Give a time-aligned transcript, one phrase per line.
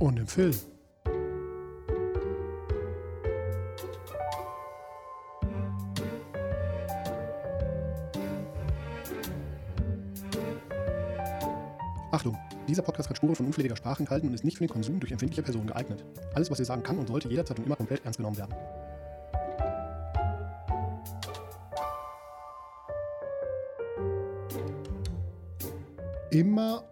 [0.00, 0.54] Und im Film.
[12.10, 12.38] Achtung,
[12.68, 15.10] dieser Podcast kann Spuren von unflätiger Sprache enthalten und ist nicht für den Konsum durch
[15.10, 16.04] empfindliche Personen geeignet.
[16.34, 18.54] Alles, was wir sagen kann und sollte jederzeit und immer komplett ernst genommen werden.
[26.30, 26.84] Immer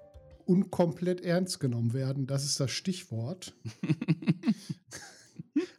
[0.47, 3.55] unkomplett ernst genommen werden, das ist das Stichwort.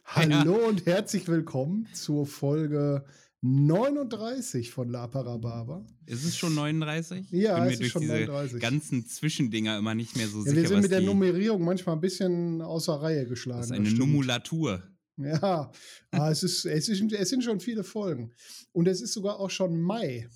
[0.04, 0.68] Hallo ja.
[0.68, 3.04] und herzlich willkommen zur Folge
[3.40, 5.84] 39 von La Parababa.
[6.06, 7.30] Ist es schon 39?
[7.30, 8.60] Ja, es ist schon diese 39.
[8.60, 10.56] ganzen Zwischendinger immer nicht mehr so ja, sicher.
[10.56, 13.60] Wir sind mit der Nummerierung manchmal ein bisschen außer Reihe geschlagen.
[13.60, 14.82] Das ist eine Numulatur.
[15.16, 15.70] Ja,
[16.10, 18.32] ah, es, ist, es, ist, es sind schon viele Folgen.
[18.72, 20.28] Und es ist sogar auch schon Mai.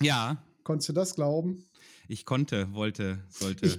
[0.00, 0.42] Ja.
[0.62, 1.64] Konntest du das glauben?
[2.08, 3.66] Ich konnte, wollte, sollte.
[3.66, 3.78] Ich,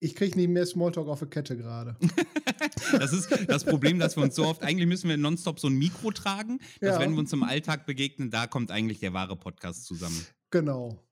[0.00, 1.96] ich kriege nie mehr Smalltalk auf der Kette gerade.
[2.92, 5.74] das ist das Problem, dass wir uns so oft, eigentlich müssen wir nonstop so ein
[5.74, 7.00] Mikro tragen, dass ja.
[7.00, 10.26] wenn wir uns im Alltag begegnen, da kommt eigentlich der wahre Podcast zusammen.
[10.50, 11.02] Genau.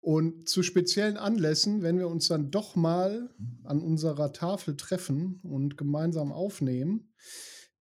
[0.00, 3.30] Und zu speziellen Anlässen, wenn wir uns dann doch mal
[3.62, 7.12] an unserer Tafel treffen und gemeinsam aufnehmen,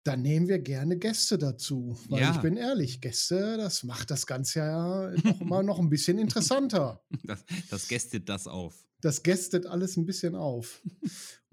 [0.03, 1.97] dann nehmen wir gerne Gäste dazu.
[2.08, 2.31] Weil ja.
[2.31, 7.03] ich bin ehrlich, Gäste, das macht das Ganze ja noch mal noch ein bisschen interessanter.
[7.23, 8.75] Das, das gästet das auf.
[9.02, 10.81] Das gästet alles ein bisschen auf.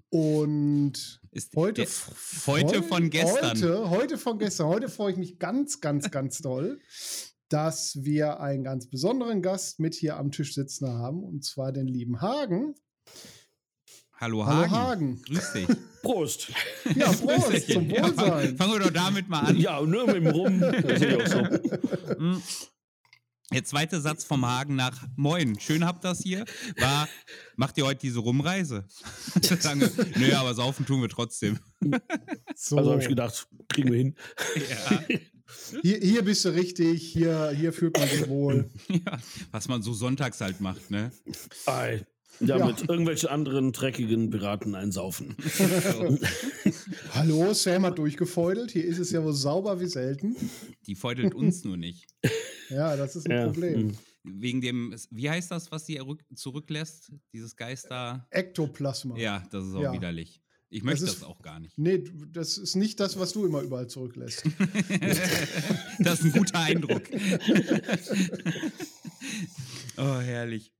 [0.09, 1.85] Und Ist heute,
[2.47, 3.49] heute von gestern.
[3.51, 4.67] Heute, heute von gestern.
[4.67, 6.79] Heute freue ich mich ganz, ganz, ganz doll,
[7.49, 11.87] dass wir einen ganz besonderen Gast mit hier am Tisch sitzen haben, und zwar den
[11.87, 12.75] lieben Hagen.
[14.19, 14.71] Hallo Hagen.
[14.71, 15.21] Hallo Hagen.
[15.21, 15.67] Grüß dich.
[16.01, 16.51] Prost.
[16.95, 18.51] Ja, Prost, zum Wohlsein.
[18.51, 19.57] Ja, fangen wir doch damit mal an.
[19.57, 20.59] Ja, nur mit dem Rum.
[20.59, 22.15] Das ist auch so.
[22.17, 22.41] Hm.
[23.53, 26.43] Der zweite Satz vom Hagen nach Moin, schön habt das hier,
[26.77, 27.07] war,
[27.55, 28.85] macht ihr heute diese Rumreise?
[29.41, 31.59] Sagen wir, nö, aber saufen tun wir trotzdem.
[32.55, 32.77] So.
[32.77, 34.15] Also habe ich gedacht, kriegen wir hin.
[34.69, 35.03] Ja.
[35.81, 38.69] Hier, hier bist du richtig, hier, hier fühlt man sich wohl.
[38.89, 39.17] Ja,
[39.51, 41.11] was man so sonntags halt macht, ne?
[41.67, 42.05] Ei.
[42.39, 45.35] Ja, ja, mit irgendwelchen anderen dreckigen Piraten einsaufen.
[47.13, 48.71] Hallo, Sam hat durchgefeudelt.
[48.71, 50.35] Hier ist es ja wohl sauber wie selten.
[50.85, 52.05] Die feudelt uns nur nicht.
[52.69, 53.45] Ja, das ist ein ja.
[53.45, 53.75] Problem.
[53.75, 53.97] Hm.
[54.23, 56.01] Wegen dem, wie heißt das, was sie
[56.35, 57.11] zurücklässt?
[57.33, 58.27] Dieses Geister.
[58.29, 59.17] Ektoplasma.
[59.17, 59.93] Ja, das ist auch ja.
[59.93, 60.41] widerlich.
[60.69, 61.77] Ich möchte das, ist, das, auch gar nicht.
[61.77, 64.43] Nee, das ist nicht das, was du immer überall zurücklässt.
[65.99, 67.03] das ist ein guter Eindruck.
[69.97, 70.73] oh, herrlich.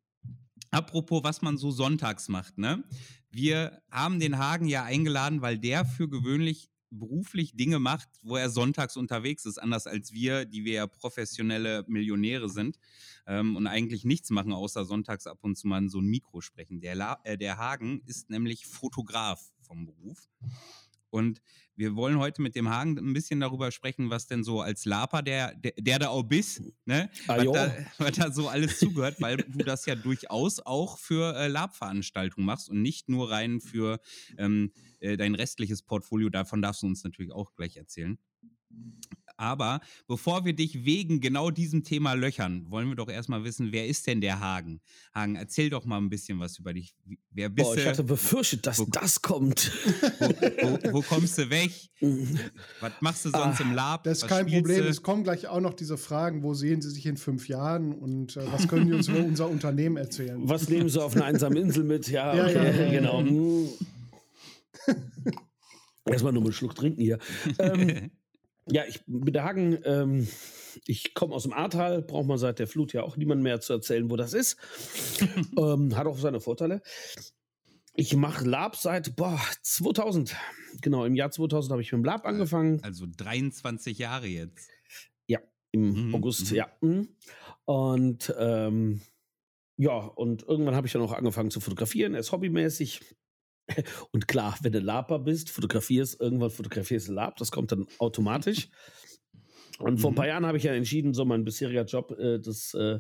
[0.77, 2.83] Apropos, was man so sonntags macht, ne?
[3.31, 8.51] Wir haben den Hagen ja eingeladen, weil der für gewöhnlich beruflich Dinge macht, wo er
[8.51, 12.77] sonntags unterwegs ist, anders als wir, die wir ja professionelle Millionäre sind
[13.25, 16.41] ähm, und eigentlich nichts machen, außer sonntags ab und zu mal in so ein Mikro
[16.41, 16.79] sprechen.
[16.79, 20.29] Der, La äh, der Hagen ist nämlich Fotograf vom Beruf.
[21.09, 21.41] Und
[21.75, 25.21] wir wollen heute mit dem Hagen ein bisschen darüber sprechen, was denn so als Laper,
[25.21, 27.09] der, der, der da auch bist, ne?
[27.27, 31.35] Ah, was, da, was, da, so alles zugehört, weil du das ja durchaus auch für
[31.35, 33.99] äh, Lab-Veranstaltungen machst und nicht nur rein für
[34.37, 36.29] ähm, äh, dein restliches Portfolio.
[36.29, 38.17] Davon darfst du uns natürlich auch gleich erzählen.
[39.37, 43.85] Aber bevor wir dich wegen genau diesem Thema löchern, wollen wir doch erstmal wissen, wer
[43.87, 44.81] ist denn der Hagen?
[45.13, 46.95] Hagen, erzähl doch mal ein bisschen was über dich.
[47.31, 49.71] Wer bist Boah, ich hatte befürchtet, dass wo, das kommt.
[50.19, 51.71] Wo, wo, wo, kommst du weg?
[52.79, 54.03] was machst du sonst ah, im Lab?
[54.03, 54.83] Das ist was kein Problem.
[54.83, 54.89] Du?
[54.89, 58.37] Es kommen gleich auch noch diese Fragen, wo sehen Sie sich in fünf Jahren und
[58.37, 60.49] äh, was können Sie uns über unser Unternehmen erzählen?
[60.49, 62.09] Was nehmen Sie auf einer einsamen Insel mit?
[62.09, 63.23] Ja, okay, ja, ja, ja, genau.
[66.05, 67.19] Erstmal nur einen Schluck trinken hier.
[67.59, 68.11] Ähm,
[68.69, 70.27] ja, ich mit der Hagen, ähm,
[70.85, 73.73] ich komme aus dem Ahrtal, braucht man seit der Flut ja auch niemand mehr zu
[73.73, 74.57] erzählen, wo das ist.
[75.57, 76.81] ähm, hat auch seine Vorteile.
[77.95, 80.35] Ich mache Lab seit boah, 2000.
[80.81, 82.79] Genau, im Jahr 2000 habe ich mit dem Lab angefangen.
[82.83, 84.69] Also 23 Jahre jetzt.
[85.25, 85.39] Ja,
[85.71, 86.15] im mhm.
[86.15, 86.57] August, mhm.
[86.57, 86.67] ja.
[86.81, 87.09] Mhm.
[87.65, 89.01] Und ähm,
[89.77, 93.01] ja, und irgendwann habe ich dann auch angefangen zu fotografieren, erst hobbymäßig.
[94.11, 98.69] Und klar, wenn du Laper bist, fotografierst, irgendwann fotografierst du Lab, das kommt dann automatisch.
[99.79, 100.29] Und vor ein paar mhm.
[100.29, 102.99] Jahren habe ich ja entschieden, so mein bisheriger Job, äh, das äh,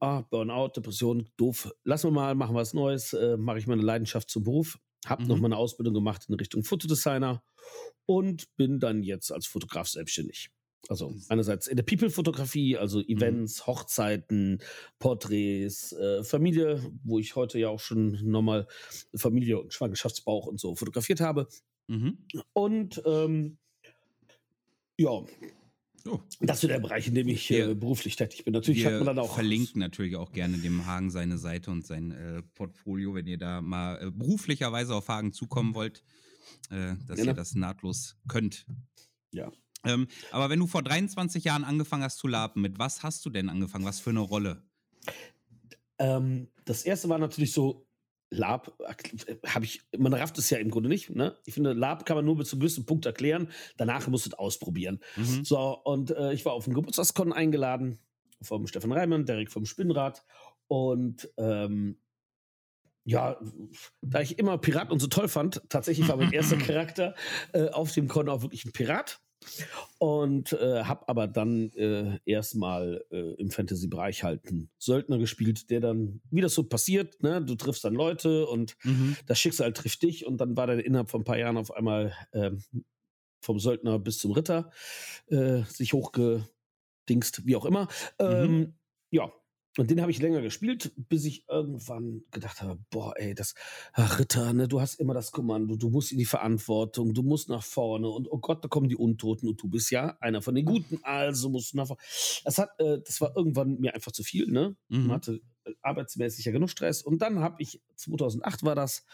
[0.00, 1.70] ah, Burnout, Depression, doof.
[1.84, 4.78] Lassen wir mal, machen wir was Neues, äh, mache ich meine Leidenschaft zum Beruf.
[5.04, 5.28] Habe mhm.
[5.28, 7.42] noch meine Ausbildung gemacht in Richtung Fotodesigner
[8.06, 10.50] und bin dann jetzt als Fotograf selbstständig.
[10.88, 13.04] Also einerseits in der People-Fotografie, also mhm.
[13.08, 13.66] Events, mhm.
[13.66, 14.62] Hochzeiten,
[14.98, 18.66] Porträts, äh, Familie, wo ich heute ja auch schon nochmal
[19.14, 21.48] Familie und Schwangerschaftsbauch und so fotografiert habe.
[21.86, 22.18] Mhm.
[22.52, 23.58] Und ähm,
[24.98, 25.24] ja,
[26.04, 26.20] Oh.
[26.40, 28.52] Das ist so der Bereich, in dem ich äh, beruflich tätig bin.
[28.52, 29.34] Natürlich hat man dann auch.
[29.34, 33.60] verlinken natürlich auch gerne dem Hagen seine Seite und sein äh, Portfolio, wenn ihr da
[33.60, 36.02] mal äh, beruflicherweise auf Hagen zukommen wollt,
[36.70, 37.30] äh, dass genau.
[37.30, 38.66] ihr das nahtlos könnt.
[39.30, 39.52] Ja.
[39.84, 43.30] Ähm, aber wenn du vor 23 Jahren angefangen hast zu lapen, mit was hast du
[43.30, 43.84] denn angefangen?
[43.84, 44.62] Was für eine Rolle?
[45.98, 47.86] Ähm, das erste war natürlich so
[48.32, 51.10] Lab äh, habe ich, man rafft es ja im Grunde nicht.
[51.10, 51.36] Ne?
[51.44, 53.48] Ich finde, Lab kann man nur bis zu einem gewissen Punkt erklären.
[53.76, 55.00] Danach musst du es ausprobieren.
[55.16, 55.44] Mhm.
[55.44, 57.98] So, und äh, ich war auf den Geburtstagskon eingeladen
[58.40, 60.24] vom Stefan Reimann, direkt vom Spinnrad.
[60.66, 61.98] Und ähm,
[63.04, 63.38] ja,
[64.00, 67.14] da ich immer Piraten und so toll fand, tatsächlich war mein erster Charakter
[67.52, 69.20] äh, auf dem Con auch wirklich ein Pirat.
[69.98, 75.80] Und äh, habe aber dann äh, erstmal äh, im Fantasy-Bereich halt einen Söldner gespielt, der
[75.80, 79.16] dann, wie das so passiert, ne, du triffst dann Leute und mhm.
[79.26, 82.14] das Schicksal trifft dich und dann war der innerhalb von ein paar Jahren auf einmal
[82.32, 82.62] ähm,
[83.40, 84.70] vom Söldner bis zum Ritter
[85.26, 87.88] äh, sich hochgedingst, wie auch immer.
[88.18, 88.26] Mhm.
[88.26, 88.74] Ähm,
[89.10, 89.32] ja,
[89.78, 93.54] und den habe ich länger gespielt, bis ich irgendwann gedacht habe, boah, ey, das
[93.94, 97.48] ach, Ritter, ne, du hast immer das Kommando, du musst in die Verantwortung, du musst
[97.48, 100.54] nach vorne und oh Gott, da kommen die Untoten und du bist ja einer von
[100.54, 102.02] den Guten, also musst du nach vorne.
[102.44, 104.76] Das hat, äh, das war irgendwann mir einfach zu viel, ne?
[104.88, 105.06] Mhm.
[105.06, 109.06] Man hatte äh, arbeitsmäßig ja genug Stress und dann habe ich 2008 war das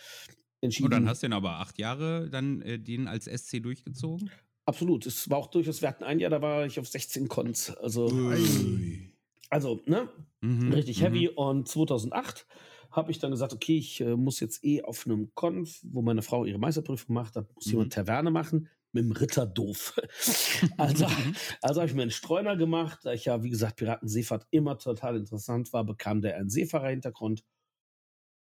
[0.61, 0.87] entschieden.
[0.87, 4.31] Und dann hast du den aber acht Jahre dann äh, den als SC durchgezogen?
[4.67, 7.71] Absolut, es war auch durchaus, wir hatten ein Jahr, da war ich auf 16 Cons,
[7.71, 8.11] also.
[8.13, 9.08] Ui.
[9.51, 10.09] Also, ne?
[10.41, 11.29] Mhm, richtig heavy.
[11.31, 11.37] Mhm.
[11.37, 12.47] Und 2008
[12.91, 16.23] habe ich dann gesagt, okay, ich äh, muss jetzt eh auf einem Konf, wo meine
[16.23, 17.73] Frau ihre Meisterprüfung macht, da muss mhm.
[17.73, 19.97] jemand Taverne machen mit dem Ritter doof.
[20.79, 21.37] also, mhm.
[21.61, 25.17] also habe ich mir einen Streuner gemacht, da ich ja, wie gesagt, Piratenseefahrt immer total
[25.17, 27.45] interessant war, bekam der einen Seefahrer-Hintergrund.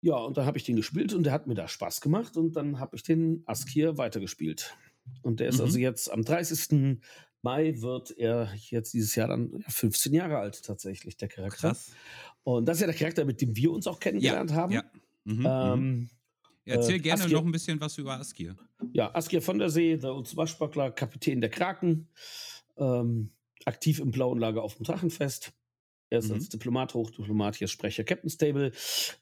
[0.01, 2.55] Ja, und dann habe ich den gespielt und der hat mir da Spaß gemacht und
[2.55, 4.77] dann habe ich den Askir weitergespielt.
[5.23, 5.67] Und der ist also mhm.
[5.67, 6.99] also jetzt am 30.
[7.45, 11.69] Mai wird er jetzt dieses Jahr dann 15 Jahre alt tatsächlich, der Charakter.
[11.69, 11.91] Krass.
[12.43, 14.73] Und das ist ja der Charakter, mit dem wir uns auch kennengelernt ja, haben.
[14.73, 14.83] Ja.
[15.25, 16.09] Mhm, ähm,
[16.65, 18.55] Erzähl äh, gerne Askir, noch ein bisschen was über Askir.
[18.93, 22.07] Ja, Askir von der See, der Ulzwaschbackler, Kapitän der Kraken,
[22.77, 23.29] ähm,
[23.63, 25.53] aktiv im blauen Lager auf dem Drachenfest.
[26.09, 26.35] Er ist mhm.
[26.35, 28.71] als Diplomat, Hochdiplomat, hier Sprecher Captain Stable.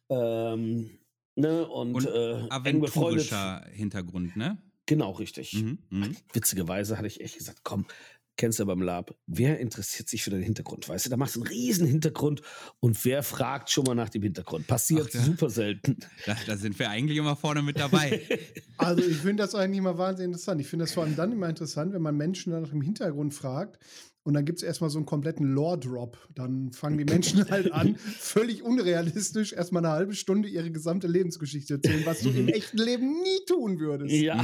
[0.10, 0.92] Ähm,
[1.36, 4.58] ne, und, und äh, aventurischer Hintergrund, ne?
[4.86, 5.54] Genau, richtig.
[5.54, 6.10] Mhm, mh.
[6.34, 7.86] Witzigerweise hatte ich echt gesagt, komm,
[8.38, 10.90] kennst du beim Lab, wer interessiert sich für den Hintergrund?
[10.90, 12.42] Weißt du, da machst du einen riesen Hintergrund
[12.80, 14.68] und wer fragt schon mal nach dem Hintergrund?
[14.68, 15.98] Passiert Ach, super selten.
[16.26, 18.22] Da, da, sind wir eigentlich immer vorne mit dabei.
[18.78, 20.62] also ich finde das eigentlich immer wahnsinnig interessant.
[20.62, 23.80] Ich finde das vor allem dann immer interessant, wenn man Menschen nach dem Hintergrund fragt,
[24.24, 26.18] und dann gibt es erstmal so einen kompletten Lore-Drop.
[26.34, 31.76] Dann fangen die Menschen halt an, völlig unrealistisch erstmal eine halbe Stunde ihre gesamte Lebensgeschichte
[31.76, 34.14] erzählen, was du im echten Leben nie tun würdest.
[34.14, 34.44] Ja.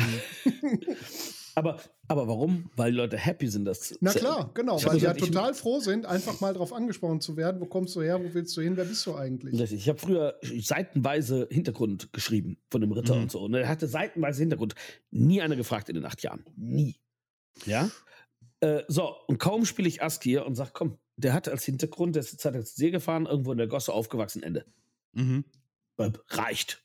[1.60, 2.70] Aber, aber warum?
[2.76, 4.78] Weil Leute happy sind, das Na klar, genau.
[4.78, 7.62] Ich weil sie ja total froh sind, einfach mal darauf angesprochen zu werden.
[7.62, 8.20] Wo kommst du her?
[8.24, 8.78] Wo willst du hin?
[8.78, 9.72] Wer bist du eigentlich?
[9.72, 13.24] Ich habe früher seitenweise Hintergrund geschrieben von dem Ritter mhm.
[13.24, 13.42] und so.
[13.42, 14.76] Und er hatte seitenweise Hintergrund.
[15.12, 16.46] Nie einer gefragt in den acht Jahren.
[16.56, 16.96] Nie.
[17.66, 17.90] Ja?
[18.62, 22.22] Äh, so, und kaum spiele ich Askir und sage, komm, der hat als Hintergrund, der
[22.22, 24.66] ist jetzt als See gefahren, irgendwo in der Gosse aufgewachsen, Ende.
[25.14, 25.46] Mhm.
[25.98, 26.84] Äh, reicht.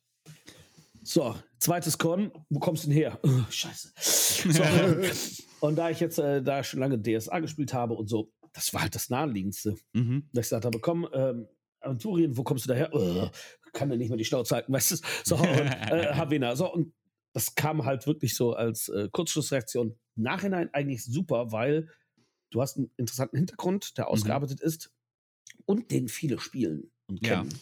[1.04, 3.20] So, zweites Con, wo kommst du denn her?
[3.22, 3.92] Oh, scheiße.
[3.96, 4.62] So,
[5.66, 8.82] und da ich jetzt äh, da schon lange DSA gespielt habe und so, das war
[8.82, 9.76] halt das Naheliegendste.
[9.92, 10.28] Mhm.
[10.32, 11.46] Dass ich gesagt habe, komm, ähm,
[11.80, 12.88] Aventurien, wo kommst du daher?
[12.94, 13.28] Oh,
[13.72, 14.96] kann er nicht mehr die Schnauze halten, weißt du?
[15.24, 16.56] So, und, äh, Havena.
[16.56, 16.94] So, und
[17.34, 19.98] das kam halt wirklich so als äh, Kurzschlussreaktion.
[20.14, 21.90] Nachhinein eigentlich super, weil
[22.50, 24.12] du hast einen interessanten Hintergrund, der mhm.
[24.12, 24.68] ausgearbeitet mhm.
[24.68, 24.90] ist
[25.66, 27.50] und den viele spielen und kennen.
[27.50, 27.58] Ja.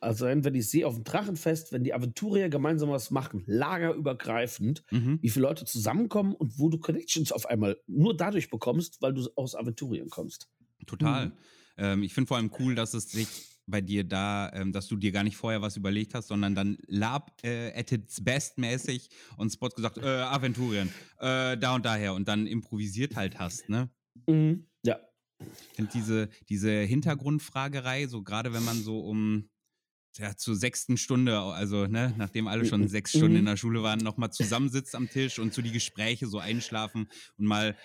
[0.00, 5.18] Also wenn ich sehe auf dem Drachenfest, wenn die Aventurier gemeinsam was machen, lagerübergreifend, mhm.
[5.20, 9.28] wie viele Leute zusammenkommen und wo du Connections auf einmal nur dadurch bekommst, weil du
[9.34, 10.48] aus Aventurien kommst.
[10.86, 11.26] Total.
[11.26, 11.32] Mhm.
[11.78, 13.28] Ähm, ich finde vor allem cool, dass es sich
[13.66, 16.78] bei dir da, ähm, dass du dir gar nicht vorher was überlegt hast, sondern dann
[16.86, 20.88] Lab äh, at its best mäßig und Spot gesagt, äh, Aventurien,
[21.18, 23.90] äh, da und daher und dann improvisiert halt hast, ne?
[24.26, 24.66] Mhm.
[24.84, 24.98] Ja.
[25.40, 29.48] Ich finde diese, diese Hintergrundfragerei, so gerade wenn man so um
[30.16, 33.46] ja, zur sechsten Stunde, also ne, nachdem alle schon sechs Stunden in mhm.
[33.46, 37.76] der Schule waren, nochmal zusammensitzt am Tisch und so die Gespräche so einschlafen und mal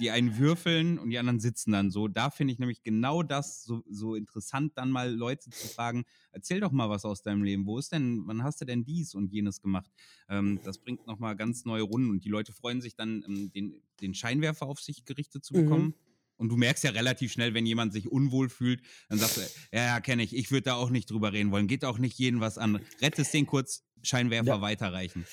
[0.00, 2.08] die einen würfeln und die anderen sitzen dann so.
[2.08, 6.60] Da finde ich nämlich genau das so, so interessant, dann mal Leute zu fragen, erzähl
[6.60, 7.66] doch mal was aus deinem Leben.
[7.66, 9.90] Wo ist denn, wann hast du denn dies und jenes gemacht?
[10.28, 13.82] Ähm, das bringt nochmal ganz neue Runden und die Leute freuen sich dann, ähm, den,
[14.00, 15.86] den Scheinwerfer auf sich gerichtet zu bekommen.
[15.86, 16.11] Mhm
[16.42, 19.84] Und du merkst ja relativ schnell, wenn jemand sich unwohl fühlt, dann sagst du, ja,
[19.84, 21.68] ja, kenne ich, ich würde da auch nicht drüber reden wollen.
[21.68, 22.80] Geht auch nicht jeden was an.
[23.00, 24.60] Rettest den kurz, Scheinwerfer ja.
[24.60, 25.24] weiterreichen.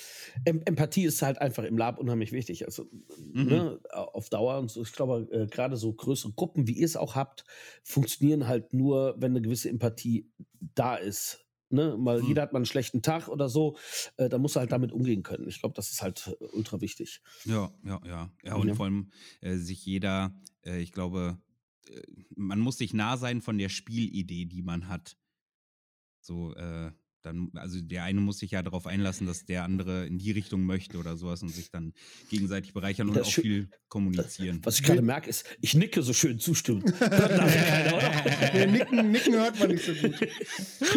[0.45, 2.67] Empathie ist halt einfach im Lab unheimlich wichtig.
[2.67, 2.85] Also
[3.33, 3.45] mhm.
[3.45, 6.95] ne, auf Dauer und so, ich glaube, äh, gerade so größere Gruppen, wie ihr es
[6.95, 7.43] auch habt,
[7.81, 10.31] funktionieren halt nur, wenn eine gewisse Empathie
[10.75, 11.43] da ist.
[11.71, 12.27] Ne, mal, mhm.
[12.27, 13.77] jeder hat mal einen schlechten Tag oder so,
[14.17, 15.47] äh, da muss er halt damit umgehen können.
[15.47, 17.21] Ich glaube, das ist halt äh, ultra wichtig.
[17.45, 18.31] Ja, ja, ja.
[18.43, 18.73] Ja, und ja.
[18.73, 19.11] vor allem
[19.41, 20.33] äh, sich jeder,
[20.69, 21.37] äh, ich glaube,
[21.89, 22.01] äh,
[22.35, 25.17] man muss sich nah sein von der Spielidee, die man hat.
[26.21, 30.17] So, äh, dann, also der eine muss sich ja darauf einlassen, dass der andere in
[30.17, 31.93] die Richtung möchte oder sowas und sich dann
[32.29, 34.61] gegenseitig bereichern und das auch viel kommunizieren.
[34.63, 36.85] Was ich gerade merke, ist, ich nicke so schön zustimmend.
[38.53, 40.15] nee, nicken, nicken hört man nicht so gut.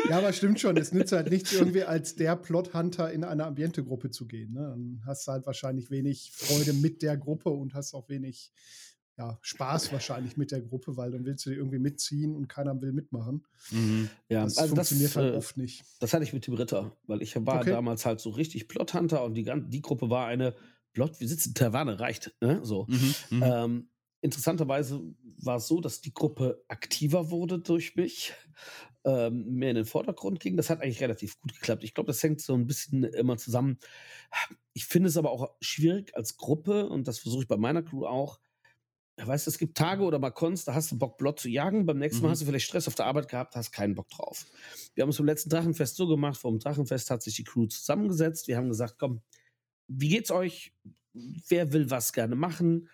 [0.09, 4.11] Ja, aber stimmt schon, es nützt halt nichts, irgendwie als der Plot-Hunter in eine Ambiente-Gruppe
[4.11, 4.53] zu gehen.
[4.53, 4.61] Ne?
[4.61, 8.53] Dann hast du halt wahrscheinlich wenig Freude mit der Gruppe und hast auch wenig
[9.19, 12.81] ja, Spaß wahrscheinlich mit der Gruppe, weil dann willst du die irgendwie mitziehen und keiner
[12.81, 13.45] will mitmachen.
[13.71, 14.09] Mhm.
[14.29, 15.85] Ja, das also funktioniert das, halt äh, oft nicht.
[16.01, 17.71] Das hatte ich mit Tim Ritter, weil ich war okay.
[17.71, 20.55] damals halt so richtig Plot-Hunter und die, die Gruppe war eine
[20.93, 22.35] Plot, wir sitzen Taverne, reicht.
[22.41, 22.61] Ne?
[22.63, 22.87] So.
[22.89, 23.43] Mhm, mhm.
[23.43, 23.89] ähm,
[24.23, 25.03] interessanterweise
[25.39, 28.33] war es so, dass die Gruppe aktiver wurde durch mich,
[29.05, 30.57] ähm, mehr in den Vordergrund ging.
[30.57, 31.83] Das hat eigentlich relativ gut geklappt.
[31.85, 33.79] Ich glaube, das hängt so ein bisschen immer zusammen.
[34.73, 38.07] Ich finde es aber auch schwierig als Gruppe, und das versuche ich bei meiner Crew
[38.07, 38.39] auch,
[39.17, 41.87] weißt du, es gibt Tage oder Balkons, da hast du Bock, Blot zu jagen.
[41.87, 42.33] Beim nächsten Mal mhm.
[42.33, 44.47] hast du vielleicht Stress auf der Arbeit gehabt, hast keinen Bock drauf.
[44.95, 46.39] Wir haben es beim letzten Drachenfest so gemacht.
[46.39, 48.49] Vor dem Drachenfest hat sich die Crew zusammengesetzt.
[48.49, 49.21] Wir haben gesagt, komm,
[49.89, 50.73] wie geht's euch?
[51.13, 52.89] Wer will was gerne machen?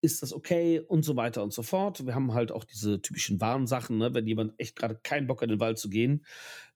[0.00, 0.80] Ist das okay?
[0.80, 2.06] Und so weiter und so fort.
[2.06, 4.12] Wir haben halt auch diese typischen Warnsachen, ne?
[4.12, 6.24] wenn jemand echt gerade keinen Bock hat, in den Wald zu gehen.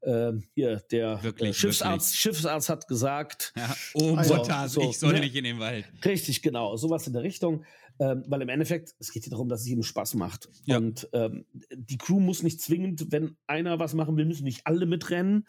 [0.02, 2.20] Ähm, hier, der wirklich, äh, Schiffsarzt, wirklich.
[2.20, 5.20] Schiffsarzt hat gesagt, ja, oh, also, so, ich soll ne?
[5.20, 5.84] nicht in den Wald.
[6.04, 6.76] Richtig, genau.
[6.76, 7.64] Sowas in der Richtung.
[8.00, 10.48] Ähm, weil im Endeffekt, es geht ja darum, dass es jedem Spaß macht.
[10.66, 10.76] Ja.
[10.76, 14.86] Und ähm, die Crew muss nicht zwingend, wenn einer was machen will, müssen nicht alle
[14.86, 15.48] mitrennen.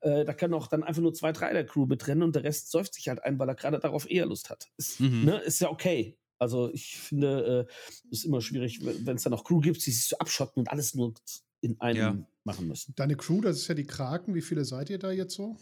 [0.00, 2.70] Äh, da können auch dann einfach nur zwei, drei der Crew mitrennen und der Rest
[2.70, 4.68] säuft sich halt ein, weil er gerade darauf eher Lust hat.
[4.76, 5.24] Ist, mhm.
[5.24, 6.18] ne, ist ja okay.
[6.38, 9.90] Also ich finde, es äh, ist immer schwierig, wenn es dann noch Crew gibt, die
[9.90, 11.14] sich so abschotten und alles nur
[11.62, 12.26] in einem ja.
[12.44, 12.94] machen müssen.
[12.94, 14.34] Deine Crew, das ist ja die Kraken.
[14.34, 15.56] Wie viele seid ihr da jetzt so?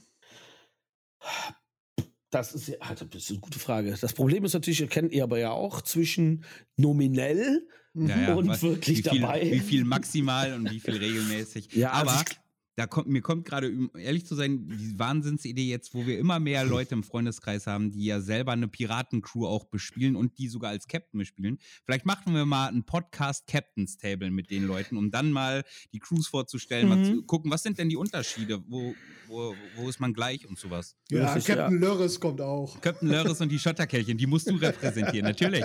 [2.35, 3.97] Das ist, ja, das ist eine gute Frage.
[4.01, 6.45] Das Problem ist natürlich, kennt ihr aber ja auch, zwischen
[6.77, 9.43] nominell ja, ja, und wirklich wie viel, dabei.
[9.53, 11.73] Wie viel maximal und wie viel regelmäßig.
[11.75, 12.35] Ja, also aber also
[12.77, 16.41] da kommt, mir kommt gerade, um ehrlich zu sein, die Wahnsinnsidee jetzt, wo wir immer
[16.41, 20.71] mehr Leute im Freundeskreis haben, die ja selber eine Piratencrew auch bespielen und die sogar
[20.71, 21.59] als Captain bespielen.
[21.85, 25.63] Vielleicht machen wir mal einen Podcast Captain's Table mit den Leuten, um dann mal
[25.93, 26.95] die Crews vorzustellen, mhm.
[26.95, 28.95] mal zu gucken, was sind denn die Unterschiede, wo,
[29.29, 30.97] wo, wo ist man gleich und sowas.
[31.11, 31.69] Ja, Captain ja.
[31.69, 32.81] Lörres kommt auch.
[32.81, 35.65] Captain Lörres und die Schotterkärchen, die musst du repräsentieren, natürlich.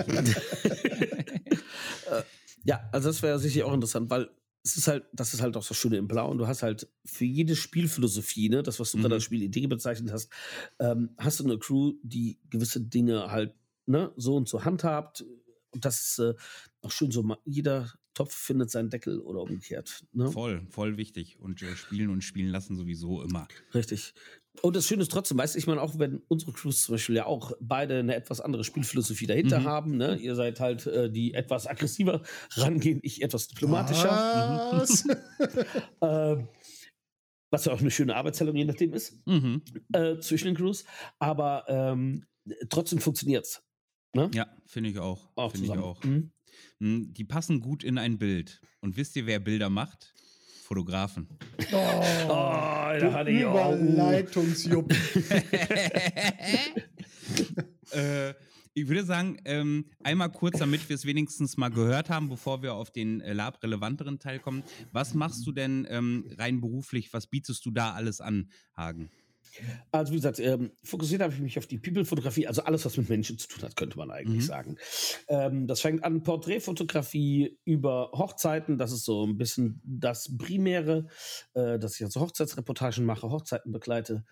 [2.64, 4.30] ja, also das wäre sicher auch interessant, weil
[4.62, 6.30] es ist halt, das ist halt auch das Schöne im Blau.
[6.30, 9.02] Und du hast halt für jede Spielphilosophie, ne, das, was du mhm.
[9.02, 10.30] gerade als Spielidee bezeichnet hast,
[10.78, 13.54] ähm, hast du eine Crew, die gewisse Dinge halt
[13.86, 15.24] ne, so und so handhabt.
[15.72, 16.34] Und das ist äh,
[16.82, 17.24] auch schön so.
[17.44, 20.04] Jeder Topf findet seinen Deckel oder umgekehrt.
[20.12, 20.30] Ne?
[20.30, 21.38] Voll, voll wichtig.
[21.38, 23.46] Und äh, spielen und spielen lassen sowieso immer.
[23.72, 24.14] Richtig.
[24.62, 27.16] Und das Schöne ist trotzdem, weißt du, ich meine, auch wenn unsere Crews zum Beispiel
[27.16, 29.64] ja auch beide eine etwas andere Spielphilosophie dahinter mhm.
[29.64, 30.16] haben, ne?
[30.16, 32.22] Ihr seid halt äh, die etwas aggressiver
[32.56, 34.10] rangehen, ich etwas diplomatischer.
[34.72, 35.04] Was?
[36.02, 36.44] Äh,
[37.50, 39.62] was ja auch eine schöne Arbeitsteilung je nachdem ist, mhm.
[39.92, 40.84] äh, zwischen den Crews.
[41.18, 42.26] Aber ähm,
[42.68, 43.62] trotzdem funktioniert's.
[44.14, 44.30] Ne?
[44.34, 45.30] Ja, finde ich auch.
[45.36, 46.02] auch finde ich auch.
[46.04, 46.32] Mhm.
[46.80, 48.60] Hm, die passen gut in ein Bild.
[48.80, 50.14] Und wisst ihr, wer Bilder macht?
[50.70, 51.26] Fotografen.
[51.72, 54.92] Oh, oh da hatte ich Überleitungsjupp.
[57.90, 58.34] äh,
[58.72, 62.74] ich würde sagen, ähm, einmal kurz, damit wir es wenigstens mal gehört haben, bevor wir
[62.74, 64.62] auf den äh, Lab-relevanteren Teil kommen.
[64.92, 67.12] Was machst du denn ähm, rein beruflich?
[67.12, 69.10] Was bietest du da alles an, Hagen?
[69.90, 73.08] Also wie gesagt, ähm, fokussiert habe ich mich auf die People-Fotografie, also alles, was mit
[73.08, 74.46] Menschen zu tun hat, könnte man eigentlich mhm.
[74.46, 74.76] sagen.
[75.28, 81.06] Ähm, das fängt an Porträtfotografie über Hochzeiten, das ist so ein bisschen das Primäre,
[81.54, 84.24] äh, dass ich also Hochzeitsreportagen mache, Hochzeiten begleite,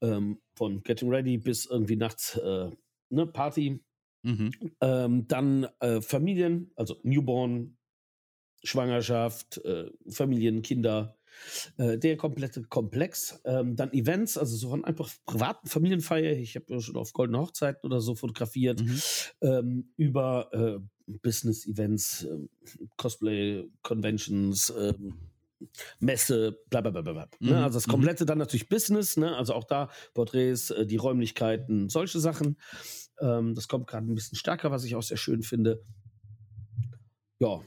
[0.00, 2.70] ähm, von Getting Ready bis irgendwie nachts äh,
[3.10, 3.80] ne, Party.
[4.24, 4.52] Mhm.
[4.80, 7.76] Ähm, dann äh, Familien, also Newborn,
[8.62, 11.18] Schwangerschaft, äh, Familien, Kinder,
[11.76, 13.40] äh, der komplette Komplex.
[13.44, 16.32] Ähm, dann Events, also so von einfach privaten Familienfeier.
[16.32, 18.82] Ich habe ja schon auf goldene Hochzeiten oder so fotografiert.
[18.82, 19.00] Mhm.
[19.40, 25.14] Ähm, über äh, Business-Events, äh, Cosplay-Conventions, ähm,
[26.00, 27.28] Messe, bla bla bla bla.
[27.40, 27.50] Ne?
[27.50, 27.52] Mhm.
[27.54, 27.92] Also das mhm.
[27.92, 29.36] komplette dann natürlich Business, ne?
[29.36, 32.56] also auch da Porträts, äh, die Räumlichkeiten, solche Sachen.
[33.20, 35.82] Ähm, das kommt gerade ein bisschen stärker, was ich auch sehr schön finde.
[37.38, 37.60] ja,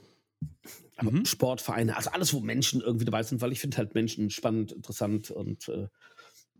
[1.02, 1.26] mhm.
[1.26, 5.32] Sportvereine, also alles, wo Menschen irgendwie dabei sind, weil ich finde halt Menschen spannend, interessant
[5.32, 5.88] und äh,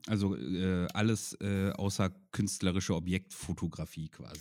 [0.08, 4.40] also äh, alles äh, außer künstlerische Objektfotografie quasi.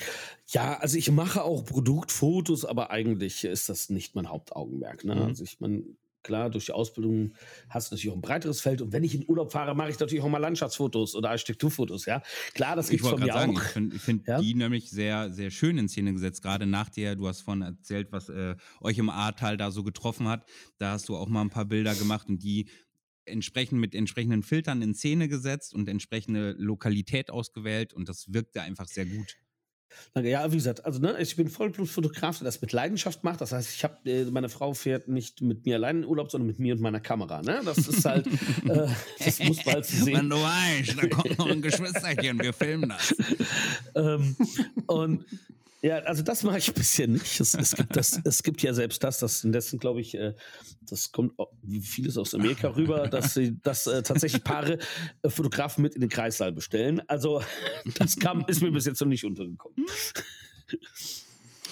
[0.48, 5.04] Ja, also ich mache auch Produktfotos, aber eigentlich ist das nicht mein Hauptaugenmerk.
[5.04, 5.14] Ne?
[5.14, 5.22] Mhm.
[5.22, 5.84] Also ich meine,
[6.24, 7.34] klar, durch die Ausbildung
[7.68, 8.82] hast du natürlich auch ein breiteres Feld.
[8.82, 12.06] Und wenn ich in Urlaub fahre, mache ich natürlich auch mal Landschaftsfotos oder Architekturfotos.
[12.06, 12.22] Ja,
[12.54, 13.62] klar, das gibt es von mir sagen, auch.
[13.62, 14.40] Ich finde find ja?
[14.40, 16.42] die nämlich sehr, sehr schön in Szene gesetzt.
[16.42, 20.26] Gerade nach dir, du hast vorhin erzählt, was äh, euch im Ahrtal da so getroffen
[20.26, 20.44] hat.
[20.78, 22.68] Da hast du auch mal ein paar Bilder gemacht und die
[23.26, 28.86] entsprechend mit entsprechenden Filtern in Szene gesetzt und entsprechende Lokalität ausgewählt und das wirkte einfach
[28.86, 29.36] sehr gut.
[30.16, 33.40] Ja, wie gesagt, also ne, ich bin Vollblutfotograf, der das mit Leidenschaft macht.
[33.40, 36.46] Das heißt, ich habe äh, meine Frau fährt nicht mit mir allein in Urlaub, sondern
[36.46, 37.42] mit mir und meiner Kamera.
[37.42, 37.60] Ne?
[37.64, 38.86] Das ist halt, äh,
[39.24, 40.16] das muss man halt sehen.
[40.16, 43.14] Wenn du weißt, da kommt noch ein Geschwisterchen, wir filmen das.
[43.94, 44.36] ähm,
[44.86, 45.24] und
[45.84, 47.40] ja, also das mache ich bisschen nicht.
[47.40, 50.32] Es, es, gibt das, es gibt ja selbst das, das indessen, glaube ich, äh,
[50.88, 51.34] das kommt
[51.82, 54.78] vieles aus Amerika rüber, dass sie dass äh, tatsächlich Paare
[55.22, 57.02] äh, Fotografen mit in den Kreissaal bestellen.
[57.06, 57.42] Also
[57.98, 59.84] das kam, ist mir bis jetzt noch nicht untergekommen.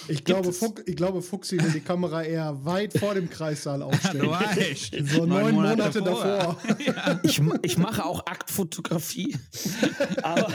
[0.09, 4.31] Ich glaube, Fuch, ich glaube, Fuchsi will die Kamera eher weit vor dem Kreissaal aufstellen.
[4.31, 6.59] Ja, so neun, Monate, Monate davor.
[6.85, 7.21] Ja.
[7.25, 9.37] Ich, ich, mache auch Aktfotografie.
[10.23, 10.51] aber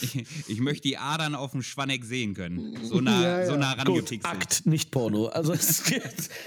[0.00, 2.78] ich, ich, möchte die Adern auf dem Schwanneck sehen können.
[2.84, 4.24] So nah, ja, so nah rangepixelt.
[4.24, 5.26] Akt, nicht Porno.
[5.26, 5.54] Also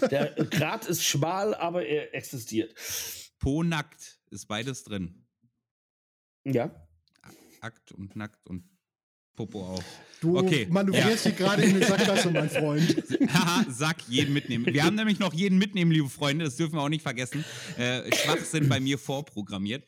[0.10, 2.74] der Grad ist schmal, aber er existiert.
[3.40, 5.26] Po nackt ist beides drin.
[6.46, 6.72] Ja.
[7.62, 8.64] Akt und nackt und
[9.36, 9.84] Popo auch.
[10.22, 10.68] Du okay.
[10.70, 11.32] manövrierst ja.
[11.32, 13.04] dich gerade in eine Sackgasse, mein Freund.
[13.34, 14.66] Haha, Sack, jeden mitnehmen.
[14.66, 17.44] Wir haben nämlich noch jeden mitnehmen, liebe Freunde, das dürfen wir auch nicht vergessen.
[17.78, 19.86] Äh, Schwachsinn bei mir vorprogrammiert.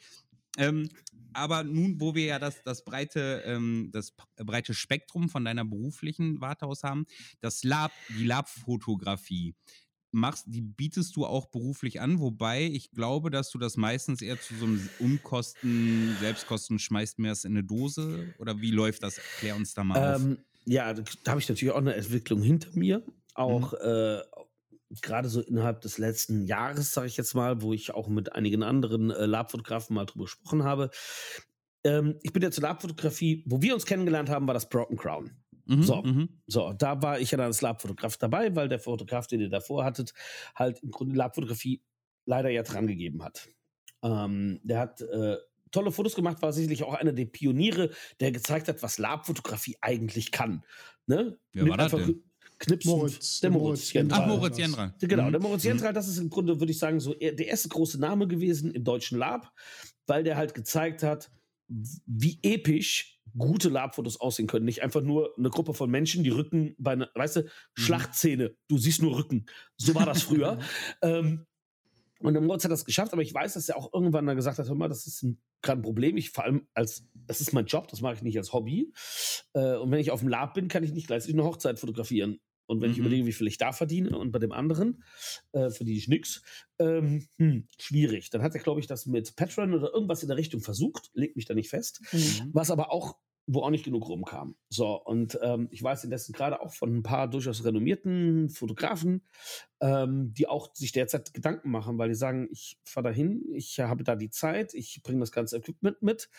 [0.57, 0.89] Ähm,
[1.31, 6.41] aber nun, wo wir ja das, das, breite, ähm, das breite Spektrum von deiner beruflichen
[6.41, 7.05] Warte aus haben,
[7.41, 9.55] das Lab, die Labfotografie,
[10.15, 14.39] machst, die bietest du auch beruflich an, wobei ich glaube, dass du das meistens eher
[14.39, 19.19] zu so einem Umkosten, Selbstkosten schmeißt mir das in eine Dose oder wie läuft das?
[19.39, 20.37] Klär uns da mal ähm, auf.
[20.65, 23.03] Ja, da habe ich natürlich auch eine Entwicklung hinter mir,
[23.35, 23.77] auch mhm.
[23.81, 24.21] äh,
[25.01, 28.63] gerade so innerhalb des letzten Jahres, sage ich jetzt mal, wo ich auch mit einigen
[28.63, 30.89] anderen äh, Labfotografen mal drüber gesprochen habe.
[31.83, 35.31] Ähm, ich bin ja zur Labfotografie, wo wir uns kennengelernt haben, war das Broken Crown.
[35.65, 36.29] Mhm, so, mhm.
[36.47, 39.83] so, da war ich ja dann als Labfotograf dabei, weil der Fotograf, den ihr davor
[39.83, 40.13] hattet,
[40.55, 41.81] halt im Grunde Labfotografie
[42.25, 43.47] leider ja dran gegeben hat.
[44.03, 45.37] Ähm, der hat äh,
[45.71, 50.31] tolle Fotos gemacht, war sicherlich auch einer der Pioniere, der gezeigt hat, was Labfotografie eigentlich
[50.31, 50.63] kann.
[51.07, 51.37] Ne?
[51.53, 52.23] Wer war das denn?
[52.57, 52.91] Knipsen.
[52.91, 54.21] Moritz, der Moritz Jendral.
[54.21, 54.93] Ach, Moritz Jendral.
[54.99, 55.31] Genau, mhm.
[55.31, 58.27] der Moritz Jendral, das ist im Grunde, würde ich sagen, so der erste große Name
[58.27, 59.51] gewesen im deutschen Lab,
[60.07, 61.29] weil der halt gezeigt hat,
[61.67, 64.65] wie episch gute Labfotos aussehen können.
[64.65, 67.47] Nicht einfach nur eine Gruppe von Menschen, die Rücken bei einer, weißt du, mhm.
[67.73, 69.45] Schlachtszene, du siehst nur Rücken.
[69.77, 70.59] So war das früher.
[71.01, 71.45] ähm,
[72.19, 74.57] und der Moritz hat das geschafft, aber ich weiß, dass er auch irgendwann dann gesagt
[74.57, 76.17] hat, hör mal, das ist ein, gerade ein Problem.
[76.17, 78.93] Ich vor allem als, das ist mein Job, das mache ich nicht als Hobby.
[79.53, 82.39] Äh, und wenn ich auf dem Lab bin, kann ich nicht gleichzeitig eine Hochzeit fotografieren.
[82.67, 82.93] Und wenn mhm.
[82.93, 85.03] ich überlege, wie viel ich da verdiene und bei dem anderen
[85.51, 86.41] äh, verdiene ich nichts,
[86.79, 88.29] ähm, hm, schwierig.
[88.31, 91.35] Dann hat er, glaube ich, das mit Patreon oder irgendwas in der Richtung versucht, legt
[91.35, 92.49] mich da nicht fest, mhm.
[92.53, 94.55] was aber auch, wo auch nicht genug rumkam.
[94.69, 99.21] So, und ähm, ich weiß indessen gerade auch von ein paar durchaus renommierten Fotografen,
[99.81, 104.03] ähm, die auch sich derzeit Gedanken machen, weil die sagen, ich fahre dahin, ich habe
[104.03, 106.29] da die Zeit, ich bringe das ganze Equipment mit,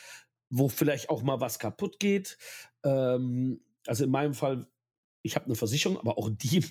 [0.51, 2.39] wo vielleicht auch mal was kaputt geht.
[2.85, 4.67] Ähm, also in meinem Fall
[5.27, 6.65] ich habe eine Versicherung, aber auch die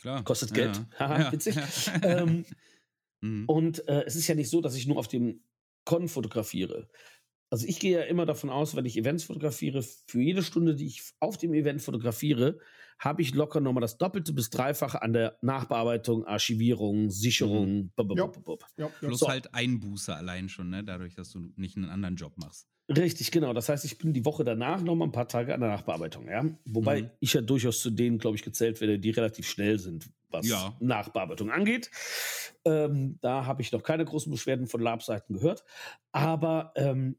[0.00, 0.24] Klar.
[0.24, 0.76] kostet Geld.
[0.76, 0.86] Ja.
[0.98, 1.32] Haha, ja.
[1.32, 1.56] witzig.
[2.02, 2.44] ähm,
[3.20, 3.44] mhm.
[3.46, 5.42] Und äh, es ist ja nicht so, dass ich nur auf dem
[5.84, 6.88] Con fotografiere.
[7.50, 10.86] Also ich gehe ja immer davon aus, wenn ich Events fotografiere, für jede Stunde, die
[10.86, 12.58] ich auf dem Event fotografiere,
[12.98, 17.90] habe ich locker nochmal das Doppelte bis Dreifache an der Nachbearbeitung, Archivierung, Sicherung.
[17.98, 18.16] Mhm.
[18.16, 18.30] Ja.
[18.76, 18.88] Ja.
[19.00, 19.28] Plus so.
[19.28, 20.82] halt Einbuße allein schon, ne?
[20.82, 22.68] dadurch, dass du nicht einen anderen Job machst.
[22.88, 23.52] Richtig, genau.
[23.52, 26.28] Das heißt, ich bin die Woche danach noch mal ein paar Tage an der Nachbearbeitung.
[26.28, 26.44] Ja?
[26.64, 27.10] Wobei mhm.
[27.18, 30.76] ich ja durchaus zu denen, glaube ich, gezählt werde, die relativ schnell sind, was ja.
[30.80, 31.90] Nachbearbeitung angeht.
[32.64, 35.64] Ähm, da habe ich noch keine großen Beschwerden von Lab-Seiten gehört.
[36.12, 37.16] Aber ähm,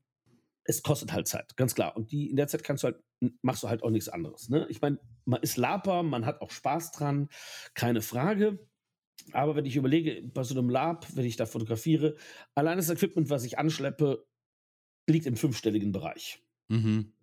[0.67, 1.95] es kostet halt Zeit, ganz klar.
[1.95, 3.01] Und die in der Zeit kannst du halt,
[3.41, 4.49] machst du halt auch nichts anderes.
[4.49, 4.67] Ne?
[4.69, 7.30] Ich meine, man ist Laper, man hat auch Spaß dran,
[7.73, 8.60] keine Frage.
[9.32, 12.15] Aber wenn ich überlege, bei so einem Lab, wenn ich da fotografiere,
[12.53, 14.27] allein das Equipment, was ich anschleppe,
[15.10, 16.43] liegt im fünfstelligen Bereich.
[16.67, 17.13] Mhm.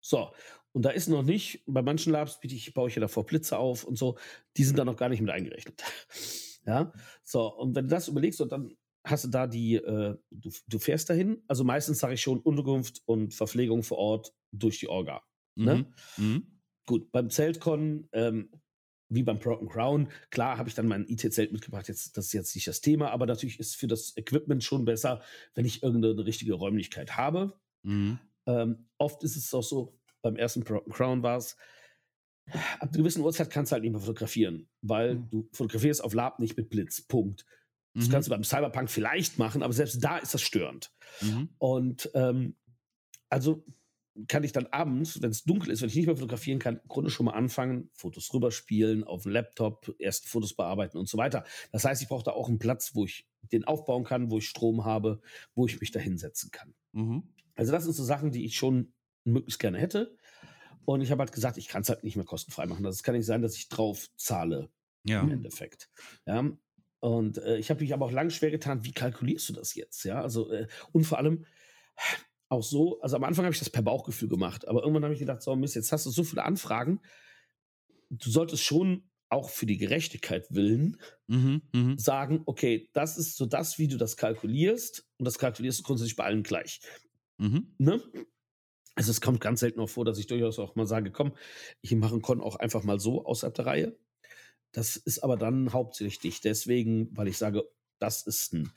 [0.00, 0.32] So,
[0.72, 3.58] und da ist noch nicht, bei manchen Labs biete ich, baue ich ja davor Blitze
[3.58, 4.18] auf und so,
[4.56, 5.82] die sind da noch gar nicht mit eingerechnet.
[6.66, 6.92] ja,
[7.24, 10.78] so, und wenn du das überlegst und dann hast du da die, äh, du, du,
[10.78, 15.22] fährst dahin, also meistens sage ich schon Unterkunft und Verpflegung vor Ort durch die Orga.
[15.56, 15.86] Ne?
[16.16, 16.24] Mhm.
[16.24, 16.46] Mhm.
[16.86, 18.50] Gut, beim Zeltcon ähm,
[19.08, 20.08] wie beim Broken Crown.
[20.30, 23.26] Klar habe ich dann mein IT-Zelt mitgebracht, jetzt, das ist jetzt nicht das Thema, aber
[23.26, 25.22] natürlich ist für das Equipment schon besser,
[25.54, 27.58] wenn ich irgendeine richtige Räumlichkeit habe.
[27.82, 28.18] Mhm.
[28.46, 31.56] Ähm, oft ist es auch so, beim ersten Broken Crown war es,
[32.78, 35.30] ab einer gewissen Uhrzeit kannst du halt nicht mehr fotografieren, weil mhm.
[35.30, 37.02] du fotografierst auf Lab nicht mit Blitz.
[37.02, 37.46] Punkt.
[37.94, 38.12] Das mhm.
[38.12, 40.92] kannst du beim Cyberpunk vielleicht machen, aber selbst da ist das störend.
[41.20, 41.48] Mhm.
[41.58, 42.56] Und ähm,
[43.28, 43.64] also
[44.28, 46.88] kann ich dann abends, wenn es dunkel ist, wenn ich nicht mehr fotografieren kann, im
[46.88, 51.44] Grunde schon mal anfangen, Fotos rüberspielen, auf dem Laptop, erste Fotos bearbeiten und so weiter.
[51.72, 54.48] Das heißt, ich brauche da auch einen Platz, wo ich den aufbauen kann, wo ich
[54.48, 55.20] Strom habe,
[55.54, 56.74] wo ich mich da hinsetzen kann.
[56.92, 57.24] Mhm.
[57.56, 58.92] Also das sind so Sachen, die ich schon
[59.24, 60.16] möglichst gerne hätte.
[60.84, 62.84] Und ich habe halt gesagt, ich kann es halt nicht mehr kostenfrei machen.
[62.84, 64.70] Das kann nicht sein, dass ich drauf zahle.
[65.04, 65.22] Ja.
[65.22, 65.90] Im Endeffekt.
[66.26, 66.44] Ja.
[67.04, 70.04] Und äh, ich habe mich aber auch lange schwer getan, wie kalkulierst du das jetzt?
[70.06, 71.44] Ja, also, äh, und vor allem,
[72.48, 75.20] auch so, also am Anfang habe ich das per Bauchgefühl gemacht, aber irgendwann habe ich
[75.20, 77.02] gedacht, so Mist, jetzt hast du so viele Anfragen,
[78.08, 81.96] du solltest schon auch für die Gerechtigkeit willen mhm, mh.
[81.98, 86.16] sagen, okay, das ist so das, wie du das kalkulierst und das kalkulierst du grundsätzlich
[86.16, 86.80] bei allen gleich.
[87.36, 87.74] Mhm.
[87.76, 88.00] Ne?
[88.94, 91.34] Also es kommt ganz selten auch vor, dass ich durchaus auch mal sage, komm,
[91.82, 93.98] ich mache einen Con auch einfach mal so außerhalb der Reihe.
[94.74, 97.62] Das ist aber dann hauptsächlich deswegen, weil ich sage,
[97.98, 98.70] das ist ein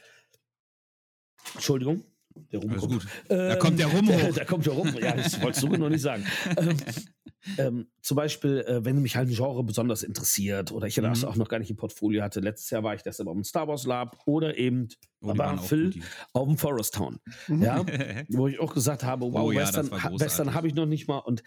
[1.56, 2.04] Entschuldigung,
[2.52, 2.92] der Rum kommt.
[2.92, 3.08] Gut.
[3.28, 4.36] da kommt der Rum hoch.
[4.36, 4.96] da kommt der Rum.
[5.02, 6.24] Ja, das wolltest du noch nicht sagen.
[6.56, 6.78] ähm,
[7.58, 11.04] ähm, zum Beispiel, äh, wenn mich halt ein Genre besonders interessiert oder ich mhm.
[11.04, 12.40] das auch noch gar nicht im Portfolio hatte.
[12.40, 14.90] Letztes Jahr war ich das aber im Star Wars Lab oder eben
[15.22, 16.00] oh, bei Phil
[16.34, 17.20] auf dem Forest Town.
[17.48, 17.64] Mhm.
[17.64, 17.84] Ja,
[18.30, 21.20] wo ich auch gesagt habe, wow, oh, ja, Western, Western habe ich noch nicht mal
[21.20, 21.42] und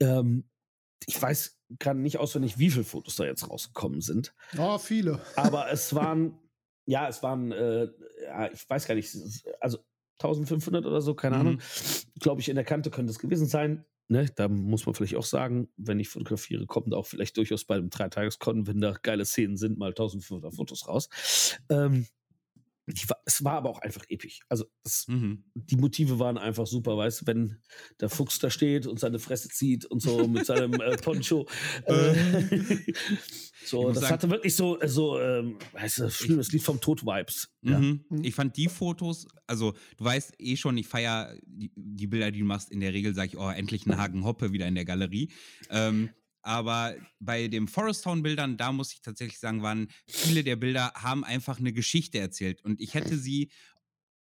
[0.00, 0.44] ähm,
[1.06, 4.34] ich weiß gerade nicht auswendig, wie viele Fotos da jetzt rausgekommen sind.
[4.58, 5.20] Oh, viele.
[5.36, 6.38] Aber es waren,
[6.86, 7.88] ja, es waren, äh,
[8.24, 9.14] ja, ich weiß gar nicht,
[9.60, 9.78] also
[10.20, 11.40] 1500 oder so, keine mhm.
[11.40, 11.60] Ahnung.
[12.20, 13.84] Glaube ich, in der Kante könnte es gewesen sein.
[14.08, 17.76] Ne, da muss man vielleicht auch sagen, wenn ich fotografiere, kommt auch vielleicht durchaus bei
[17.76, 21.08] einem Dreitageskon, wenn da geile Szenen sind, mal 1500 Fotos raus.
[21.70, 22.06] Ähm,
[23.08, 24.40] war, es war aber auch einfach episch.
[24.48, 25.44] Also das, mhm.
[25.54, 27.58] die Motive waren einfach super, weißt du, wenn
[28.00, 31.46] der Fuchs da steht und seine Fresse zieht und so mit seinem äh, Poncho.
[31.86, 32.14] Äh,
[33.64, 37.48] so, das sagen, hatte wirklich so, äh, so ähm, weißt du, schlimmes Lied vom Tod-Vibes.
[37.62, 37.78] Ja.
[37.78, 38.04] Mhm.
[38.22, 42.40] Ich fand die Fotos, also du weißt eh schon, ich feiere die, die, Bilder, die
[42.40, 44.84] du machst, in der Regel sage ich, oh, endlich ein Hagen Hoppe wieder in der
[44.84, 45.30] Galerie.
[45.70, 46.10] Ähm,
[46.42, 50.92] aber bei den Forest Town Bildern, da muss ich tatsächlich sagen, waren viele der Bilder
[50.94, 52.64] haben einfach eine Geschichte erzählt.
[52.64, 53.50] Und ich hätte sie,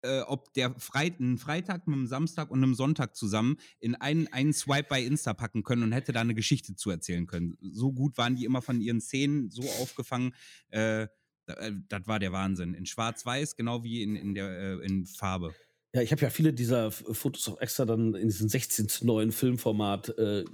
[0.03, 4.27] äh, ob der Freit einen Freitag mit einem Samstag und einem Sonntag zusammen in einen,
[4.27, 7.57] einen Swipe bei Insta packen können und hätte da eine Geschichte zu erzählen können.
[7.61, 10.33] So gut waren die immer von ihren Szenen so aufgefangen.
[10.69, 11.03] Äh,
[11.47, 12.73] äh das war der Wahnsinn.
[12.73, 15.53] In Schwarz-Weiß, genau wie in, in, der, äh, in Farbe.
[15.93, 19.31] Ja, ich habe ja viele dieser Fotos auch extra dann in diesen 16 zu 9
[19.31, 20.45] Filmformat äh,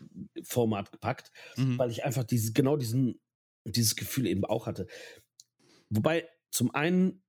[0.44, 1.78] Format gepackt, mhm.
[1.78, 3.20] weil ich einfach diese, genau diesen,
[3.66, 4.88] dieses Gefühl eben auch hatte.
[5.90, 7.24] Wobei, zum einen,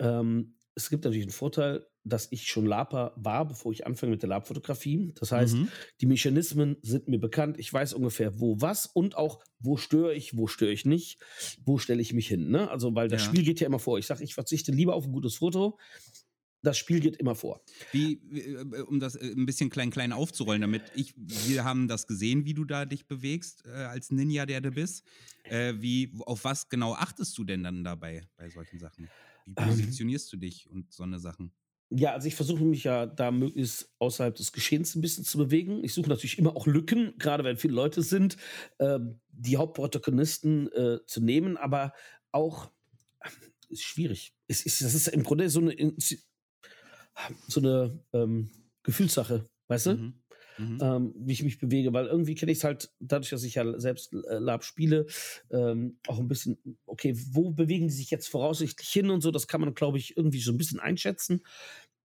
[0.00, 4.22] ähm, es gibt natürlich einen Vorteil, dass ich schon Laper war, bevor ich anfange mit
[4.22, 5.12] der Labfotografie.
[5.18, 5.68] Das heißt, mhm.
[6.00, 7.58] die Mechanismen sind mir bekannt.
[7.58, 11.20] Ich weiß ungefähr, wo was und auch, wo störe ich, wo störe ich nicht,
[11.64, 12.50] wo stelle ich mich hin.
[12.50, 12.70] Ne?
[12.70, 13.28] Also, weil das ja.
[13.28, 13.98] Spiel geht ja immer vor.
[13.98, 15.78] Ich sage, ich verzichte lieber auf ein gutes Foto,
[16.62, 17.62] das Spiel geht immer vor.
[17.92, 22.06] Wie, äh, um das äh, ein bisschen klein klein aufzurollen, damit ich, wir haben das
[22.06, 25.04] gesehen, wie du da dich bewegst äh, als Ninja, der du bist.
[25.44, 29.08] Äh, wie, auf was genau achtest du denn dann dabei bei solchen Sachen?
[29.46, 29.68] Wie ähm.
[29.68, 31.52] positionierst ähm, du dich und so eine Sachen?
[31.92, 35.82] Ja, also ich versuche mich ja da möglichst außerhalb des Geschehens ein bisschen zu bewegen.
[35.82, 38.36] Ich suche natürlich immer auch Lücken, gerade wenn viele Leute sind,
[38.78, 39.00] äh,
[39.32, 41.92] die Hauptprotagonisten äh, zu nehmen, aber
[42.30, 42.70] auch
[43.68, 44.34] ist schwierig.
[44.46, 45.72] Es ist, das ist im Grunde so eine
[47.46, 48.50] so eine ähm,
[48.82, 49.94] Gefühlssache, weißt du?
[49.94, 50.14] Mhm.
[50.58, 50.78] Mhm.
[50.82, 53.78] Ähm, wie ich mich bewege, weil irgendwie kenne ich es halt, dadurch, dass ich ja
[53.78, 55.06] selbst äh, Lab spiele,
[55.50, 59.46] ähm, auch ein bisschen, okay, wo bewegen die sich jetzt voraussichtlich hin und so, das
[59.46, 61.42] kann man, glaube ich, irgendwie so ein bisschen einschätzen.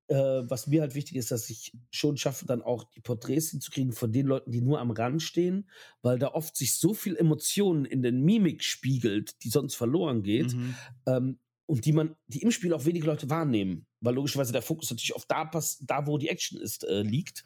[0.08, 3.91] Äh, was mir halt wichtig ist, dass ich schon schaffe, dann auch die Porträts hinzukriegen
[3.91, 5.67] von den Leuten, die nur am Rand stehen,
[6.04, 10.54] weil da oft sich so viel Emotionen in den Mimik spiegelt, die sonst verloren geht,
[10.54, 10.75] mhm.
[11.08, 14.91] ähm, und die man, die im Spiel auch wenige Leute wahrnehmen, weil logischerweise der Fokus
[14.91, 17.45] natürlich auf da, pass, da wo die Action ist, äh, liegt.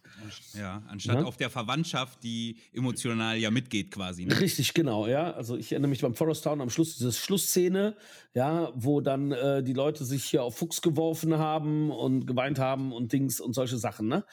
[0.54, 1.24] Ja, anstatt ja.
[1.24, 4.26] auf der Verwandtschaft, die emotional ja mitgeht quasi.
[4.26, 4.40] Ne?
[4.40, 5.32] Richtig, genau, ja.
[5.32, 7.96] Also ich erinnere mich beim Forest Town am Schluss, diese Schlussszene,
[8.34, 12.92] ja, wo dann äh, die Leute sich hier auf Fuchs geworfen haben und geweint haben
[12.92, 14.26] und Dings und solche Sachen, ne?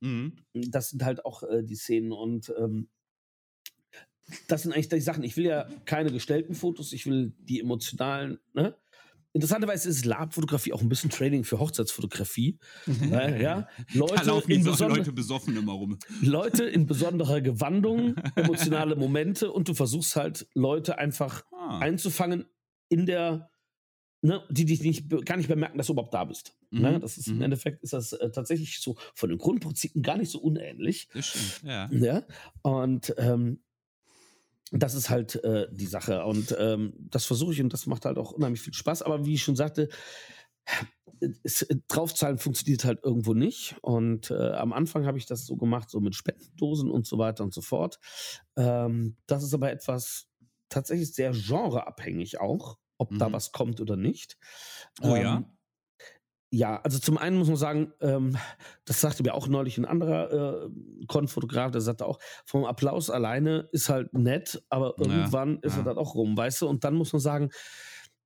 [0.00, 0.36] Mhm.
[0.52, 2.88] Das sind halt auch äh, die Szenen und ähm,
[4.46, 5.24] das sind eigentlich die Sachen.
[5.24, 8.76] Ich will ja keine gestellten Fotos, ich will die emotionalen, ne?
[9.32, 12.58] Interessanterweise ist Labfotografie auch ein bisschen Training für Hochzeitsfotografie.
[12.86, 13.12] Mhm.
[13.12, 15.98] Äh, ja, Leute, da laufen in so Leute besoffen immer rum.
[16.22, 21.78] Leute in besonderer Gewandung, emotionale Momente und du versuchst halt Leute einfach ah.
[21.78, 22.46] einzufangen
[22.88, 23.50] in der,
[24.22, 26.56] ne, die dich nicht, gar nicht bemerken, dass du überhaupt da bist.
[26.70, 26.78] Ne?
[26.80, 26.94] Mhm.
[26.94, 27.00] Ne?
[27.00, 27.36] Das ist mhm.
[27.36, 31.08] im Endeffekt ist das äh, tatsächlich so von den Grundprinzipien gar nicht so unähnlich.
[31.12, 31.88] Das stimmt, ja.
[31.92, 32.22] ja?
[32.62, 33.60] Und ähm,
[34.70, 36.24] das ist halt äh, die Sache.
[36.24, 39.02] Und ähm, das versuche ich und das macht halt auch unheimlich viel Spaß.
[39.02, 39.88] Aber wie ich schon sagte,
[41.42, 43.76] es, draufzahlen funktioniert halt irgendwo nicht.
[43.82, 47.44] Und äh, am Anfang habe ich das so gemacht, so mit Spendendosen und so weiter
[47.44, 47.98] und so fort.
[48.56, 50.28] Ähm, das ist aber etwas
[50.68, 53.18] tatsächlich sehr genreabhängig auch, ob mhm.
[53.18, 54.36] da was kommt oder nicht.
[55.02, 55.57] Oh ähm, ja.
[56.50, 58.36] Ja, also zum einen muss man sagen, ähm,
[58.86, 63.68] das sagte mir auch neulich ein anderer äh, Konfotograf, der sagte auch, vom Applaus alleine
[63.72, 65.80] ist halt nett, aber irgendwann ja, ist ja.
[65.80, 66.68] er dann auch rum, weißt du?
[66.68, 67.50] Und dann muss man sagen,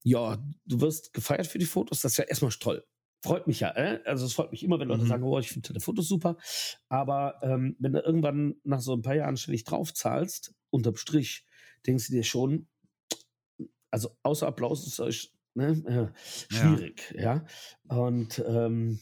[0.05, 2.85] ja, du wirst gefeiert für die Fotos, das ist ja erstmal toll.
[3.25, 4.01] Freut mich ja, äh?
[4.05, 5.09] also es freut mich immer, wenn Leute mhm.
[5.09, 6.37] sagen, oh, ich finde deine Fotos super.
[6.89, 11.45] Aber ähm, wenn du irgendwann nach so ein paar Jahren ständig drauf zahlst, unterm Strich,
[11.87, 12.69] denkst du dir schon,
[13.91, 16.13] also außer Applaus ist euch Ne?
[16.15, 17.45] Äh, schwierig, ja.
[17.91, 17.97] ja.
[17.97, 19.01] Und ähm,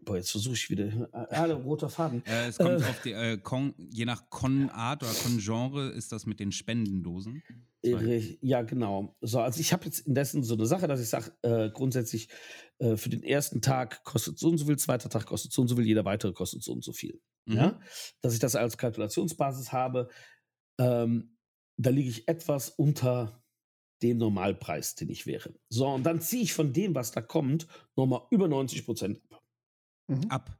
[0.00, 0.86] boah, jetzt versuche ich wieder.
[0.86, 2.24] Äh, ah, roter Faden.
[2.26, 6.26] Äh, es kommt äh, auf die, äh, Con, je nach Con-Art oder Con-Genre ist das
[6.26, 7.42] mit den Spendendosen.
[7.82, 9.16] Ja, genau.
[9.22, 12.28] So, also ich habe jetzt indessen so eine Sache, dass ich sage, äh, grundsätzlich
[12.78, 15.76] für den ersten Tag kostet so und so viel, zweiter Tag kostet so und so
[15.76, 17.20] viel, jeder weitere kostet so und so viel.
[17.44, 17.56] Mhm.
[17.56, 17.80] Ja?
[18.22, 20.08] Dass ich das als Kalkulationsbasis habe,
[20.78, 21.36] ähm,
[21.76, 23.39] da liege ich etwas unter
[24.02, 25.54] dem Normalpreis, den ich wäre.
[25.68, 29.42] So, und dann ziehe ich von dem, was da kommt, nochmal über 90 Prozent ab.
[30.08, 30.24] Mhm.
[30.28, 30.58] Ab.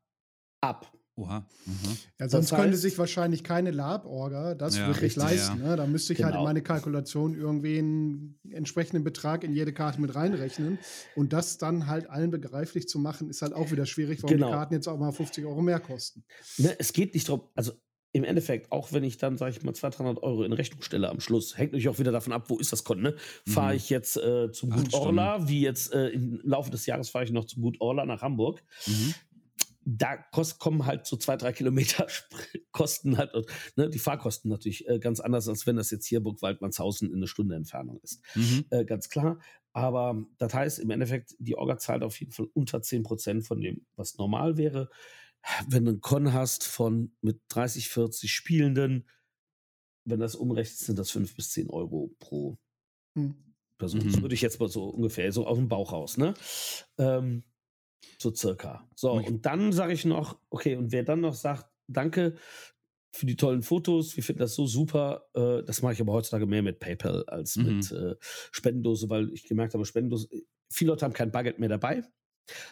[0.61, 0.93] Ab.
[1.21, 1.47] Oha.
[1.67, 1.75] Mhm.
[2.19, 5.61] Ja, sonst das heißt, könnte sich wahrscheinlich keine Lab-Orga das ja, wirklich richtig, leisten.
[5.61, 5.71] Ja.
[5.71, 5.77] Ne?
[5.77, 6.31] Da müsste ich genau.
[6.31, 10.79] halt in meine Kalkulation irgendwie einen entsprechenden Betrag in jede Karte mit reinrechnen.
[11.17, 14.49] Und das dann halt allen begreiflich zu machen, ist halt auch wieder schwierig, warum genau.
[14.49, 16.25] die Karten jetzt auch mal 50 Euro mehr kosten.
[16.57, 17.73] Ne, es geht nicht darum, also
[18.13, 21.09] im Endeffekt, auch wenn ich dann, sage ich mal, 200, 300 Euro in Rechnung stelle
[21.09, 23.05] am Schluss, hängt natürlich auch wieder davon ab, wo ist das Konten.
[23.05, 23.17] Ne?
[23.47, 23.77] Fahre mhm.
[23.77, 27.31] ich jetzt äh, zum Gut Orla, wie jetzt äh, im Laufe des Jahres fahre ich
[27.31, 28.63] noch zum Gut Orla nach Hamburg.
[28.87, 29.15] Mhm.
[29.85, 32.07] Da kost, kommen halt so zwei, drei Kilometer
[32.73, 33.31] Kosten halt,
[33.77, 37.29] ne, die Fahrkosten natürlich äh, ganz anders, als wenn das jetzt hier Burg-Waldmannshausen in eine
[37.29, 38.21] Stunde Entfernung ist.
[38.35, 38.65] Mhm.
[38.71, 39.39] Äh, ganz klar.
[39.73, 43.87] Aber das heißt im Endeffekt, die Orga zahlt auf jeden Fall unter 10% von dem,
[43.95, 44.91] was normal wäre
[45.69, 49.09] wenn du einen Con hast von mit 30, 40 Spielenden,
[50.05, 52.59] wenn das umrechnet, sind das 5 bis 10 Euro pro
[53.15, 53.35] hm.
[53.79, 54.01] Person.
[54.01, 54.13] Mhm.
[54.13, 56.35] Das würde ich jetzt mal so ungefähr, so aus dem Bauch raus, ne?
[56.99, 57.45] Ähm,
[58.19, 58.89] so circa.
[58.95, 59.29] So, okay.
[59.29, 62.37] und dann sage ich noch, okay, und wer dann noch sagt, danke
[63.13, 66.47] für die tollen Fotos, wir finden das so super, äh, das mache ich aber heutzutage
[66.47, 67.65] mehr mit PayPal als mhm.
[67.65, 70.29] mit äh, Spendendose, weil ich gemerkt habe, Spendendose,
[70.71, 72.05] viele Leute haben kein Bargeld mehr dabei.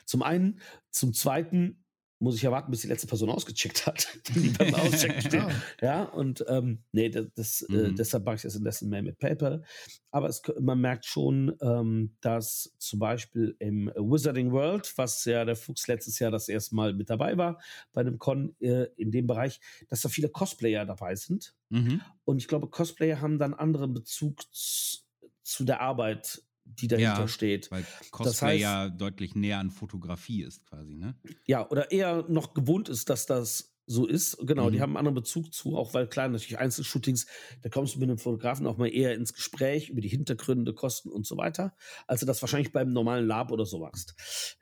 [0.07, 0.61] Zum einen.
[0.90, 1.85] Zum zweiten,
[2.20, 5.44] muss ich ja warten, bis die letzte Person ausgecheckt hat, die beim Auschecken steht.
[5.81, 7.85] ja, und ähm, nee, das, das äh, mhm.
[7.85, 9.62] äh, deshalb mache ich das indessen mehr mit PayPal.
[10.11, 15.57] Aber es, man merkt schon, ähm, dass zum Beispiel im Wizarding World, was ja der
[15.57, 17.61] Fuchs letztes Jahr das erste Mal mit dabei war,
[17.92, 21.54] bei einem Con äh, in dem Bereich, dass da viele Cosplayer dabei sind.
[21.68, 22.00] Mhm.
[22.24, 27.70] Und ich glaube, Cosplayer haben dann anderen Bezug zu der Arbeit die dahinter ja, steht.
[27.70, 31.14] Weil Cosplay das heißt, ja deutlich näher an Fotografie ist quasi, ne?
[31.46, 34.37] Ja, oder eher noch gewohnt ist, dass das so ist.
[34.46, 34.72] Genau, mhm.
[34.72, 37.26] die haben einen anderen Bezug zu, auch weil klar, natürlich Einzelshootings,
[37.62, 41.11] da kommst du mit einem Fotografen auch mal eher ins Gespräch über die Hintergründe, Kosten
[41.11, 41.74] und so weiter,
[42.07, 44.14] als du das wahrscheinlich beim normalen Lab oder so machst.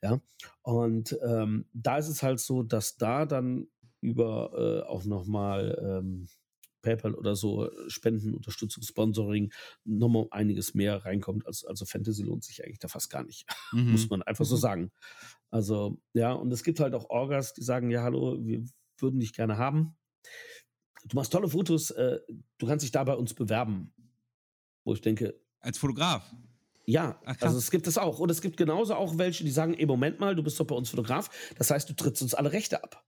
[0.02, 0.20] Ja,
[0.62, 3.66] und ähm, da ist es halt so, dass da dann
[4.00, 6.28] über äh, auch nochmal ähm,
[6.86, 9.52] PayPal oder so, äh, Spenden, Unterstützung, Sponsoring,
[9.84, 11.46] nochmal einiges mehr reinkommt.
[11.46, 13.46] Also, also Fantasy lohnt sich eigentlich da fast gar nicht.
[13.72, 13.90] Mhm.
[13.90, 14.60] Muss man einfach so mhm.
[14.60, 14.92] sagen.
[15.50, 18.64] Also, ja, und es gibt halt auch Orgas, die sagen, ja, hallo, wir
[18.98, 19.96] würden dich gerne haben.
[21.04, 22.20] Du machst tolle Fotos, äh,
[22.58, 23.92] du kannst dich da bei uns bewerben.
[24.84, 25.34] Wo ich denke.
[25.60, 26.32] Als Fotograf?
[26.86, 28.20] Ja, Ach, also es gibt es auch.
[28.20, 30.76] Und es gibt genauso auch welche, die sagen, ey, Moment mal, du bist doch bei
[30.76, 31.28] uns Fotograf.
[31.58, 33.04] Das heißt, du trittst uns alle Rechte ab.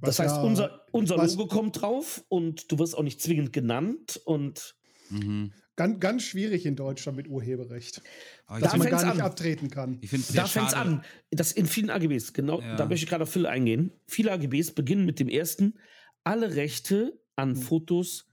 [0.00, 4.20] Das heißt, ja, unser, unser Logo kommt drauf und du wirst auch nicht zwingend genannt
[4.24, 4.76] und.
[5.10, 5.52] Mhm.
[5.76, 8.02] Ganz, ganz schwierig in Deutschland mit Urheberrecht.
[8.48, 9.20] Oh, dass man gar nicht an.
[9.20, 9.98] abtreten kann.
[10.00, 11.04] Ich da fängt es an.
[11.30, 12.74] Das in vielen AGBs, genau, ja.
[12.74, 13.92] da möchte ich gerade auf Phil eingehen.
[14.08, 15.78] Viele AGBs beginnen mit dem ersten.
[16.24, 17.56] Alle Rechte an mhm.
[17.56, 18.28] Fotos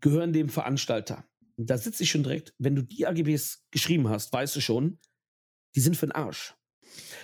[0.00, 1.26] gehören dem Veranstalter.
[1.56, 4.98] Und da sitze ich schon direkt, wenn du die AGBs geschrieben hast, weißt du schon,
[5.74, 6.55] die sind für den Arsch.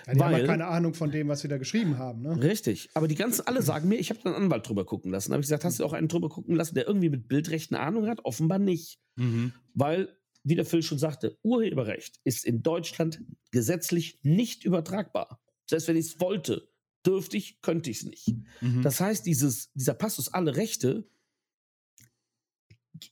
[0.07, 2.23] Ja, die Weil, haben ja keine Ahnung von dem, was sie da geschrieben haben.
[2.23, 2.43] Ne?
[2.43, 2.91] Richtig.
[2.95, 5.31] Aber die ganzen, alle sagen mir, ich habe einen Anwalt drüber gucken lassen.
[5.31, 7.77] Da habe ich gesagt, hast du auch einen drüber gucken lassen, der irgendwie mit Bildrechten
[7.77, 8.25] Ahnung hat?
[8.25, 8.99] Offenbar nicht.
[9.17, 9.53] Mhm.
[9.75, 13.21] Weil wie der Phil schon sagte, Urheberrecht ist in Deutschland
[13.51, 15.41] gesetzlich nicht übertragbar.
[15.67, 16.69] Selbst wenn ich es wollte,
[17.07, 18.35] dürfte ich, könnte ich es nicht.
[18.61, 18.83] Mhm.
[18.83, 21.09] Das heißt, dieses, dieser Passus alle Rechte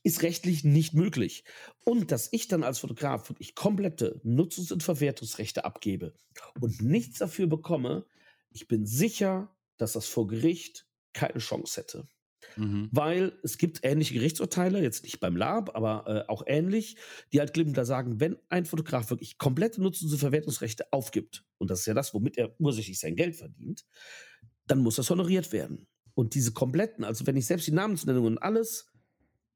[0.03, 1.43] ist rechtlich nicht möglich.
[1.83, 6.13] Und dass ich dann als Fotograf wirklich komplette Nutzungs- und Verwertungsrechte abgebe
[6.59, 8.05] und nichts dafür bekomme,
[8.51, 12.07] ich bin sicher, dass das vor Gericht keine Chance hätte.
[12.57, 12.89] Mhm.
[12.91, 16.97] Weil es gibt ähnliche Gerichtsurteile, jetzt nicht beim Lab, aber äh, auch ähnlich,
[17.31, 21.69] die halt klipp da sagen, wenn ein Fotograf wirklich komplette Nutzungs- und Verwertungsrechte aufgibt, und
[21.69, 23.85] das ist ja das, womit er ursächlich sein Geld verdient,
[24.67, 25.87] dann muss das honoriert werden.
[26.13, 28.90] Und diese kompletten, also wenn ich selbst die Namensnennungen und alles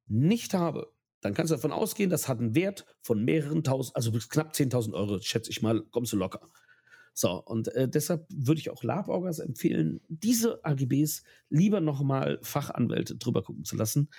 [0.08, 0.91] nicht habe,
[1.22, 4.54] dann kannst du davon ausgehen, das hat einen Wert von mehreren tausend, also bis knapp
[4.54, 6.41] 10.000 Euro, schätze ich mal, kommst du locker.
[7.13, 13.41] So, und äh, deshalb würde ich auch Laborgas empfehlen, diese AGBs lieber nochmal Fachanwälte drüber
[13.41, 14.10] gucken zu lassen,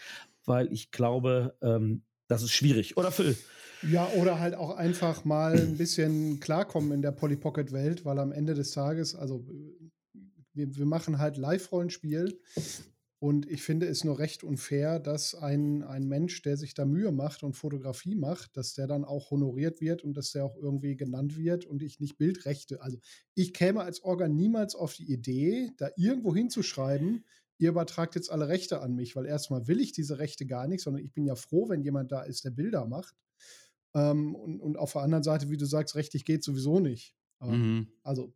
[0.46, 2.96] weil ich glaube, ähm, das ist schwierig.
[2.96, 3.36] Oder Phil?
[3.82, 8.18] Ja, oder halt auch einfach mal ein bisschen klarkommen in der Polly Pocket Welt, weil
[8.18, 9.46] am Ende des Tages, also
[10.54, 12.40] wir, wir machen halt Live-Rollenspiel
[13.26, 17.10] und ich finde es nur recht unfair, dass ein, ein Mensch, der sich da Mühe
[17.10, 20.96] macht und Fotografie macht, dass der dann auch honoriert wird und dass der auch irgendwie
[20.96, 22.80] genannt wird und ich nicht Bildrechte.
[22.82, 22.98] Also
[23.34, 27.24] ich käme als Organ niemals auf die Idee, da irgendwo hinzuschreiben,
[27.58, 30.84] ihr übertragt jetzt alle Rechte an mich, weil erstmal will ich diese Rechte gar nicht,
[30.84, 33.16] sondern ich bin ja froh, wenn jemand da ist, der Bilder macht.
[33.94, 37.16] Ähm, und, und auf der anderen Seite, wie du sagst, rechtlich geht sowieso nicht.
[37.40, 37.88] Mhm.
[38.04, 38.32] Also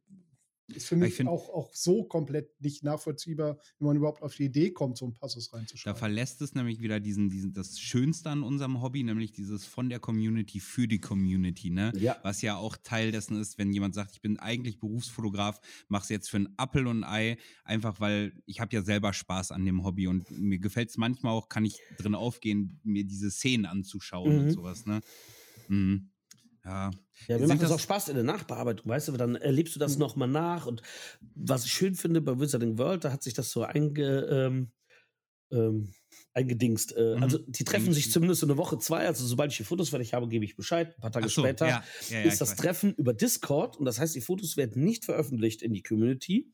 [0.73, 4.45] ist für mich find, auch, auch so komplett nicht nachvollziehbar, wie man überhaupt auf die
[4.45, 5.95] Idee kommt, so einen Passus reinzuschreiben.
[5.95, 9.89] Da verlässt es nämlich wieder diesen, diesen, das Schönste an unserem Hobby, nämlich dieses von
[9.89, 11.93] der Community für die Community, ne?
[11.97, 12.17] Ja.
[12.23, 16.29] Was ja auch Teil dessen ist, wenn jemand sagt, ich bin eigentlich Berufsfotograf, mach's jetzt
[16.31, 19.85] für ein Appel und ein Ei, einfach weil ich habe ja selber Spaß an dem
[19.85, 24.35] Hobby und mir gefällt es manchmal auch, kann ich drin aufgehen, mir diese Szenen anzuschauen
[24.35, 24.41] mhm.
[24.41, 25.01] und sowas, ne?
[25.69, 26.10] Mhm.
[26.65, 26.91] Ja.
[27.29, 29.95] Ja, mir macht das auch Spaß in der Nachbearbeitung, weißt du, dann erlebst du das
[29.95, 30.01] mhm.
[30.01, 30.67] nochmal nach.
[30.67, 30.83] Und
[31.35, 34.73] was ich schön finde bei Wizarding World, da hat sich das so einge, ähm,
[35.51, 35.93] ähm,
[36.33, 36.97] eingedingst.
[36.97, 37.23] Äh, mhm.
[37.23, 39.07] Also die treffen sich zumindest so eine Woche, zwei.
[39.07, 40.95] Also sobald ich die Fotos fertig habe, gebe ich Bescheid.
[40.97, 43.77] Ein paar Tage so, später ja, ja, ja, ist das Treffen über Discord.
[43.77, 46.53] Und das heißt, die Fotos werden nicht veröffentlicht in die Community.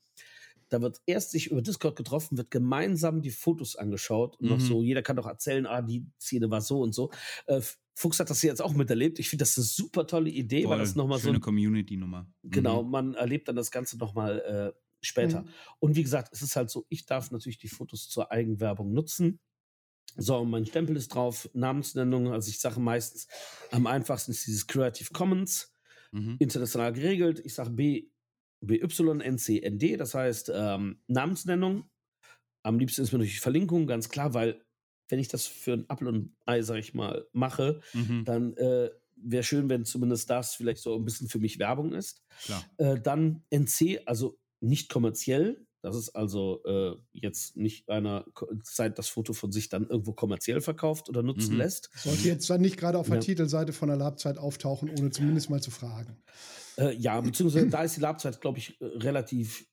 [0.69, 4.57] Da wird erst sich über Discord getroffen, wird gemeinsam die Fotos angeschaut und mhm.
[4.57, 7.13] noch so, jeder kann doch erzählen, ah, die Szene war so und so.
[7.47, 7.61] Äh,
[7.99, 9.19] Fuchs hat das jetzt auch miterlebt.
[9.19, 11.31] Ich finde das eine super tolle Idee, Voll, weil das nochmal so.
[11.31, 12.31] Eine Community-Nummer.
[12.43, 12.91] Genau, mhm.
[12.91, 15.43] man erlebt dann das Ganze nochmal äh, später.
[15.43, 15.49] Mhm.
[15.79, 19.41] Und wie gesagt, es ist halt so, ich darf natürlich die Fotos zur Eigenwerbung nutzen.
[20.15, 22.33] So, mein Stempel ist drauf, Namensnennung.
[22.33, 23.29] Also ich sage meistens,
[23.71, 25.75] am einfachsten ist dieses Creative Commons,
[26.13, 26.37] mhm.
[26.39, 27.41] international geregelt.
[27.45, 28.11] Ich sage B,
[28.61, 31.89] BYNCND, das heißt ähm, Namensnennung.
[32.63, 34.66] Am liebsten ist mir natürlich Verlinkung, ganz klar, weil
[35.09, 38.25] wenn ich das für ein Apfel und Ei, sag ich mal, mache, mhm.
[38.25, 42.23] dann äh, wäre schön, wenn zumindest das vielleicht so ein bisschen für mich Werbung ist.
[42.77, 45.67] Äh, dann NC, also nicht kommerziell.
[45.83, 48.25] Das ist also äh, jetzt nicht einer
[48.65, 51.59] Zeit das Foto von sich dann irgendwo kommerziell verkauft oder nutzen mhm.
[51.59, 51.91] lässt.
[51.95, 53.21] Sollte jetzt dann nicht gerade auf der ja.
[53.21, 56.17] Titelseite von der Labzeit auftauchen, ohne zumindest mal zu fragen.
[56.77, 59.67] Äh, ja, beziehungsweise da ist die Labzeit, glaube ich, relativ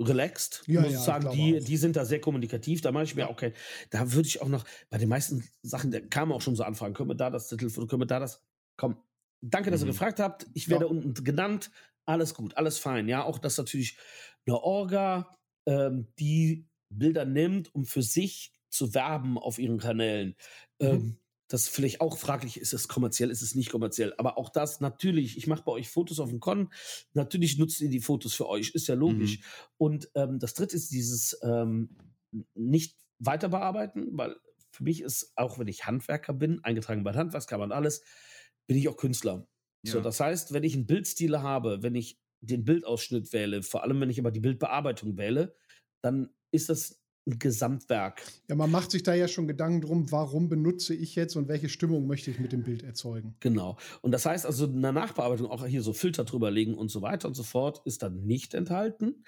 [0.00, 0.62] relaxed.
[0.66, 2.80] Ja, muss ja, sagen, die, die sind da sehr kommunikativ.
[2.80, 3.28] Da mache ich mir ja.
[3.28, 3.52] auch kein.
[3.90, 6.94] Da würde ich auch noch, bei den meisten Sachen, da kamen auch schon so Anfragen,
[6.94, 8.44] können wir da das Titelfoto, können wir da das.
[8.76, 9.02] Komm,
[9.40, 9.88] danke, dass mhm.
[9.88, 10.46] ihr gefragt habt.
[10.54, 10.90] Ich werde ja.
[10.90, 11.70] unten genannt.
[12.04, 13.08] Alles gut, alles fein.
[13.08, 13.98] Ja, auch dass natürlich
[14.46, 15.34] eine Orga,
[15.66, 20.36] ähm, die Bilder nimmt, um für sich zu werben auf ihren Kanälen.
[20.80, 20.86] Mhm.
[20.86, 24.14] Ähm, das vielleicht auch fraglich ist, ist es kommerziell, ist es nicht kommerziell.
[24.18, 26.72] Aber auch das natürlich, ich mache bei euch Fotos auf dem Con,
[27.12, 29.38] natürlich nutzt ihr die Fotos für euch, ist ja logisch.
[29.38, 29.44] Mhm.
[29.78, 31.96] Und ähm, das dritte ist dieses ähm,
[32.54, 34.36] nicht weiter bearbeiten, weil
[34.72, 38.02] für mich ist, auch wenn ich Handwerker bin, eingetragen bei Handwerkskammer und alles,
[38.66, 39.48] bin ich auch Künstler.
[39.84, 39.92] Ja.
[39.92, 44.00] So, das heißt, wenn ich einen Bildstil habe, wenn ich den Bildausschnitt wähle, vor allem
[44.00, 45.54] wenn ich aber die Bildbearbeitung wähle,
[46.02, 48.22] dann ist das ein Gesamtwerk.
[48.48, 51.68] Ja, man macht sich da ja schon Gedanken drum, warum benutze ich jetzt und welche
[51.68, 53.36] Stimmung möchte ich mit dem Bild erzeugen.
[53.40, 53.76] Genau.
[54.02, 57.26] Und das heißt also, eine Nachbearbeitung, auch hier so Filter drüber legen und so weiter
[57.28, 59.24] und so fort, ist dann nicht enthalten.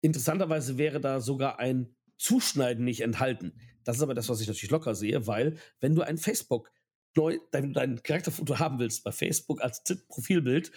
[0.00, 3.52] Interessanterweise wäre da sogar ein Zuschneiden nicht enthalten.
[3.84, 6.70] Das ist aber das, was ich natürlich locker sehe, weil wenn du ein Facebook
[7.16, 10.72] neu, dein, dein Charakterfoto haben willst bei Facebook als Profilbild,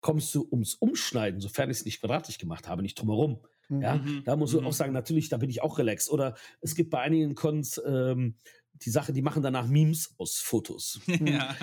[0.00, 3.44] kommst du ums Umschneiden, sofern ich es nicht quadratisch gemacht habe, nicht drumherum.
[3.70, 4.22] Ja, mhm.
[4.24, 4.66] da muss ich mhm.
[4.66, 6.10] auch sagen, natürlich, da bin ich auch relaxed.
[6.10, 8.36] Oder es gibt bei einigen Cons ähm,
[8.82, 11.00] die Sache, die machen danach Memes aus Fotos.
[11.20, 11.54] Ja.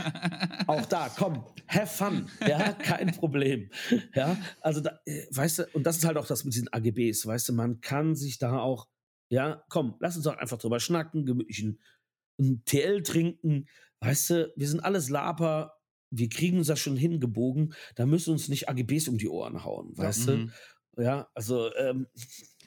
[0.68, 2.30] auch da, komm, have fun.
[2.48, 3.70] Ja, kein Problem.
[4.14, 7.26] Ja, also da, äh, weißt du, und das ist halt auch das mit diesen AGBs,
[7.26, 8.88] weißt du, man kann sich da auch,
[9.30, 11.66] ja, komm, lass uns doch einfach drüber schnacken, gemütlich
[12.40, 13.68] ein TL trinken,
[14.00, 15.74] weißt du, wir sind alles Laper,
[16.12, 19.98] wir kriegen uns das schon hingebogen, da müssen uns nicht AGBs um die Ohren hauen,
[19.98, 20.48] weißt mhm.
[20.48, 20.54] du?
[20.98, 22.08] Ja, also, ähm,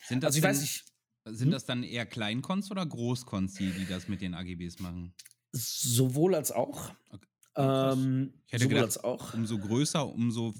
[0.07, 0.85] sind das also ich denn, weiß nicht.
[1.27, 1.51] Sind hm?
[1.51, 5.15] das dann eher Kleinkons oder Großkons, die, die das mit den AGBs machen?
[5.53, 6.93] Sowohl als auch.
[7.11, 7.27] Okay.
[7.57, 9.35] Ähm, ich hätte gedacht, auch.
[9.35, 10.55] umso größer, umso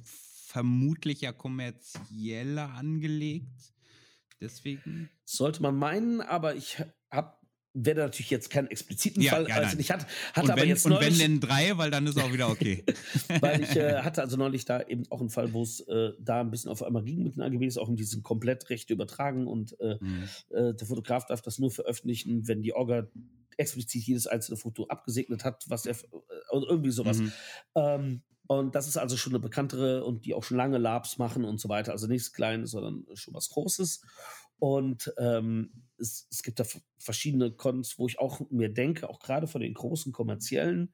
[0.47, 3.73] vermutlich ja kommerzieller angelegt.
[4.41, 5.11] Deswegen.
[5.25, 7.40] Sollte man meinen, aber ich habe
[7.73, 9.49] werde natürlich jetzt keinen expliziten ja, Fall.
[9.49, 11.91] Ja, also ich hatte, hatte und aber wenn, jetzt neulich, und wenn denn drei, weil
[11.91, 12.85] dann ist auch wieder okay.
[13.41, 16.41] weil ich äh, hatte also neulich da eben auch einen Fall, wo es äh, da
[16.41, 19.99] ein bisschen auf einmal ging mit den AGBs, auch um diesen Komplettrechte übertragen und äh,
[20.01, 20.25] mhm.
[20.51, 23.07] Äh, der Fotograf darf das nur veröffentlichen, wenn die Orga
[23.57, 25.97] explizit jedes einzelne Foto abgesegnet hat, was er äh,
[26.51, 27.19] irgendwie sowas.
[27.19, 27.33] Mhm.
[27.77, 31.45] Ähm, und das ist also schon eine bekanntere und die auch schon lange Labs machen
[31.45, 31.93] und so weiter.
[31.93, 34.03] Also nichts Kleines, sondern schon was Großes.
[34.59, 36.65] Und ähm, es, es, gibt da
[36.99, 40.93] verschiedene Cons, wo ich auch mir denke, auch gerade von den großen kommerziellen,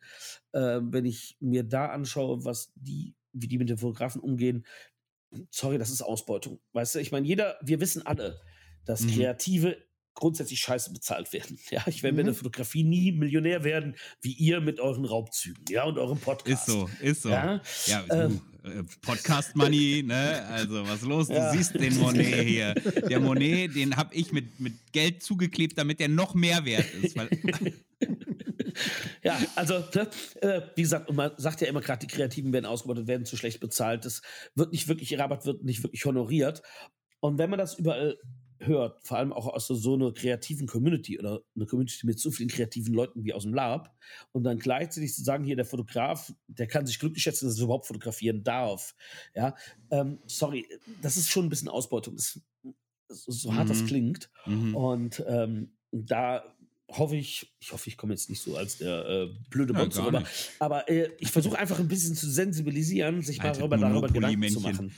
[0.52, 4.66] äh, wenn ich mir da anschaue, was die, wie die mit den Fotografen umgehen,
[5.50, 6.60] sorry, das ist Ausbeutung.
[6.72, 8.40] Weißt du, ich meine, jeder, wir wissen alle,
[8.84, 9.10] dass mhm.
[9.10, 11.58] Kreative grundsätzlich scheiße bezahlt werden.
[11.70, 12.16] Ja, ich werde mhm.
[12.18, 16.68] mit der Fotografie nie Millionär werden, wie ihr mit euren Raubzügen, ja, und eurem Podcast.
[16.68, 17.28] Ist so, ist so.
[17.28, 18.55] Ja, ja ähm, äh,
[19.02, 20.44] Podcast Money, ne?
[20.48, 21.28] Also was los?
[21.28, 21.52] Du ja.
[21.52, 22.74] siehst den Monet hier.
[22.74, 27.16] Der Monet, den habe ich mit, mit Geld zugeklebt, damit er noch mehr wert ist.
[29.22, 30.08] ja, also ne,
[30.40, 33.60] äh, wie gesagt, man sagt ja immer gerade, die Kreativen werden ausgebeutet, werden zu schlecht
[33.60, 34.04] bezahlt.
[34.04, 34.22] Das
[34.54, 36.62] wird nicht wirklich, ihr Rabatt wird nicht wirklich honoriert.
[37.20, 38.18] Und wenn man das überall
[38.58, 42.48] hört, vor allem auch aus so einer kreativen Community oder einer Community mit so vielen
[42.48, 43.94] kreativen Leuten wie aus dem Lab
[44.32, 47.64] und dann gleichzeitig zu sagen, hier der Fotograf, der kann sich glücklich schätzen, dass er
[47.64, 48.94] überhaupt fotografieren darf.
[49.34, 49.54] Ja,
[49.90, 50.66] ähm, sorry,
[51.02, 52.16] das ist schon ein bisschen Ausbeutung.
[52.16, 52.40] Das,
[53.08, 53.68] so hart mhm.
[53.68, 54.30] das klingt.
[54.46, 54.74] Mhm.
[54.74, 56.44] Und ähm, da
[56.88, 60.06] hoffe ich, ich hoffe, ich komme jetzt nicht so als der äh, blöde ja, Monster
[60.06, 60.22] rüber,
[60.60, 64.60] aber äh, ich versuche einfach ein bisschen zu sensibilisieren, sich mal darüber, darüber Gedanken zu
[64.60, 64.92] machen.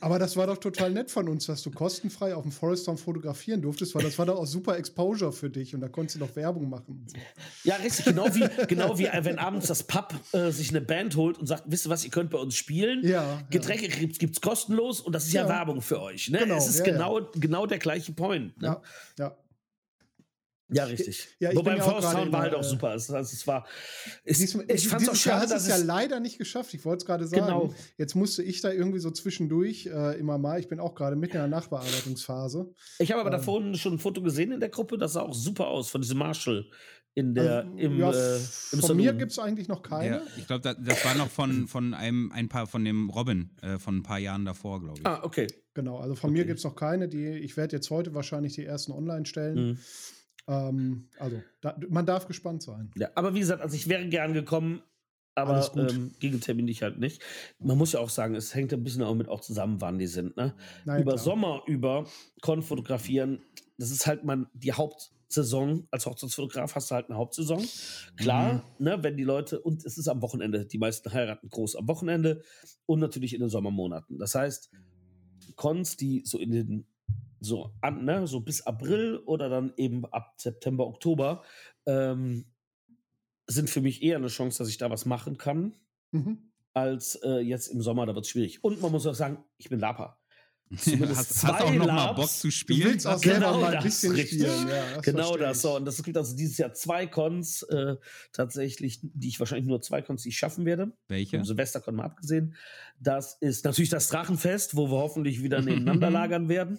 [0.00, 2.96] Aber das war doch total nett von uns, dass du kostenfrei auf dem Forest Town
[2.96, 6.20] fotografieren durftest, weil das war doch auch super Exposure für dich und da konntest du
[6.20, 7.04] doch Werbung machen.
[7.06, 7.16] So.
[7.64, 11.16] Ja, richtig, genau wie, genau wie äh, wenn abends das Pub äh, sich eine Band
[11.16, 14.06] holt und sagt, wisst ihr was, ihr könnt bei uns spielen, ja, Getränke ja.
[14.06, 16.30] gibt es kostenlos und das ist ja, ja, Werbung für euch.
[16.30, 16.38] Ne?
[16.38, 18.60] Genau, es ist genau, genau der gleiche Point.
[18.60, 18.68] Ne?
[18.68, 18.82] Ja,
[19.18, 19.36] ja.
[20.72, 21.28] Ja, richtig.
[21.38, 22.94] Ja, Wobei Forest Town war halt auch super.
[22.94, 23.66] Es, also es war,
[24.24, 26.74] es, diesmal, ich fand es auch schade, dass es ja leider nicht geschafft.
[26.74, 27.46] Ich wollte es gerade sagen.
[27.46, 27.74] Genau.
[27.98, 30.60] Jetzt musste ich da irgendwie so zwischendurch äh, immer mal.
[30.60, 32.72] Ich bin auch gerade mitten in der Nachbearbeitungsphase.
[32.98, 34.98] Ich habe aber ähm, da vorhin schon ein Foto gesehen in der Gruppe.
[34.98, 36.66] Das sah auch super aus von diesem Marshall
[37.14, 38.96] in der also, im, ja, äh, im Von Saloon.
[38.96, 40.16] mir gibt es eigentlich noch keine.
[40.16, 43.50] Ja, ich glaube, das, das, war noch von, von einem ein paar von dem Robin
[43.60, 45.06] äh, von ein paar Jahren davor, glaube ich.
[45.06, 45.46] Ah, okay.
[45.74, 46.40] Genau, also von okay.
[46.40, 47.08] mir gibt es noch keine.
[47.08, 49.68] Die, ich werde jetzt heute wahrscheinlich die ersten online stellen.
[49.68, 49.78] Mhm.
[50.48, 52.90] Ähm, also, da, man darf gespannt sein.
[52.96, 54.82] Ja, aber wie gesagt, also ich wäre gern gekommen,
[55.34, 57.22] aber ähm, gegen Termin ich halt nicht.
[57.58, 60.06] Man muss ja auch sagen, es hängt ein bisschen auch mit auch zusammen, wann die
[60.06, 60.36] sind.
[60.36, 60.54] Ne?
[60.84, 61.24] Nein, über klar.
[61.24, 62.06] Sommer über
[62.42, 63.40] Con fotografieren,
[63.78, 65.88] das ist halt man die Hauptsaison.
[65.90, 67.64] Als Hochzeitsfotograf hast du halt eine Hauptsaison.
[68.16, 68.84] Klar, mhm.
[68.84, 72.42] ne, wenn die Leute, und es ist am Wochenende, die meisten heiraten groß am Wochenende
[72.84, 74.18] und natürlich in den Sommermonaten.
[74.18, 74.70] Das heißt,
[75.56, 76.86] Cons, die so in den
[77.44, 81.42] so an, ne, so bis April oder dann eben ab September, Oktober,
[81.86, 82.46] ähm,
[83.46, 85.74] sind für mich eher eine Chance, dass ich da was machen kann,
[86.12, 86.52] mhm.
[86.72, 88.62] als äh, jetzt im Sommer, da wird es schwierig.
[88.62, 90.21] Und man muss auch sagen, ich bin Lapa.
[90.76, 91.92] Hast, hast auch noch Labs.
[91.92, 92.80] mal Bock zu spielen?
[92.80, 94.68] Du willst auch genau mal ein bisschen spielen.
[94.68, 95.62] Ja, das genau das.
[95.62, 95.76] So.
[95.76, 97.96] Und das gibt also dieses Jahr zwei Cons äh,
[98.32, 100.92] tatsächlich, die ich wahrscheinlich nur zwei Cons, die ich schaffen werde.
[101.08, 101.36] Welche?
[101.36, 102.54] Vom Silvestercon mal abgesehen.
[102.98, 106.78] Das ist natürlich das Drachenfest, wo wir hoffentlich wieder nebeneinander lagern werden.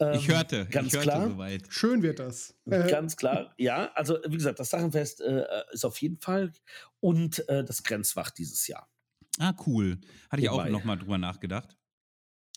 [0.00, 1.28] Ähm, ich hörte, ganz ich hörte klar.
[1.30, 1.62] Soweit.
[1.68, 2.54] Schön wird das.
[2.64, 3.90] ganz klar, ja.
[3.94, 6.52] Also wie gesagt, das Drachenfest äh, ist auf jeden Fall
[7.00, 8.88] und äh, das Grenzwacht dieses Jahr.
[9.38, 9.98] Ah, cool.
[10.30, 10.64] Hatte ich Wobei.
[10.64, 11.76] auch noch mal drüber nachgedacht.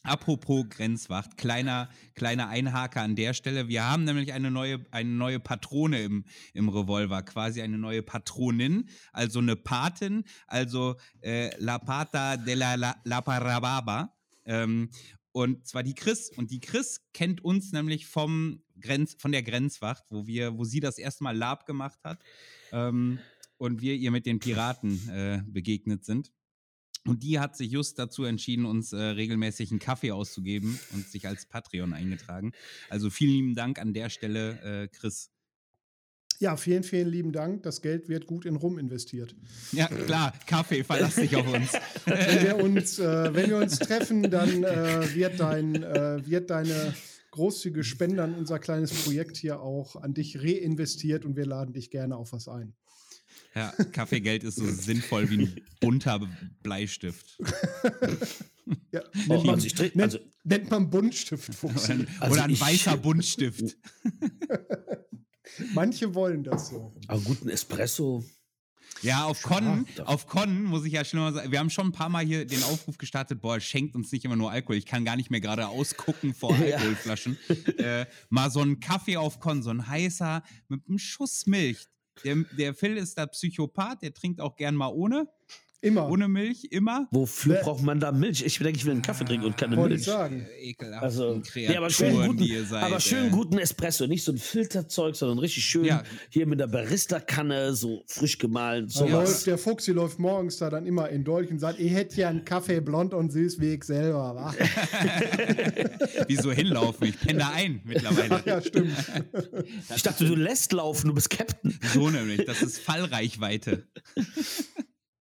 [0.03, 3.67] Apropos Grenzwacht, kleiner, kleiner Einhaker an der Stelle.
[3.67, 6.23] Wir haben nämlich eine neue, eine neue Patrone im,
[6.53, 12.75] im Revolver, quasi eine neue Patronin, also eine Patin, also äh, La Pata de la,
[12.75, 14.15] la, la Parababa.
[14.45, 14.89] Ähm,
[15.33, 16.31] und zwar die Chris.
[16.35, 20.79] Und die Chris kennt uns nämlich vom Grenz, von der Grenzwacht, wo wir, wo sie
[20.79, 22.23] das erste Mal Lab gemacht hat.
[22.71, 23.19] Ähm,
[23.57, 26.31] und wir ihr mit den Piraten äh, begegnet sind.
[27.05, 31.27] Und die hat sich just dazu entschieden, uns äh, regelmäßig einen Kaffee auszugeben und sich
[31.27, 32.51] als Patreon eingetragen.
[32.89, 35.31] Also vielen lieben Dank an der Stelle, äh, Chris.
[36.41, 37.63] Ja, vielen, vielen lieben Dank.
[37.63, 39.35] Das Geld wird gut in Rum investiert.
[39.73, 41.73] Ja, klar, Kaffee, verlass dich auf uns.
[42.05, 46.93] wenn, wir uns äh, wenn wir uns treffen, dann äh, wird, dein, äh, wird deine
[47.31, 51.91] großzügige Spende an unser kleines Projekt hier auch an dich reinvestiert und wir laden dich
[51.91, 52.73] gerne auf was ein.
[53.55, 56.21] Ja, Kaffeegeld ist so sinnvoll wie ein bunter
[56.61, 57.37] Bleistift.
[58.91, 61.63] ja, nennt, man, nennt, also, nennt man Buntstift.
[61.63, 63.77] Oder, also oder ein weißer Buntstift.
[65.73, 66.93] Manche wollen das so.
[67.07, 68.23] Aber guten Espresso.
[69.01, 71.91] Ja, auf Con, auf Con muss ich ja schon mal sagen, wir haben schon ein
[71.91, 74.75] paar Mal hier den Aufruf gestartet, boah, schenkt uns nicht immer nur Alkohol.
[74.75, 77.37] Ich kann gar nicht mehr gerade ausgucken vor Alkoholflaschen.
[77.77, 78.01] Ja.
[78.01, 81.87] Äh, mal so ein Kaffee auf Con, so ein heißer mit einem Schuss Milch.
[82.23, 85.27] Der, der Phil ist der Psychopath, der trinkt auch gern mal ohne.
[85.81, 86.09] Immer.
[86.09, 87.07] Ohne Milch, immer.
[87.11, 87.61] Wofür Bäh.
[87.63, 88.43] braucht man da Milch?
[88.45, 90.01] Ich denke, ich will einen Kaffee trinken und keine Wollte Milch.
[90.01, 90.45] Ich sagen.
[90.59, 91.03] Ekelhaft.
[91.03, 94.05] Also, nee, aber schön guten, seid, aber schön guten Espresso.
[94.05, 96.03] Nicht so ein Filterzeug, sondern richtig schön ja.
[96.29, 98.89] hier mit der Barista-Kanne, so frisch gemahlen.
[98.89, 102.19] So läuft, der Fuchsi läuft morgens da dann immer in Dolch und sagt, ich hätte
[102.19, 104.53] ja einen Kaffee blond und süß wie ich selber.
[106.27, 107.07] Wieso hinlaufen?
[107.07, 108.41] Ich penne da ein mittlerweile.
[108.45, 108.91] ja, stimmt.
[109.95, 111.79] Ich dachte, du lässt laufen, du bist Captain.
[111.93, 113.87] So nämlich, das ist Fallreichweite.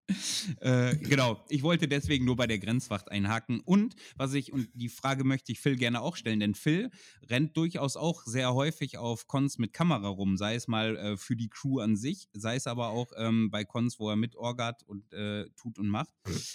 [0.60, 3.60] Äh, genau, ich wollte deswegen nur bei der Grenzwacht einhaken.
[3.60, 6.90] Und was ich, und die Frage möchte ich Phil gerne auch stellen, denn Phil
[7.28, 11.36] rennt durchaus auch sehr häufig auf Cons mit Kamera rum, sei es mal äh, für
[11.36, 15.12] die Crew an sich, sei es aber auch ähm, bei Cons, wo er mitorgert und
[15.12, 16.14] äh, tut und macht.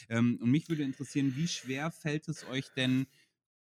[0.10, 3.06] Ähm, und mich würde interessieren, wie schwer fällt es euch denn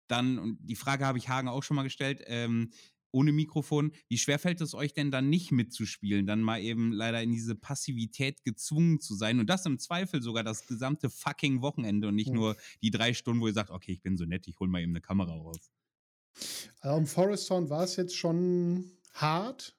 [0.07, 2.71] dann, und die Frage habe ich Hagen auch schon mal gestellt, ähm,
[3.11, 3.91] ohne Mikrofon.
[4.07, 7.55] Wie schwer fällt es euch denn dann nicht mitzuspielen, dann mal eben leider in diese
[7.55, 12.29] Passivität gezwungen zu sein und das im Zweifel sogar das gesamte fucking Wochenende und nicht
[12.29, 12.35] mhm.
[12.35, 14.81] nur die drei Stunden, wo ihr sagt, okay, ich bin so nett, ich hole mal
[14.81, 15.71] eben eine Kamera raus.
[16.79, 19.75] Also im Forest Town war es jetzt schon hart.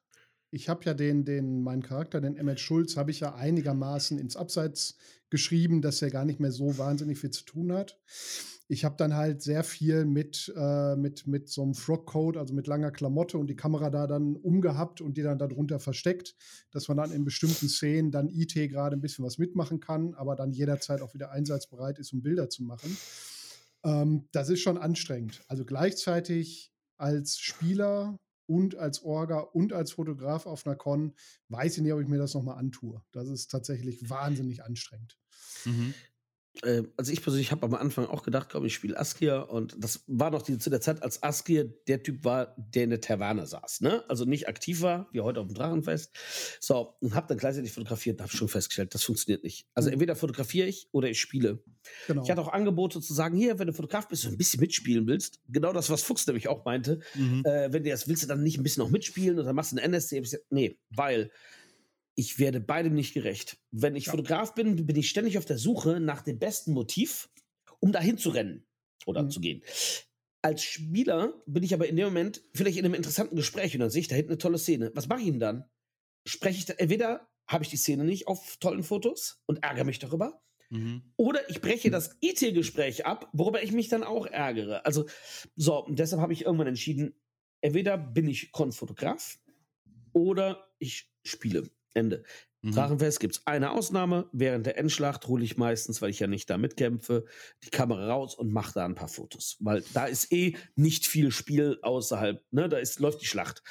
[0.51, 4.37] Ich habe ja den, den, meinen Charakter, den Emmett Schulz, habe ich ja einigermaßen ins
[4.37, 4.97] Abseits
[5.31, 8.01] geschrieben, dass er gar nicht mehr so wahnsinnig viel zu tun hat
[8.71, 12.69] ich habe dann halt sehr viel mit, äh, mit, mit so einem Frog-Code, also mit
[12.69, 16.37] langer Klamotte und die Kamera da dann umgehabt und die dann darunter versteckt,
[16.71, 20.37] dass man dann in bestimmten Szenen dann IT gerade ein bisschen was mitmachen kann, aber
[20.37, 22.97] dann jederzeit auch wieder einsatzbereit ist, um Bilder zu machen.
[23.83, 25.43] Ähm, das ist schon anstrengend.
[25.49, 31.15] Also gleichzeitig als Spieler und als Orga und als Fotograf auf einer Con
[31.49, 33.03] weiß ich nicht, ob ich mir das nochmal antue.
[33.11, 35.19] Das ist tatsächlich wahnsinnig anstrengend.
[35.65, 35.93] Mhm
[36.63, 40.05] äh, also ich persönlich habe am Anfang auch gedacht, glaube ich, spiele Askir und das
[40.07, 43.47] war noch die, zu der Zeit, als Askir der Typ war, der in der Taverne
[43.47, 44.05] saß, ne?
[44.09, 46.11] Also nicht aktiv war, wie heute auf dem Drachenfest.
[46.61, 49.67] So, und habe dann gleichzeitig fotografiert und habe schon festgestellt, das funktioniert nicht.
[49.75, 49.95] Also mhm.
[49.95, 51.63] entweder fotografiere ich oder ich spiele.
[52.07, 52.23] Genau.
[52.23, 55.07] Ich hatte auch Angebote zu sagen, hier, wenn du Fotograf bist und ein bisschen mitspielen
[55.07, 57.43] willst, genau das, was Fuchs nämlich auch meinte, mhm.
[57.45, 59.73] äh, wenn du das willst, du dann nicht ein bisschen noch mitspielen und dann machst
[59.73, 60.23] du ein NSC.
[60.51, 61.31] Nee, weil
[62.15, 63.59] ich werde beidem nicht gerecht.
[63.71, 64.13] Wenn ich ja.
[64.13, 67.31] Fotograf bin, bin ich ständig auf der Suche nach dem besten Motiv,
[67.81, 68.67] um dahin zu rennen
[69.07, 69.31] oder mhm.
[69.31, 69.63] zu gehen.
[70.43, 73.91] Als Spieler bin ich aber in dem Moment vielleicht in einem interessanten Gespräch und dann
[73.91, 74.91] sehe ich da hinten eine tolle Szene.
[74.95, 75.65] Was mache ich denn dann?
[76.27, 79.99] Spreche ich da, entweder habe ich die Szene nicht auf tollen Fotos und ärgere mich
[79.99, 81.03] darüber, mhm.
[81.17, 84.87] oder ich breche das IT-Gespräch ab, worüber ich mich dann auch ärgere.
[84.87, 85.07] Also,
[85.57, 87.15] so, und deshalb habe ich irgendwann entschieden,
[87.61, 89.39] entweder bin ich Konfotograf
[90.13, 91.71] oder ich spiele.
[91.95, 92.25] Ende.
[92.63, 92.73] Mhm.
[92.73, 94.29] Drachenfest gibt es eine Ausnahme.
[94.33, 97.25] Während der Endschlacht hole ich meistens, weil ich ja nicht da mitkämpfe,
[97.65, 99.57] die Kamera raus und mache da ein paar Fotos.
[99.61, 102.69] Weil da ist eh nicht viel Spiel außerhalb, ne?
[102.69, 103.63] Da ist, läuft die Schlacht.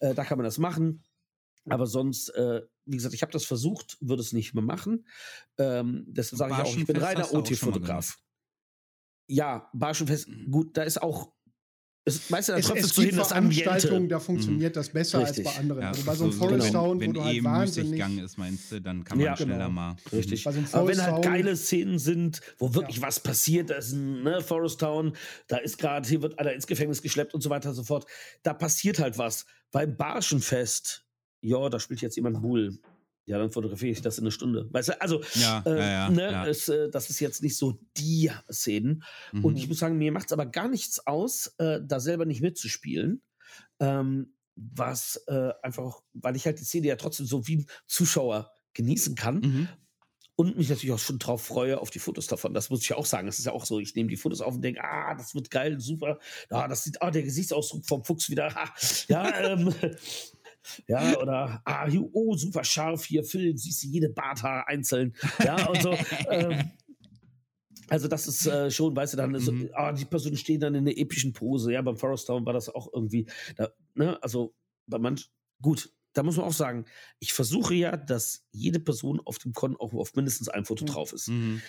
[0.00, 1.04] Äh, da kann man das machen.
[1.68, 5.06] Aber sonst, äh, wie gesagt, ich habe das versucht, würde es nicht mehr machen.
[5.58, 8.18] Ähm, deshalb sage ich auch, ich bin reiner OT-Fotograf.
[9.26, 10.50] Ja, Barschenfest, mhm.
[10.50, 11.34] gut, da ist auch
[12.08, 14.78] es, weißt du, da es, es zu hin, das Veranstaltungen, da funktioniert mhm.
[14.78, 15.46] das besser Richtig.
[15.46, 15.82] als bei anderen.
[15.82, 18.20] Ja, also bei so einem Forest wenn, Town, wenn, wo du halt eh wahnsinnig Gang
[18.20, 19.70] ist, meinst du, dann kann man ja, schneller genau.
[19.70, 19.96] mal.
[20.12, 20.42] Richtig.
[20.42, 23.02] So Aber wenn halt geile Szenen sind, wo wirklich ja.
[23.02, 25.12] was passiert, da ist ein ne, Forest Town,
[25.46, 28.06] da ist gerade, hier wird einer ins Gefängnis geschleppt und so weiter und so fort.
[28.42, 29.46] Da passiert halt was.
[29.70, 31.04] Beim Barschenfest,
[31.42, 32.78] ja, da spielt jetzt jemand Bull.
[33.28, 34.66] Ja, dann fotografiere ich das in einer Stunde.
[34.72, 37.78] Weißt du, also, ja, äh, ja, ja, ne, es, äh, das ist jetzt nicht so
[37.98, 39.04] die Szenen.
[39.32, 39.44] Mhm.
[39.44, 42.40] Und ich muss sagen, mir macht es aber gar nichts aus, äh, da selber nicht
[42.40, 43.22] mitzuspielen.
[43.80, 48.50] Ähm, was äh, einfach, weil ich halt die Szene ja trotzdem so wie ein Zuschauer
[48.72, 49.40] genießen kann.
[49.40, 49.68] Mhm.
[50.34, 52.54] Und mich natürlich auch schon drauf freue auf die Fotos davon.
[52.54, 53.28] Das muss ich ja auch sagen.
[53.28, 55.50] Es ist ja auch so, ich nehme die Fotos auf und denke, ah, das wird
[55.50, 56.18] geil, super.
[56.48, 58.56] Ah, das sieht, ah, der Gesichtsausdruck vom Fuchs wieder.
[58.56, 58.72] Ah,
[59.08, 59.74] ja, ähm,
[60.86, 65.14] ja, oder, ah, oh, super scharf hier, Phil, siehst du jede Barthaar einzeln.
[65.44, 65.96] Ja, und so.
[66.30, 66.70] ähm,
[67.88, 69.70] also das ist äh, schon, weißt du, dann ist, mhm.
[69.72, 71.72] ah, die Personen stehen dann in einer epischen Pose.
[71.72, 74.54] Ja, beim Forest Town war das auch irgendwie, da, ne, also
[74.86, 75.30] bei manch,
[75.62, 76.84] gut, da muss man auch sagen,
[77.18, 80.88] ich versuche ja, dass jede Person auf dem Con auch auf mindestens ein Foto mhm.
[80.88, 81.28] drauf ist.
[81.28, 81.62] Mhm.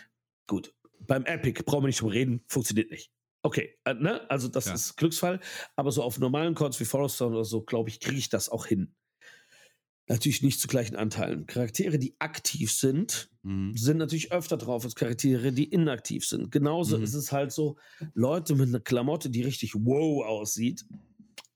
[0.48, 3.12] Gut, beim Epic brauchen wir nicht drüber reden, funktioniert nicht.
[3.42, 4.30] Okay, äh, ne?
[4.30, 4.74] Also das ja.
[4.74, 5.40] ist Glücksfall.
[5.76, 8.50] Aber so auf normalen Chords wie Forest Town oder so, glaube ich, kriege ich das
[8.50, 8.94] auch hin.
[10.08, 11.46] Natürlich nicht zu gleichen Anteilen.
[11.46, 13.78] Charaktere, die aktiv sind, mhm.
[13.78, 16.52] sind natürlich öfter drauf als Charaktere, die inaktiv sind.
[16.52, 17.04] Genauso mhm.
[17.04, 17.78] ist es halt so,
[18.16, 20.84] Leute mit einer Klamotte, die richtig wow aussieht,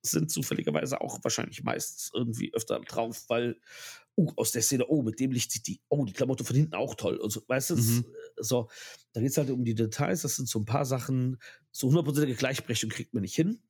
[0.04, 3.60] sind zufälligerweise auch wahrscheinlich meistens irgendwie öfter drauf, weil
[4.18, 6.76] uh, aus der Szene, oh, mit dem Licht sieht die, oh, die Klamotte von hinten
[6.76, 7.18] auch toll.
[7.18, 8.06] Und so, weißt du, mhm.
[8.38, 8.70] So,
[9.14, 11.38] da geht es halt um die Details, das sind so ein paar Sachen,
[11.72, 13.62] so hundertprozentige Gleichbrechung kriegt man nicht hin.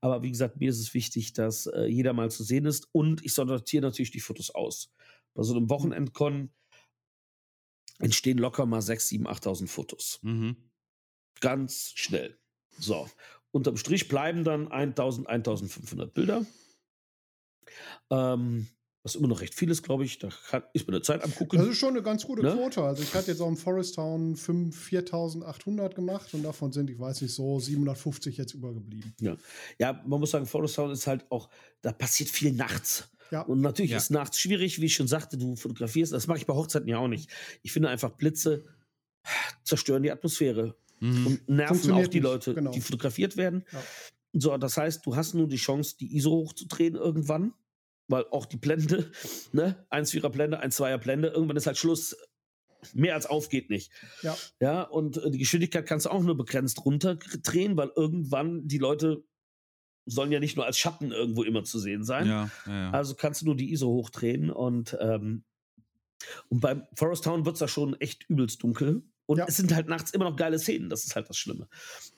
[0.00, 3.24] Aber wie gesagt, mir ist es wichtig, dass äh, jeder mal zu sehen ist und
[3.24, 4.92] ich sortiere natürlich die Fotos aus.
[5.34, 5.70] Bei so einem mhm.
[5.70, 6.50] Wochenendcon
[7.98, 10.18] entstehen locker mal 6, 7, 8.000 Fotos.
[10.22, 10.56] Mhm.
[11.40, 12.38] Ganz schnell.
[12.78, 13.08] So.
[13.52, 16.46] Unterm Strich bleiben dann 1000, 1500 Bilder.
[18.10, 18.68] Ähm,
[19.02, 20.18] was immer noch recht viel ist, glaube ich.
[20.18, 21.58] Da kann, ist mir eine Zeit am gucken.
[21.58, 22.52] Das ist schon eine ganz gute ne?
[22.54, 22.82] Quote.
[22.82, 27.22] Also ich hatte jetzt auch im Forest Town 4800 gemacht und davon sind, ich weiß
[27.22, 29.14] nicht, so 750 jetzt übergeblieben.
[29.20, 29.36] Ja,
[29.78, 31.48] ja man muss sagen, Forest Town ist halt auch,
[31.80, 33.08] da passiert viel nachts.
[33.30, 33.42] Ja.
[33.42, 33.96] Und natürlich ja.
[33.96, 36.12] ist nachts schwierig, wie ich schon sagte, du fotografierst.
[36.12, 37.30] Das mache ich bei Hochzeiten ja auch nicht.
[37.62, 38.64] Ich finde einfach, Blitze
[39.64, 41.26] zerstören die Atmosphäre mhm.
[41.26, 42.72] und nerven auch die Leute, genau.
[42.72, 43.64] die fotografiert werden.
[43.72, 43.82] Ja.
[44.32, 47.54] So, das heißt, du hast nur die Chance, die ISO hochzudrehen irgendwann
[48.10, 49.10] weil auch die Blende,
[49.52, 52.16] ne, 1 4 Blende, 1 2 Blende, irgendwann ist halt Schluss.
[52.94, 53.92] Mehr als auf geht nicht.
[54.22, 54.36] Ja.
[54.58, 59.22] Ja, und äh, die Geschwindigkeit kannst du auch nur begrenzt runterdrehen, weil irgendwann die Leute
[60.06, 62.26] sollen ja nicht nur als Schatten irgendwo immer zu sehen sein.
[62.26, 62.90] Ja, ja, ja.
[62.90, 65.44] Also kannst du nur die ISO hochdrehen und ähm,
[66.48, 69.02] und beim Forest Town wird es da schon echt übelst dunkel.
[69.30, 69.44] Und ja.
[69.46, 71.68] es sind halt nachts immer noch geile Szenen, das ist halt das Schlimme.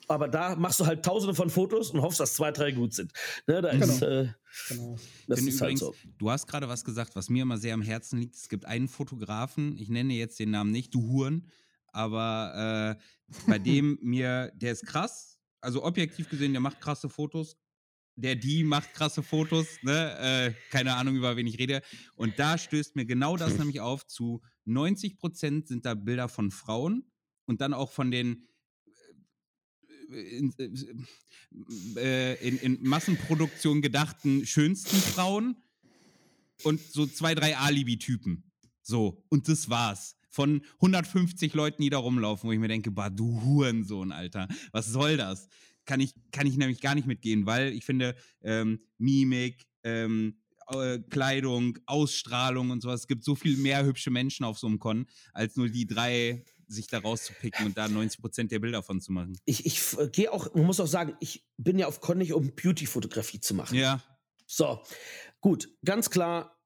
[0.07, 3.11] Aber da machst du halt tausende von Fotos und hoffst, dass zwei, drei gut sind.
[3.45, 3.85] Ne, da genau.
[3.85, 4.29] ist, äh,
[4.69, 4.97] genau.
[5.27, 5.95] Das ist halt übrigens, halt so.
[6.17, 8.35] Du hast gerade was gesagt, was mir immer sehr am Herzen liegt.
[8.35, 11.51] Es gibt einen Fotografen, ich nenne jetzt den Namen nicht, du Huren,
[11.91, 17.57] aber äh, bei dem mir, der ist krass, also objektiv gesehen, der macht krasse Fotos,
[18.15, 20.17] der die macht krasse Fotos, ne?
[20.17, 21.83] Äh, keine Ahnung, über wen ich rede.
[22.15, 26.51] Und da stößt mir genau das nämlich auf zu 90 Prozent sind da Bilder von
[26.51, 27.05] Frauen
[27.45, 28.47] und dann auch von den
[30.11, 30.53] äh, in,
[31.95, 35.55] äh, äh, in, in Massenproduktion gedachten schönsten Frauen
[36.63, 38.43] und so zwei, drei Alibi-Typen.
[38.81, 40.15] So, und das war's.
[40.29, 44.87] Von 150 Leuten, die da rumlaufen, wo ich mir denke, bah, du Hurensohn, Alter, was
[44.87, 45.47] soll das?
[45.85, 50.39] Kann ich, kann ich nämlich gar nicht mitgehen, weil ich finde, ähm, Mimik, ähm,
[50.69, 53.01] äh, Kleidung, Ausstrahlung und sowas.
[53.01, 56.43] Es gibt so viel mehr hübsche Menschen auf so einem Con, als nur die drei
[56.67, 59.37] sich da rauszupicken und da 90 Prozent der Bilder von zu machen.
[59.45, 62.53] Ich, ich gehe auch, man muss auch sagen, ich bin ja auf Con nicht, um
[62.55, 63.77] Beauty-Fotografie zu machen.
[63.77, 64.03] Ja.
[64.47, 64.81] So,
[65.39, 66.59] gut, ganz klar,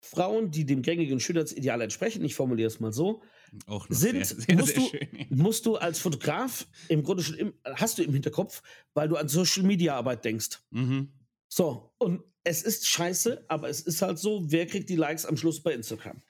[0.00, 3.22] Frauen, die dem gängigen Schönheitsideal entsprechen, ich formuliere es mal so,
[3.66, 7.54] auch sind, sehr, sehr, musst, sehr du, musst du als Fotograf im Grunde schon, im,
[7.64, 10.60] hast du im Hinterkopf, weil du an Social Media Arbeit denkst.
[10.70, 11.12] Mhm.
[11.56, 15.36] So, und es ist scheiße, aber es ist halt so, wer kriegt die Likes am
[15.36, 16.20] Schluss bei Instagram?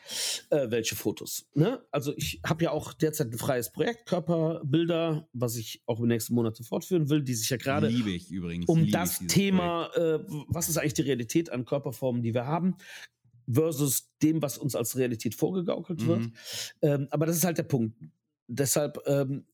[0.51, 1.47] Äh, welche Fotos?
[1.55, 1.83] Ne?
[1.91, 6.09] Also ich habe ja auch derzeit ein freies Projekt, Körperbilder, was ich auch in den
[6.11, 7.91] nächsten Monaten fortführen will, die sich ja gerade
[8.67, 10.19] um das Thema, äh,
[10.49, 12.77] was ist eigentlich die Realität an Körperformen, die wir haben,
[13.51, 16.07] versus dem, was uns als Realität vorgegaukelt mhm.
[16.07, 16.31] wird.
[16.83, 17.97] Ähm, aber das ist halt der Punkt.
[18.47, 19.47] Deshalb ähm,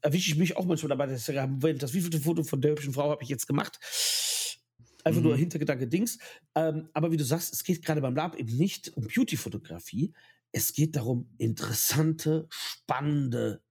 [0.00, 2.94] erwische ich mich auch manchmal dabei, dass ich sage, das wievielte Foto von der hübschen
[2.94, 3.78] Frau habe ich jetzt gemacht?
[5.08, 5.28] Einfach mhm.
[5.28, 6.18] nur Hintergedanke Dings.
[6.54, 10.12] Ähm, aber wie du sagst, es geht gerade beim Lab eben nicht um Beauty-Fotografie.
[10.52, 13.62] Es geht darum, interessante, spannende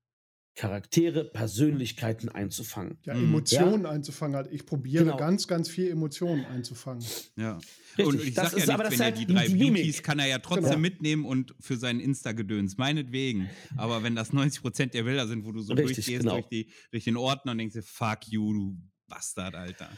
[0.57, 2.97] Charaktere, Persönlichkeiten einzufangen.
[3.05, 3.91] Ja, Emotionen ja?
[3.91, 4.35] einzufangen.
[4.35, 4.51] Halt.
[4.51, 5.17] Ich probiere genau.
[5.17, 7.05] ganz, ganz viel Emotionen einzufangen.
[7.35, 7.59] Ja.
[7.95, 10.39] Richtig, und ich sage ja nicht, wenn er die drei die Beauties kann er ja
[10.39, 10.79] trotzdem genau.
[10.79, 13.51] mitnehmen und für seinen Insta-Gedöns, meinetwegen.
[13.75, 16.33] Aber wenn das 90 Prozent der Bilder sind, wo du so Richtig, durchgehst genau.
[16.33, 18.77] durch, die, durch den Ordner und denkst dir, fuck you, du
[19.07, 19.89] Bastard, Alter.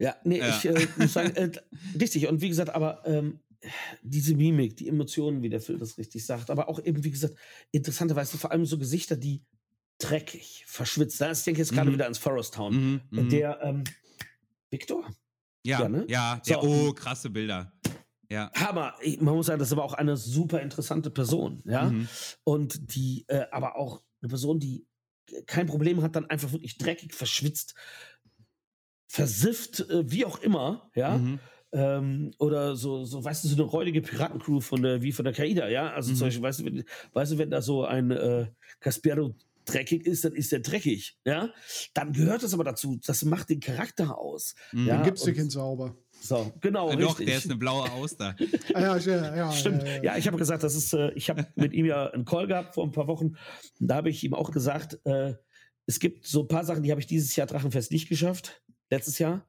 [0.00, 0.48] Ja, nee, ja.
[0.48, 1.50] ich äh, muss sagen, äh,
[2.00, 2.26] richtig.
[2.26, 3.40] Und wie gesagt, aber ähm,
[4.02, 7.34] diese Mimik, die Emotionen, wie der Film das richtig sagt, aber auch eben, wie gesagt,
[7.70, 9.44] interessanterweise vor allem so Gesichter, die
[9.98, 11.20] dreckig, verschwitzt.
[11.20, 11.94] Ich denke jetzt gerade mhm.
[11.94, 12.74] wieder ans Forest Town.
[12.74, 13.28] Mhm, mhm.
[13.28, 13.84] der, ähm,
[14.70, 15.06] Victor?
[15.66, 16.06] Ja, ja, ne?
[16.08, 17.70] ja der, so, oh, krasse Bilder.
[18.30, 18.50] Ja.
[18.54, 18.94] Hammer.
[19.18, 21.90] Man muss sagen, das ist aber auch eine super interessante Person, ja.
[21.90, 22.08] Mhm.
[22.44, 24.86] Und die, äh, aber auch eine Person, die
[25.46, 27.74] kein Problem hat, dann einfach wirklich dreckig, verschwitzt,
[29.10, 31.18] versifft, äh, wie auch immer, ja.
[31.18, 31.40] Mhm.
[31.72, 35.34] Ähm, oder so, so, weißt du, so eine räudige Piratencrew von der, wie von der
[35.34, 35.92] Kaida, ja.
[35.92, 36.16] Also mhm.
[36.16, 38.46] zum Beispiel, weißt du, wenn, weißt du, wenn da so ein äh,
[38.78, 39.34] Caspero
[39.64, 41.50] dreckig ist, dann ist der dreckig, ja.
[41.92, 43.00] Dann gehört das aber dazu.
[43.04, 44.54] Das macht den Charakter aus.
[44.70, 44.86] Mhm.
[44.86, 44.96] Ja?
[44.98, 45.96] Den gibt's dir kein sauber.
[46.20, 46.90] So, genau.
[46.90, 48.36] Ja, doch, der ist eine blaue Auster.
[48.74, 49.82] ah, ja, ja, ja, Stimmt.
[49.82, 52.46] Ja, ja ich habe gesagt, das ist, äh, ich habe mit ihm ja einen Call
[52.46, 53.36] gehabt vor ein paar Wochen.
[53.80, 55.34] Und da habe ich ihm auch gesagt, äh,
[55.86, 59.18] es gibt so ein paar Sachen, die habe ich dieses Jahr Drachenfest nicht geschafft letztes
[59.18, 59.44] Jahr.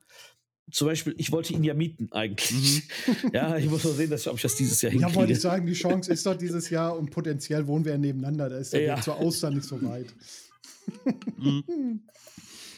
[0.72, 2.84] zum Beispiel, ich wollte ihn ja mieten eigentlich.
[3.08, 3.32] Mhm.
[3.34, 5.12] Ja, ich muss mal sehen, dass, ob ich das dieses Jahr hinkriege.
[5.12, 8.50] Ja, wollte ich sagen, die Chance ist doch dieses Jahr und potenziell wohnen wir nebeneinander.
[8.50, 8.96] Da ist der ja.
[8.96, 10.08] Weg zur Austern nicht so weit.
[11.38, 12.02] Mhm.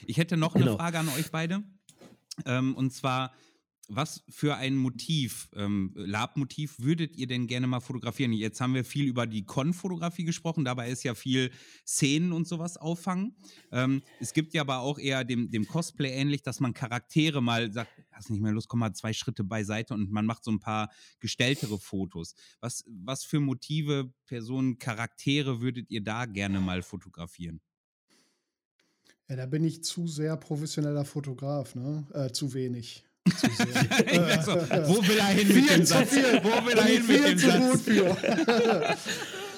[0.05, 0.77] Ich hätte noch eine genau.
[0.77, 1.63] Frage an euch beide.
[2.45, 3.33] Ähm, und zwar,
[3.95, 8.33] was für ein Motiv, ähm, Lab-Motiv, würdet ihr denn gerne mal fotografieren?
[8.33, 11.51] Jetzt haben wir viel über die Con-Fotografie gesprochen, dabei ist ja viel
[11.85, 13.35] Szenen und sowas auffangen.
[13.71, 17.71] Ähm, es gibt ja aber auch eher dem, dem Cosplay ähnlich, dass man Charaktere mal
[17.71, 20.59] sagt, hast nicht mehr Lust, komm mal zwei Schritte beiseite und man macht so ein
[20.59, 20.89] paar
[21.19, 22.35] gestelltere Fotos.
[22.59, 27.61] Was, was für Motive, Personen, Charaktere würdet ihr da gerne mal fotografieren?
[29.29, 32.05] Ja, da bin ich zu sehr professioneller Fotograf, ne?
[32.13, 33.03] Äh, zu wenig.
[33.29, 33.47] Zu
[34.45, 34.51] so,
[34.87, 36.09] wo will er hin mit dem Satz?
[36.09, 36.41] Viel.
[36.43, 37.71] Wo will er hin mit dem Satz?
[37.71, 38.97] Gut für.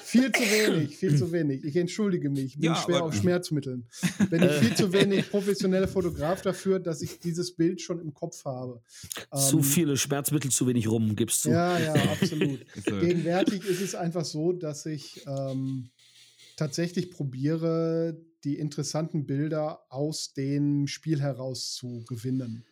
[0.06, 1.64] viel zu wenig, viel zu wenig.
[1.64, 3.88] Ich entschuldige mich, bin ja, schwer auf Schmerzmitteln.
[4.30, 8.44] Bin ich viel zu wenig professioneller Fotograf dafür, dass ich dieses Bild schon im Kopf
[8.44, 8.82] habe.
[9.34, 11.50] Zu ähm, viele Schmerzmittel, zu wenig rum, gibst du.
[11.50, 12.64] Ja, ja, absolut.
[12.84, 15.90] Gegenwärtig ist es einfach so, dass ich ähm,
[16.56, 22.64] tatsächlich probiere, die interessanten Bilder aus dem Spiel heraus zu gewinnen.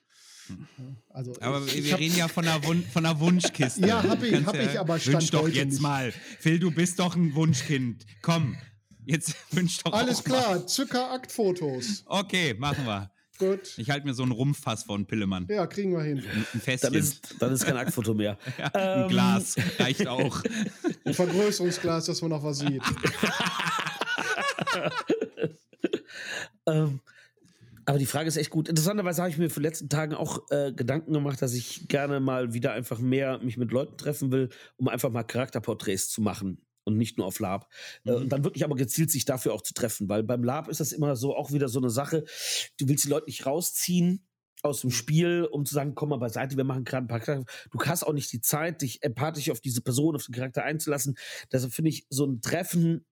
[1.08, 3.80] Also aber ich, wir ich reden ja von einer, Wun von einer Wunschkiste.
[3.86, 5.80] ja, habe ich, hab ja, ich aber stand Wünsch doch jetzt nicht.
[5.80, 6.12] mal.
[6.38, 8.04] Phil, du bist doch ein Wunschkind.
[8.22, 8.56] Komm,
[9.04, 12.04] jetzt wünsch doch Alles klar, Zucker-Aktfotos.
[12.06, 13.10] Okay, machen wir.
[13.38, 13.76] Gut.
[13.78, 15.46] Ich halte mir so ein Rumpfass von Pillemann.
[15.50, 16.22] Ja, kriegen wir hin.
[16.52, 16.92] Ein Festchen.
[16.92, 18.38] Dann ist, dann ist kein Aktfoto mehr.
[18.58, 20.40] ja, ein ähm, Glas reicht auch.
[21.04, 22.82] Ein Vergrößerungsglas, dass man noch was sieht.
[26.66, 27.00] ähm,
[27.86, 28.68] aber die Frage ist echt gut.
[28.68, 32.20] Interessanterweise habe ich mir für die letzten Tagen auch äh, Gedanken gemacht, dass ich gerne
[32.20, 36.64] mal wieder einfach mehr mich mit Leuten treffen will, um einfach mal Charakterporträts zu machen
[36.84, 37.68] und nicht nur auf Lab.
[38.04, 38.16] Äh, mhm.
[38.16, 40.92] und dann wirklich aber gezielt sich dafür auch zu treffen, weil beim Lab ist das
[40.92, 42.24] immer so auch wieder so eine Sache.
[42.78, 44.26] Du willst die Leute nicht rausziehen
[44.62, 47.52] aus dem Spiel, um zu sagen, komm mal beiseite, wir machen gerade ein paar Charakter.
[47.70, 51.16] Du hast auch nicht die Zeit, dich empathisch auf diese Person, auf den Charakter einzulassen.
[51.52, 53.04] Deshalb finde ich so ein Treffen,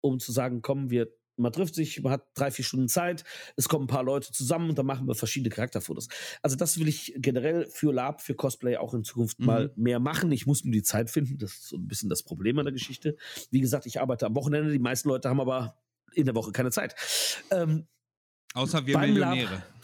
[0.00, 3.24] um zu sagen, komm, wir man trifft sich, man hat drei, vier Stunden Zeit,
[3.56, 6.08] es kommen ein paar Leute zusammen und dann machen wir verschiedene Charakterfotos.
[6.42, 9.46] Also das will ich generell für Lab, für Cosplay auch in Zukunft mhm.
[9.46, 10.32] mal mehr machen.
[10.32, 12.72] Ich muss nur die Zeit finden, das ist so ein bisschen das Problem an der
[12.72, 13.16] Geschichte.
[13.50, 15.78] Wie gesagt, ich arbeite am Wochenende, die meisten Leute haben aber
[16.14, 16.94] in der Woche keine Zeit.
[17.50, 17.86] Ähm,
[18.54, 19.54] Außer wir Millionäre.
[19.54, 19.74] Lab,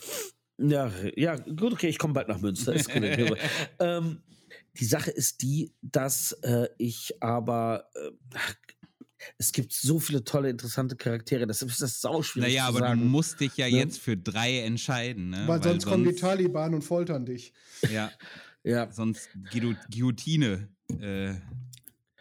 [0.59, 2.75] ja, ja, gut, okay, ich komme bald nach Münster.
[3.79, 4.23] ähm,
[4.79, 8.11] die Sache ist die, dass äh, ich aber äh,
[9.39, 11.47] es gibt so viele tolle, interessante Charaktere.
[11.47, 12.51] Das ist das sauschwierig.
[12.51, 13.01] Naja, aber sagen.
[13.01, 13.79] du musst dich ja ne?
[13.79, 15.31] jetzt für drei entscheiden.
[15.31, 15.39] Ne?
[15.39, 17.53] Weil, Weil sonst, sonst kommen die Taliban und foltern dich.
[17.91, 18.11] Ja.
[18.63, 18.91] ja.
[18.91, 20.69] Sonst Guillotine.
[20.99, 21.35] Äh,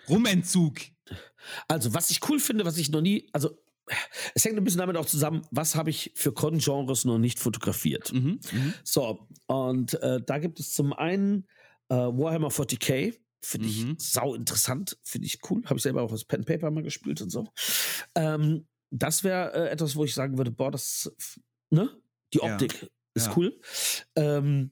[0.08, 0.78] Rumentzug.
[1.68, 3.58] Also, was ich cool finde, was ich noch nie, also
[4.36, 8.14] es hängt ein bisschen damit auch zusammen, was habe ich für Con-Genres noch nicht fotografiert.
[8.14, 8.74] Mhm, mh.
[8.84, 11.48] So, und äh, da gibt es zum einen
[11.90, 13.96] äh, Warhammer 40k, Finde ich mhm.
[13.98, 15.64] sau interessant, finde ich cool.
[15.66, 17.48] Habe ich selber auch als Pen Paper mal gespielt und so.
[18.16, 21.12] Ähm, das wäre äh, etwas, wo ich sagen würde, boah, das,
[21.70, 21.90] ne?
[22.34, 22.88] Die Optik ja.
[23.14, 23.38] ist ja.
[23.38, 23.60] cool.
[24.16, 24.72] Ähm,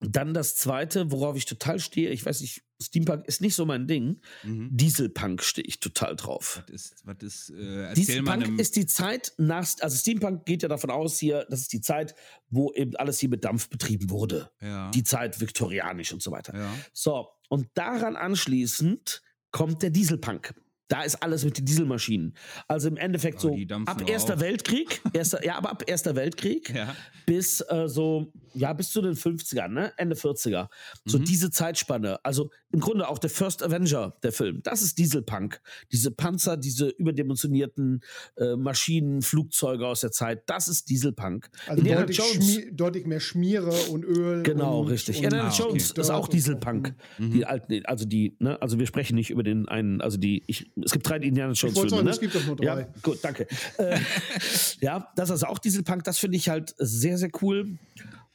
[0.00, 3.86] dann das zweite, worauf ich total stehe, ich weiß nicht, Steampunk ist nicht so mein
[3.86, 4.20] Ding.
[4.42, 4.68] Mhm.
[4.72, 6.62] Dieselpunk stehe ich total drauf.
[6.66, 10.90] Was ist, was ist, äh, Dieselpunk ist die Zeit nach, also Steampunk geht ja davon
[10.90, 12.14] aus hier, das ist die Zeit,
[12.50, 14.50] wo eben alles hier mit Dampf betrieben wurde.
[14.60, 14.90] Ja.
[14.90, 16.56] Die Zeit viktorianisch und so weiter.
[16.56, 16.74] Ja.
[16.92, 20.54] So, und daran anschließend kommt der Dieselpunk
[20.92, 22.34] da ist alles mit den Dieselmaschinen.
[22.68, 24.40] Also im Endeffekt ja, so ab Erster auf.
[24.40, 26.94] Weltkrieg, erster, ja, aber ab Erster Weltkrieg ja.
[27.24, 29.94] bis äh, so, ja, bis zu den 50ern, ne?
[29.96, 30.68] Ende 40er.
[31.06, 31.24] So mhm.
[31.24, 32.22] diese Zeitspanne.
[32.24, 34.60] Also im Grunde auch der First Avenger, der Film.
[34.64, 35.62] Das ist Dieselpunk.
[35.90, 38.02] Diese Panzer, diese überdimensionierten
[38.36, 41.48] äh, Maschinen, Flugzeuge aus der Zeit, das ist Dieselpunk.
[41.68, 44.42] Also deutlich, Jones, deutlich, mehr Schmiere und Öl.
[44.42, 45.18] Genau, und, richtig.
[45.18, 46.00] Und, Indiana ah, Jones okay.
[46.02, 46.94] ist auch Dieselpunk.
[47.16, 47.30] Mhm.
[47.30, 50.70] Die alten, also die, ne, also wir sprechen nicht über den einen, also die, ich
[50.84, 51.90] es gibt drei Indiana Jones Filme.
[51.90, 52.10] Sagen, ne?
[52.10, 52.64] Es gibt doch nur drei.
[52.64, 53.46] Ja, gut, danke.
[53.78, 53.98] äh,
[54.80, 57.78] ja, das ist also auch Dieselpunk, das finde ich halt sehr, sehr cool.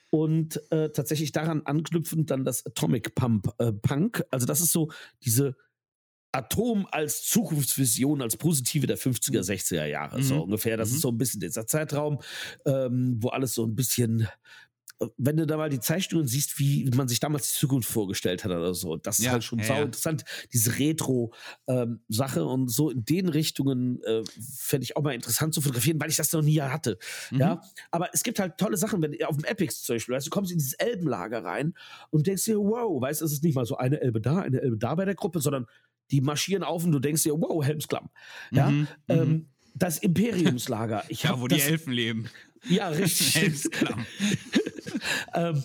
[0.10, 4.24] Und äh, tatsächlich daran anknüpfend dann das Atomic Pump äh, Punk.
[4.32, 4.90] Also das ist so
[5.24, 5.56] diese
[6.32, 10.24] Atom als Zukunftsvision, als positive der 50er, 60er Jahre, mhm.
[10.24, 10.78] so ungefähr.
[10.78, 10.96] Das mhm.
[10.96, 12.20] ist so ein bisschen dieser Zeitraum,
[12.66, 14.28] ähm, wo alles so ein bisschen
[15.18, 18.52] wenn du da mal die Zeichnungen siehst, wie man sich damals die Zukunft vorgestellt hat
[18.52, 20.24] oder so, das ist ja, halt schon ja, sau interessant,
[20.54, 24.24] diese Retro-Sache ähm, und so in den Richtungen äh,
[24.58, 26.98] fände ich auch mal interessant zu fotografieren, weil ich das noch nie hatte.
[27.32, 27.40] Mhm.
[27.40, 30.32] Ja, aber es gibt halt tolle Sachen, wenn auf dem Epics zum Beispiel, weißt, du
[30.32, 31.76] kommst in dieses Elbenlager rein
[32.10, 34.62] und denkst dir, wow, weißt du, es ist nicht mal so eine Elbe da, eine
[34.62, 35.68] Elbe da bei der Gruppe, sondern
[36.10, 38.10] die marschieren auf und du denkst dir, wow, Helmsklamm.
[38.52, 41.04] Ja, mhm, ähm, mhm das Imperiumslager.
[41.08, 42.30] Ich ja, wo das, die Elfen leben.
[42.70, 43.64] Ja, richtig.
[45.34, 45.64] Ähm,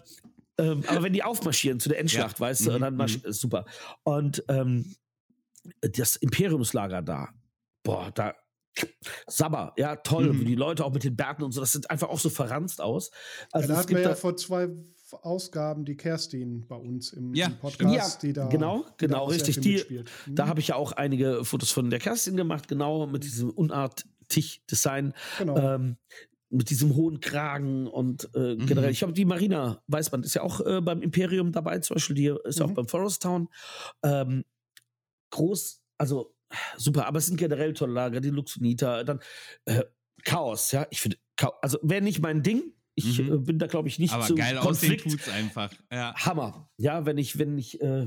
[0.59, 2.47] ähm, aber wenn die aufmarschieren zu der Endschlacht, Ja.
[2.47, 3.33] weißt du, und Mhm, dann marsch mhm.
[3.33, 3.65] super.
[4.03, 4.95] Und ähm,
[5.81, 7.29] das Imperiumslager da,
[7.83, 8.35] boah, da
[9.27, 10.41] Sabber, ja, toll, Mhm.
[10.41, 12.81] wie die Leute auch mit den Bärten und so, das sieht einfach auch so verranzt
[12.81, 13.11] aus.
[13.53, 14.69] Also ja, da es hatten wir gibt ja da, vor zwei
[15.23, 18.23] Ausgaben die Kerstin bei uns im, Ja, im Podcast, stimmt.
[18.23, 20.05] die da Genau, die da genau, sehr richtig, die-.
[20.27, 20.35] Mhm.
[20.35, 24.63] da habe ich ja auch einige Fotos von der Kerstin gemacht, genau, mit diesem unartig
[24.71, 25.13] Design.
[25.39, 25.57] genau.
[25.75, 25.97] ähm,
[26.53, 28.67] mit diesem hohen Kragen und äh, Mhm.
[28.67, 28.91] generell.
[28.91, 32.33] Ich glaube, die Marina Weißband ist ja auch äh, beim Imperium dabei, zum Beispiel, die
[32.45, 32.75] ist ja auch Mhm.
[32.75, 33.49] beim Forest Town.
[34.05, 34.45] Ähm,
[35.31, 36.35] groß, also
[36.77, 39.21] super, aber es sind generell tolle Lager, die Luxonita, dann
[39.65, 39.83] äh,
[40.25, 40.87] Chaos, ja.
[40.91, 41.17] Ich finde,
[41.63, 42.75] also wäre nicht mein Ding.
[42.95, 43.33] Ich Mhm.
[43.33, 45.11] äh, bin da, glaube ich, nicht Aber zu geil aussehen Konflikt.
[45.11, 45.73] tut's einfach.
[45.91, 46.15] Ja.
[46.15, 46.71] Hammer.
[46.77, 48.07] Ja, wenn ich, wenn ich, äh,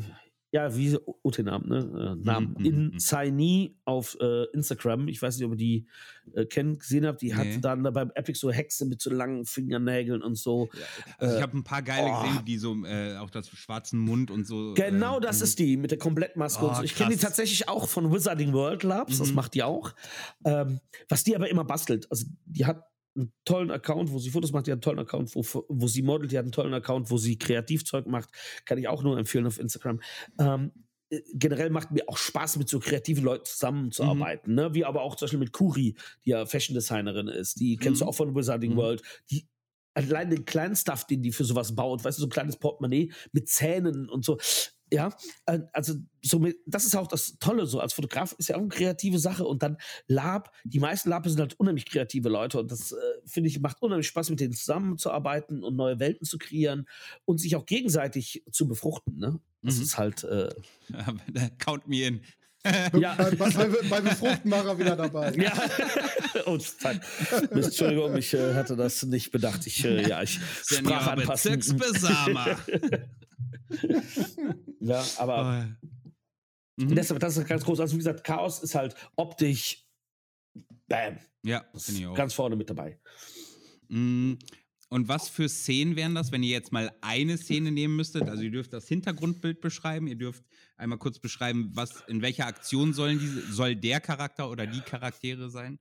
[0.56, 2.16] ja, wie OT-Namen, ne?
[2.18, 2.56] Äh, Namen.
[2.58, 3.00] Mhm, In mhm.
[3.00, 5.10] Saini auf äh, Instagram.
[5.10, 5.86] Ich weiß nicht, ob ihr die
[6.34, 7.22] äh, kennt, gesehen habt.
[7.22, 7.34] Die Nee.
[7.34, 10.70] hatte dann da beim Epic so Hexe mit so langen Fingernägeln und so.
[11.18, 12.24] Also Äh, ich habe ein paar geile oh.
[12.24, 14.74] gesehen, die so äh, auch das schwarzen Mund und so.
[14.76, 15.44] Genau äh, das mhm.
[15.44, 16.84] ist die mit der Komplettmaske und Oh, so.
[16.84, 19.36] Ich kenne die tatsächlich auch von Wizarding World Labs, das Mhm.
[19.36, 19.94] macht die auch.
[20.46, 20.80] Ähm,
[21.10, 22.10] was die aber immer bastelt.
[22.10, 22.82] Also die hat
[23.16, 26.02] einen tollen Account, wo sie Fotos macht, die hat einen tollen Account, wo, wo sie
[26.02, 28.30] modelt, die hat einen tollen Account, wo sie Kreativzeug macht.
[28.66, 30.02] Kann ich auch nur empfehlen auf Instagram.
[30.40, 30.72] Ähm,
[31.10, 34.52] äh, generell macht mir auch Spaß, mit so kreativen Leuten zusammenzuarbeiten.
[34.52, 34.56] Mhm.
[34.56, 34.74] Ne?
[34.74, 35.96] Wie aber auch zum Beispiel mit Kuri,
[36.26, 37.60] die ja Fashion Designerin ist.
[37.60, 38.10] Die kennst du Mhm.
[38.10, 38.78] auch von Wizarding Mhm.
[38.78, 39.02] World.
[39.32, 39.48] Die
[39.94, 43.14] allein den kleinen Stuff, den die für sowas baut, weißt du, so ein kleines Portemonnaie
[43.32, 44.38] mit Zähnen und so.
[44.92, 45.10] Ja,
[45.48, 48.60] äh, also so mit, das ist auch das Tolle, so als Fotograf ist ja auch
[48.60, 49.78] eine kreative Sache und dann
[50.08, 53.82] Lab, die meisten Labs sind halt unheimlich kreative Leute und das äh, finde ich macht
[53.82, 56.88] unheimlich Spaß, mit denen zusammenzuarbeiten und neue Welten zu kreieren
[57.26, 59.18] und sich auch gegenseitig zu befruchten.
[59.18, 59.40] Ne?
[59.64, 59.82] Das Mhm.
[59.84, 60.50] ist halt, äh,
[61.58, 62.22] Count me in.
[63.00, 63.16] Ja.
[63.16, 65.32] bei, bei, bei Befruchten war er wieder dabei.
[65.34, 65.54] Ja.
[66.46, 66.96] oh, fuck.
[67.52, 69.66] Entschuldigung, ich äh, hatte das nicht bedacht.
[69.68, 71.62] Ich, äh, ja, ich sprach anpassen.
[74.80, 75.68] Ja, aber
[76.78, 76.94] Mhm.
[76.96, 77.80] deshalb, das ist ganz groß.
[77.80, 79.86] Also, wie gesagt, Chaos ist halt optisch,
[80.88, 82.16] bam, Ja, finde ich auch.
[82.16, 83.00] ganz vorne mit dabei.
[83.88, 84.34] Mm,
[84.90, 88.30] Und was für Szenen wären das, wenn ihr jetzt mal eine Szene nehmen müsstet?
[88.30, 90.44] Also ihr dürft das Hintergrundbild beschreiben, ihr dürft
[90.78, 95.50] einmal kurz beschreiben, was in welcher Aktion sollen diese, soll der Charakter oder die Charaktere
[95.50, 95.80] sein?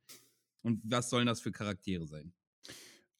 [0.62, 2.32] Und was sollen das für Charaktere sein?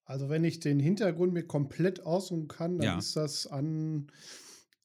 [0.06, 2.98] Also wenn ich den Hintergrund mir komplett aussuchen kann, dann Ja.
[2.98, 4.10] ist das an,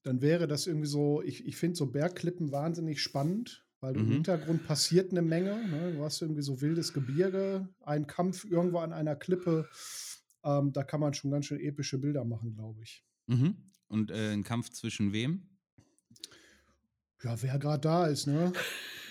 [0.04, 4.12] dann wäre das irgendwie so, ich, ich finde so Bergklippen wahnsinnig spannend, weil im Mhm.
[4.16, 5.66] Hintergrund passiert eine Menge.
[5.68, 5.94] Ne?
[5.94, 9.70] Du hast irgendwie so wildes Gebirge, ein Kampf irgendwo an einer Klippe.
[10.44, 13.04] Ähm, da kann man schon ganz schön epische Bilder machen, glaube ich.
[13.28, 13.56] Mhm.
[13.88, 15.48] Und äh, ein Kampf zwischen wem?
[17.24, 18.54] Ja, wer gerade da ist, ne?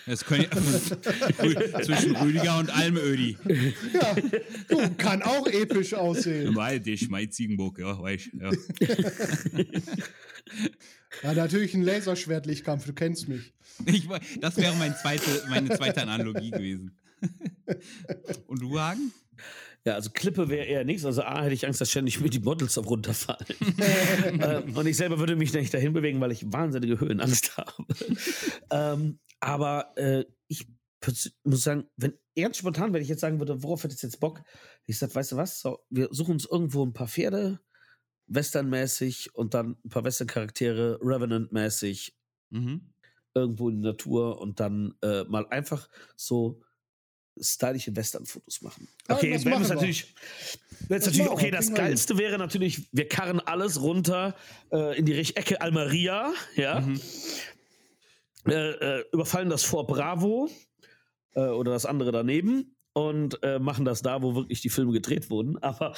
[0.06, 0.46] Das können,
[1.82, 3.36] zwischen Rüdiger und Almödi.
[3.92, 4.16] ja,
[4.68, 6.56] du, kann auch episch aussehen.
[6.56, 8.50] Weil der Schmeizigenburg, ja, weiß ja.
[11.22, 13.52] Ja, natürlich ein Laserschwertlichtkampf, du kennst mich.
[13.84, 14.08] Ich,
[14.40, 16.96] das wäre mein zweite, meine zweite Analogie gewesen.
[18.46, 19.12] Und du, Hagen?
[19.84, 21.04] Ja, also Klippe wäre eher nichts.
[21.04, 23.46] Also A, hätte ich Angst, dass ständig mir die Models auf runterfallen.
[24.42, 27.86] ähm, und ich selber würde mich nicht dahin bewegen, weil ich wahnsinnige Höhenangst habe.
[28.70, 30.66] ähm, aber äh, ich
[31.44, 34.42] muss sagen, wenn ernst spontan, wenn ich jetzt sagen würde, worauf hättest du jetzt Bock?
[34.84, 35.60] Ich sag, weißt du was?
[35.60, 37.60] So, wir suchen uns irgendwo ein paar Pferde,
[38.26, 42.14] Western-mäßig und dann ein paar Western-Charaktere, Revenant-mäßig,
[42.50, 42.94] Mhm.
[43.34, 46.62] irgendwo in der Natur und dann äh, mal einfach so
[47.42, 48.88] stylische Western-Fotos machen.
[49.08, 50.14] Ja, Okay, das wenn machen es natürlich,
[50.88, 51.74] wenn es natürlich, okay, das hin.
[51.74, 54.34] Geilste wäre natürlich, wir karren alles runter
[54.72, 57.00] äh, in die Ecke Almeria, ja, Mhm.
[58.46, 60.48] äh, äh, überfallen das Fort Bravo
[61.34, 65.30] äh, oder das andere daneben und äh, machen das da, wo wirklich die Filme gedreht
[65.30, 65.58] wurden.
[65.62, 65.94] Aber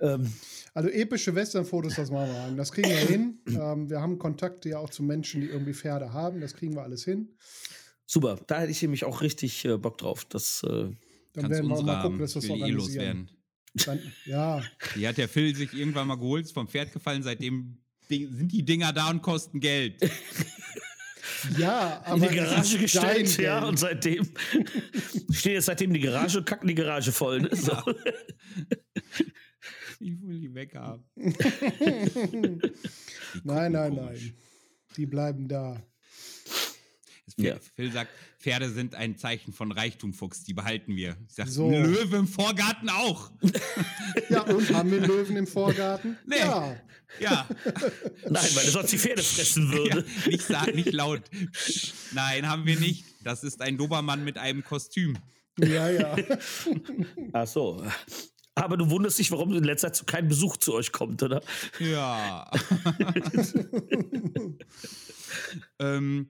[0.00, 0.32] ähm,
[0.74, 2.56] Also epische Western-Fotos, das machen wir an.
[2.56, 3.38] Das kriegen wir hin.
[3.48, 6.40] Ähm, wir haben Kontakte ja auch zu Menschen, die irgendwie Pferde haben.
[6.40, 7.28] Das kriegen wir alles hin.
[8.06, 10.24] Super, da hätte ich nämlich auch richtig äh, Bock drauf.
[10.26, 10.90] Das, äh,
[11.34, 13.30] Dann werden wir mal gucken, dass wir es eh loswerden.
[13.74, 14.62] Dann, ja,
[14.94, 17.78] Die hat der Phil sich irgendwann mal geholt, ist vom Pferd gefallen, seitdem
[18.08, 20.00] sind die Dinger da und kosten Geld.
[21.58, 24.28] ja, in aber die es Garage gestellt, ja, und seitdem
[25.30, 27.40] steht jetzt seitdem die Garage, kacken die Garage voll.
[27.40, 27.50] Ne?
[27.52, 27.76] So.
[30.00, 31.04] Ich will die weghaben.
[33.42, 34.22] nein, nein, komisch.
[34.22, 34.34] nein.
[34.96, 35.82] Die bleiben da.
[37.36, 37.56] Phil, Ja.
[37.74, 41.16] Phil sagt, Pferde sind ein Zeichen von Reichtum, Fuchs, die behalten wir.
[41.28, 41.68] Ich sag, So.
[41.68, 43.30] ein Löwe im Vorgarten auch.
[44.30, 46.16] Ja, und haben wir einen Löwen im Vorgarten?
[46.26, 46.38] Nee.
[46.38, 46.76] Ja.
[47.20, 47.48] Ja,
[48.28, 50.04] Nein, weil er sonst die Pferde fressen ja würde.
[50.26, 51.22] nicht, sag, nicht laut.
[52.12, 53.04] Nein, haben wir nicht.
[53.22, 55.16] Das ist ein Dobermann mit einem Kostüm.
[55.58, 56.16] Ja, ja.
[57.32, 57.84] Ach so.
[58.56, 61.40] Aber du wunderst dich, warum in letzter Zeit kein Besuch zu euch kommt, oder?
[61.78, 62.50] Ja.
[65.78, 66.28] ähm,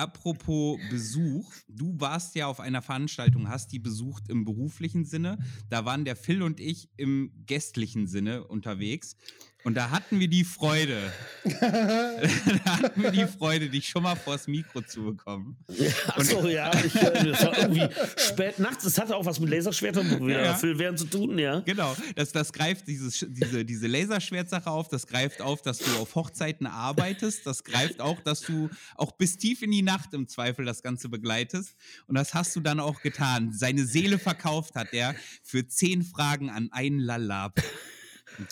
[0.00, 5.38] apropos Besuch, du warst ja auf einer Veranstaltung, hast die besucht im beruflichen Sinne.
[5.68, 9.16] Da waren der Phil und ich im gästlichen Sinne unterwegs.
[9.62, 11.12] Und da hatten wir die Freude.
[11.44, 15.56] da hatten wir die Freude, dich schon mal vors Mikro zu bekommen.
[15.68, 16.72] Ja, Achso, ja.
[16.82, 18.84] Ich, äh, das war irgendwie spät nachts.
[18.84, 20.58] Das hatte auch was mit Laserschwertern ja.
[20.62, 21.60] während zu tun, ja.
[21.60, 21.94] Genau.
[22.14, 24.88] Das, das greift dieses, diese, diese Laserschwertsache auf.
[24.88, 27.46] Das greift auf, dass du auf Hochzeiten arbeitest.
[27.46, 31.10] Das greift auch, dass du auch bis tief in die Nacht im Zweifel das Ganze
[31.10, 31.76] begleitest.
[32.06, 33.52] Und das hast du dann auch getan.
[33.52, 37.60] Seine Seele verkauft hat er für zehn Fragen an einen Lalab.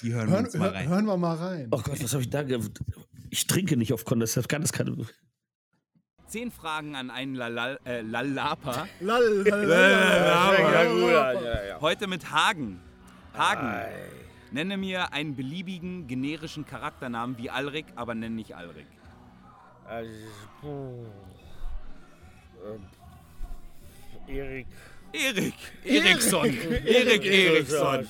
[0.03, 0.89] Die hören, hören wir uns mal rein.
[0.89, 1.69] Hören wir mal rein.
[1.71, 2.45] Oh Gott, was habe ich da
[3.31, 4.97] Ich trinke nicht auf Con, deshalb kann das keine.
[6.27, 7.79] Zehn Fragen an einen Lalapa.
[7.85, 8.87] Äh, Lalapa.
[11.81, 12.81] Heute mit Hagen.
[13.37, 13.87] Hagen.
[14.51, 18.87] Nenne mir einen beliebigen generischen Charakternamen wie Alrik, aber nenn nicht Alrik.
[19.87, 20.11] Also,
[24.27, 24.67] Erik.
[25.13, 25.55] Erik.
[25.85, 26.45] Eriksson.
[26.45, 28.07] Erik Eriksson.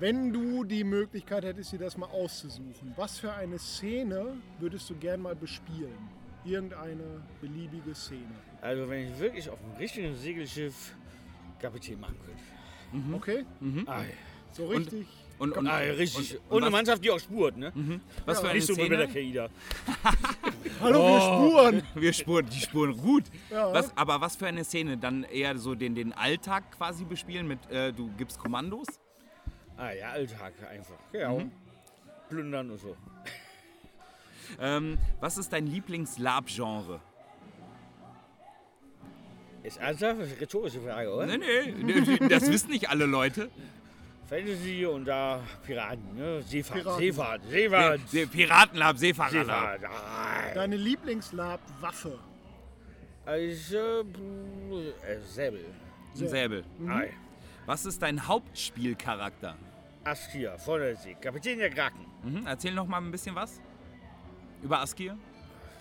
[0.00, 4.96] Wenn du die Möglichkeit hättest, dir das mal auszusuchen, was für eine Szene würdest du
[4.96, 5.96] gern mal bespielen?
[6.44, 8.34] Irgendeine beliebige Szene.
[8.60, 10.94] Also wenn ich wirklich auf einem richtigen Segelschiff
[11.60, 13.06] Kapitän machen könnte.
[13.06, 13.14] Mhm.
[13.14, 13.44] Okay.
[13.60, 13.84] Mhm.
[13.86, 14.02] Ah,
[14.52, 15.06] so richtig.
[15.38, 16.34] Und, und, und, ah, richtig.
[16.34, 17.72] Und, und, eine Mannschaft, die auch spurt, ne?
[17.74, 18.00] Mhm.
[18.24, 18.96] Was ja, für eine nicht so Szene?
[18.96, 19.48] der Kaida.
[20.80, 21.12] Hallo, oh.
[21.12, 21.82] wir spuren.
[21.94, 23.24] Wir spuren, die spuren gut.
[23.50, 23.72] Ja.
[23.72, 24.96] Was, aber was für eine Szene?
[24.96, 28.86] Dann eher so den, den Alltag quasi bespielen mit, äh, du gibst Kommandos?
[29.76, 30.98] Ah ja, Alltag einfach.
[31.12, 31.30] Ja.
[31.30, 31.50] Mhm.
[32.28, 32.96] Plündern und so.
[34.60, 37.00] ähm, was ist dein Lieblings-Lab-Genre?
[39.62, 40.20] Ist ernsthaft?
[40.20, 41.26] Das ist eine rhetorische Frage, oder?
[41.26, 43.50] Nee, nee, das wissen nicht alle Leute.
[44.28, 46.42] Fantasy und da Piraten, ne?
[46.42, 46.98] Seefahrt, Piraten.
[47.00, 48.00] Seefahrt, Seefahrt.
[48.08, 49.30] Se Piratenlab, Seefahrer.
[49.30, 49.84] Seefahrt.
[49.84, 52.18] Ah, Deine Lieblingslab-Waffe?
[53.26, 55.64] Also, äh, Säbel.
[56.14, 56.64] Ein Säbel.
[56.78, 57.02] Mhm.
[57.66, 59.56] Was ist dein Hauptspielcharakter?
[60.04, 62.04] Askir, von der See, Kapitän der Kraken.
[62.22, 62.46] Mhm.
[62.46, 63.60] Erzähl noch mal ein bisschen was
[64.62, 65.16] über Askir.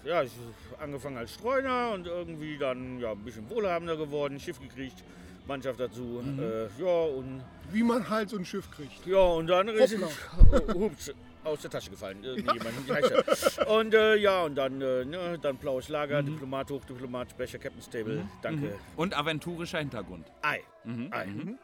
[0.05, 0.31] Ja, ich
[0.71, 5.03] habe angefangen als Streuner und irgendwie dann ja, ein bisschen wohlhabender geworden, Schiff gekriegt,
[5.47, 6.21] Mannschaft dazu.
[6.23, 6.39] Mhm.
[6.39, 9.05] Äh, ja, und Wie man halt so ein Schiff kriegt.
[9.05, 10.59] ja, und dann ist Hoppla.
[10.73, 11.13] oh, hups,
[11.43, 12.17] aus der Tasche gefallen.
[12.23, 12.87] Irgendjemand.
[12.87, 13.11] wie heißt
[13.57, 13.67] er?
[13.69, 16.27] Und äh, ja, und dann, äh, ne, dann blaues Lager, Mhm.
[16.27, 18.25] Diplomat hoch, Diplomat, Sprecher, Captain's Table.
[18.41, 18.67] Danke.
[18.67, 18.73] Mhm.
[18.97, 20.25] Und aventurischer Hintergrund.
[20.41, 20.61] Ei.
[20.85, 21.07] Mhm.
[21.11, 21.25] Ei.
[21.27, 21.57] Mhm.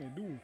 [0.00, 0.40] Nee, du.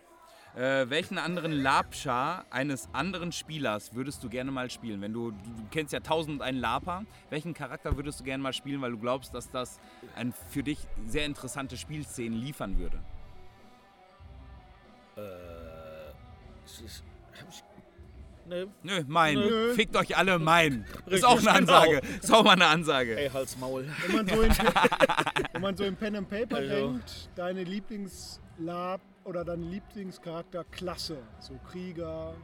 [0.60, 5.02] Äh, welchen anderen Labschar eines anderen Spielers würdest du gerne mal spielen?
[5.02, 5.36] Wenn du, du
[5.70, 9.34] kennst ja tausend einen Lapa, welchen Charakter würdest du gerne mal spielen, weil du glaubst,
[9.34, 9.78] dass das
[10.14, 12.98] ein für dich sehr interessante Spielszenen liefern würde?
[15.16, 15.20] Äh,
[16.64, 17.04] es ist,
[17.38, 17.62] hab ich,
[18.46, 19.34] ne, Nö, mein.
[19.34, 19.74] Nö.
[19.74, 20.86] Fickt euch alle, mein.
[21.06, 21.74] Ist auch eine genau.
[21.74, 22.00] Ansage.
[22.22, 23.18] Ist auch mal eine Ansage.
[23.18, 23.86] ey, Hals, Maul.
[24.06, 24.50] Wenn man so in,
[25.52, 26.74] wenn man so in Pen and Paper Also.
[26.74, 31.18] denkt, deine Lieblingslab oder deine Lieblingscharakter Klasse.
[31.40, 32.34] So Krieger,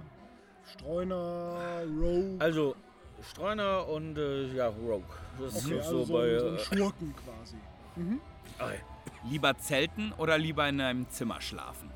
[0.72, 2.36] Streuner, Rogue.
[2.40, 2.76] Also,
[3.30, 5.04] Streuner und äh, ja, Rogue.
[5.40, 6.34] Das ist okay, so, also so, bei.
[6.34, 7.56] ein, so ein äh, Schurken quasi.
[7.96, 8.20] Mhm.
[8.58, 8.80] ei.
[9.28, 11.90] Lieber zelten oder lieber in einem Zimmer schlafen?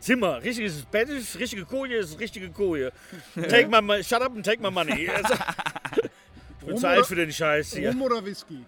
[0.00, 2.90] Zimmer, richtiges Bett ist richtige Koje, ist richtige Koje.
[3.34, 5.08] Take my money, shut up and take my money.
[5.22, 7.90] Also, ich bin Rum zu alt oder- für den Scheiß hier.
[7.90, 8.64] Rum oder Whisky?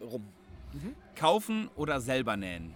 [0.00, 0.26] Rum.
[1.16, 2.74] Kaufen oder selber nähen?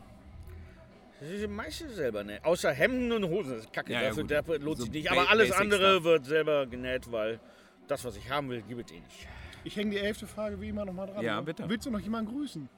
[1.21, 2.41] Das ist die meiste selber, ne?
[2.43, 3.93] Außer Hemden und Hosen, das ist kacke.
[3.93, 5.11] Ja, ja, Dafür, dafür lohnt So sich nicht.
[5.11, 6.05] Aber alles andere stuff.
[6.05, 7.41] wird selber genäht, weil
[7.89, 9.27] das, was ich haben will, gibt es eh nicht.
[9.65, 11.25] Ich hänge die elfte Frage wie immer nochmal dran.
[11.25, 11.69] Ja, bitte.
[11.69, 12.69] Willst du noch jemanden grüßen?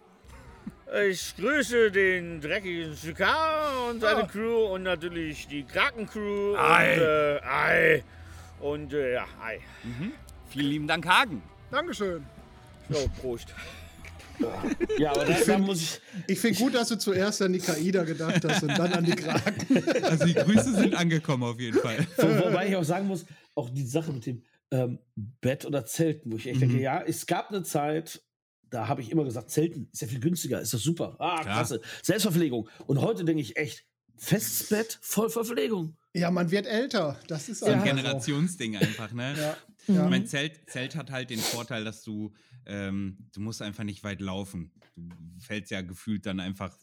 [1.10, 4.26] Ich grüße den dreckigen Sukar und seine Ah.
[4.26, 6.94] Crew und natürlich die Kraken-Crew Ei.
[6.94, 8.04] und äh, Ei.
[8.60, 9.60] Und äh, ja, Ei.
[10.48, 11.42] Vielen lieben Dank, Hagen.
[11.70, 12.24] Dankeschön.
[12.88, 13.54] So, Prost.
[14.98, 15.28] Ja, aber
[15.72, 16.00] ich.
[16.26, 19.12] Ich finde gut, dass du zuerst an die Kaida gedacht hast und dann an die
[19.12, 19.82] Kraken.
[20.02, 22.06] Also die Grüße sind angekommen auf jeden Fall.
[22.16, 26.32] Wo, wobei ich auch sagen muss, auch die Sache mit dem ähm, Bett oder Zelten,
[26.32, 28.22] wo ich echt denke, ja, es gab eine Zeit,
[28.70, 31.16] da habe ich immer gesagt, Zelten ist ja viel günstiger, ist doch super.
[31.18, 31.56] Ah, Klar.
[31.56, 31.80] klasse.
[32.02, 32.68] Selbstverpflegung.
[32.86, 33.84] Und heute denke ich echt,
[34.16, 35.96] festes Bett, voll Verpflegung.
[36.14, 37.18] Ja, man wird älter.
[37.28, 37.84] Das ist So ein.
[37.84, 39.34] Generationsding einfach, ne?
[39.38, 39.56] Ja.
[39.88, 40.08] Ich Ja.
[40.08, 42.32] mein Zelt, Zelt hat halt den Vorteil, dass du,
[42.66, 44.70] ähm, du musst einfach nicht weit laufen.
[44.96, 46.76] Du fällst ja gefühlt dann einfach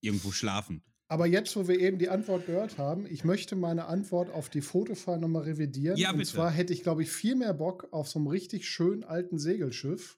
[0.00, 0.82] irgendwo schlafen.
[1.06, 4.62] Aber jetzt, wo wir eben die Antwort gehört haben, ich möchte meine Antwort auf die
[4.62, 5.96] Fotofahrt nochmal revidieren.
[5.96, 6.32] Ja, und bitte.
[6.32, 10.16] zwar hätte ich, glaube ich, viel mehr Bock auf so einem richtig schönen alten Segelschiff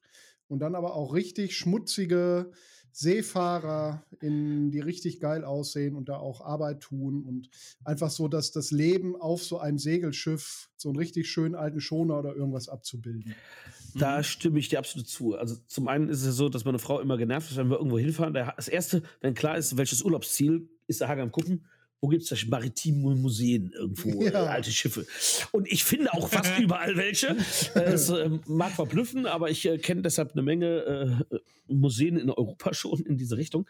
[0.48, 2.52] und dann aber auch richtig schmutzige
[2.98, 7.50] Seefahrer, in, die richtig geil aussehen und da auch Arbeit tun und
[7.84, 12.18] einfach so, dass das Leben auf so einem Segelschiff, so einen richtig schönen alten Schoner
[12.18, 13.34] oder irgendwas abzubilden.
[13.94, 15.34] Da stimme ich dir absolut zu.
[15.36, 17.98] Also zum einen ist es so, dass meine Frau immer genervt ist, wenn wir irgendwo
[17.98, 18.32] hinfahren.
[18.32, 21.66] Das erste, wenn klar ist, welches Urlaubsziel, ist der Hager am gucken
[22.06, 24.30] wo gibt es solche maritimen Museen irgendwo, ja.
[24.30, 25.04] äh, alte Schiffe.
[25.50, 27.36] Und ich finde auch fast überall welche.
[27.74, 32.30] Äh, es äh, mag verblüffen, aber ich äh, kenne deshalb eine Menge äh, Museen in
[32.30, 33.68] Europa schon in diese Richtung.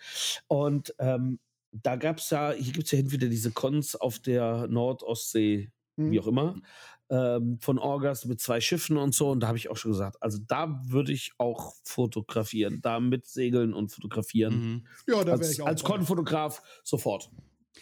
[0.48, 1.38] Und ähm,
[1.72, 6.10] da gab es ja, hier gibt es ja entweder diese Cons auf der Nordostsee, mhm.
[6.10, 6.60] wie auch immer,
[7.08, 9.30] ähm, von Orgas mit zwei Schiffen und so.
[9.30, 13.26] Und da habe ich auch schon gesagt, also da würde ich auch fotografieren, da mit
[13.26, 14.60] segeln und fotografieren.
[14.60, 14.86] Mhm.
[15.06, 15.66] Ja, da wäre ich auch.
[15.66, 17.30] Als Con-Fotograf sofort.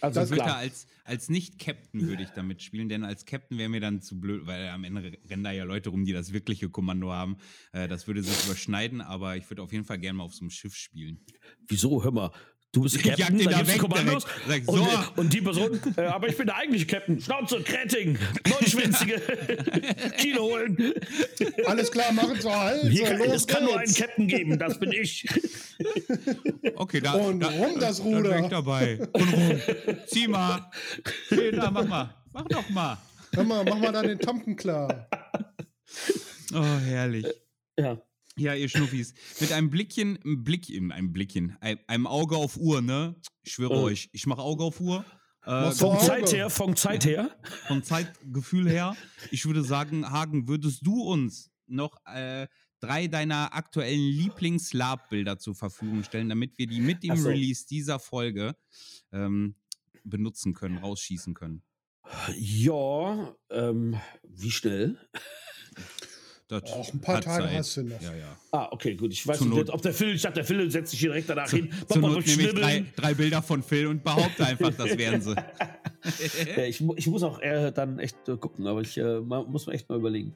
[0.00, 0.56] Also das klar.
[0.56, 4.46] als, als Nicht-Captain würde ich da mitspielen, denn als Captain wäre mir dann zu blöd,
[4.46, 7.36] weil am Ende rennen da ja Leute rum, die das wirkliche Kommando haben.
[7.72, 10.42] Äh, das würde sich überschneiden, aber ich würde auf jeden Fall gerne mal auf so
[10.42, 11.24] einem Schiff spielen.
[11.68, 12.02] Wieso?
[12.02, 12.30] Hör mal,
[12.74, 14.26] Du bist Captain, ich da weg, Kommandos.
[14.48, 14.72] Sag, so.
[14.72, 17.20] und, und, die Person, äh, aber ich bin der eigentliche Captain.
[17.20, 18.18] Schnauze, Kretting,
[18.48, 19.20] Neunschwänzige,
[20.18, 20.92] Kilo holen.
[21.66, 22.82] Alles klar, machen Sie halt.
[22.90, 25.24] Hier kann, es kann nur einen Captain geben, das bin ich.
[26.74, 27.12] Okay, da.
[27.12, 28.30] Und da, rum das Ruder.
[28.30, 28.98] Da bin ich dabei.
[29.12, 29.60] Und rum.
[30.08, 30.68] Zieh mal.
[31.30, 32.14] Da, mach mal.
[32.32, 32.98] Mach doch mal.
[33.36, 35.08] Mach mal, mach mal da den Tampen klar.
[36.52, 37.26] Oh, herrlich.
[37.78, 37.98] Ja.
[38.36, 39.14] Ja, ihr Schnuffis.
[39.40, 43.14] Mit einem Blickchen, ein Blick, einem Blickchen, einem Auge auf Uhr, ne?
[43.42, 43.82] Ich schwöre oh.
[43.84, 45.04] euch, ich mache Auge auf Uhr.
[45.44, 47.30] Äh, von Zeit her, von Zeit her.
[47.68, 48.96] Vom Zeitgefühl her.
[49.30, 52.48] Ich würde sagen, Hagen, würdest du uns noch äh,
[52.80, 57.28] drei deiner aktuellen Lieblings-Lab-Bilder zur Verfügung stellen, damit wir die mit dem so.
[57.28, 58.56] Release dieser Folge
[59.12, 59.54] ähm,
[60.02, 61.62] benutzen können, rausschießen können?
[62.36, 64.98] Ja, ähm, wie schnell?
[66.60, 67.58] Das Auch ein paar Tage Zeit.
[67.58, 68.00] hast du noch.
[68.00, 68.36] Ja, ja.
[68.50, 69.12] Ah, okay, gut.
[69.12, 71.28] Ich weiß Zur nicht, ob der Phil, ich dachte, der Phil setzt sich hier direkt
[71.28, 71.70] danach hin.
[71.88, 75.34] Zur Not nehme ich drei, drei, Bilder von Phil und behaupte einfach, das wären sie.
[76.56, 79.72] ja, ich, ich, muss auch eher dann echt äh, gucken, aber ich äh, muss mir
[79.72, 80.34] echt mal überlegen.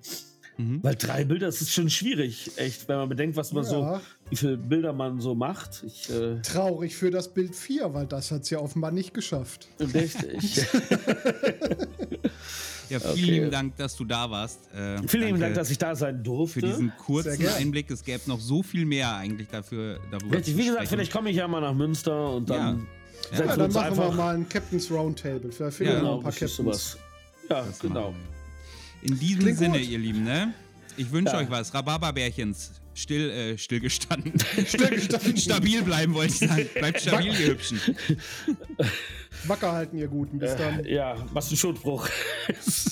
[0.57, 0.83] Mhm.
[0.83, 3.71] Weil drei Bilder, das ist schon schwierig, echt, wenn man bedenkt, was man ja.
[3.71, 4.01] so,
[4.31, 5.85] wie viele Bilder man so macht.
[5.87, 9.69] Ich, äh Traurig für das Bild 4, weil das hat es ja offenbar nicht geschafft.
[9.79, 10.67] Richtig.
[12.91, 13.23] Ja, vielen okay.
[13.23, 14.61] lieben Dank, dass du da warst.
[14.75, 16.61] Äh, vielen lieben Dank, dass ich da sein durfte.
[16.61, 17.91] Für diesen kurzen Einblick.
[17.91, 21.37] Es gäbe noch so viel mehr eigentlich dafür, darüber Richtig, Wie gesagt, vielleicht komme ich
[21.37, 22.87] ja mal nach Münster und dann.
[23.33, 25.53] Ja, ja dann machen wir mal ein Captain's Roundtable.
[25.53, 26.99] Vielleicht finden ja, noch ein paar Captains.
[27.49, 28.15] Ja, das genau.
[29.03, 29.89] In diesem Klingt Sinne, gut.
[29.89, 30.53] ihr Lieben, ne?
[30.97, 31.41] Ich wünsche ja.
[31.41, 31.73] euch was.
[31.73, 32.73] Rhabarberbärchens.
[32.99, 34.33] Still, äh, stillgestanden.
[34.67, 35.37] stillgestanden.
[35.37, 36.69] stabil bleiben, wollte ich sagen.
[36.75, 37.81] Bleibt stabil, ihr Hübschen.
[39.45, 40.41] Wacker halten, ihr Guten.
[40.41, 40.85] Bis dann.
[40.85, 42.09] Äh, ja, machst du Schutbruch.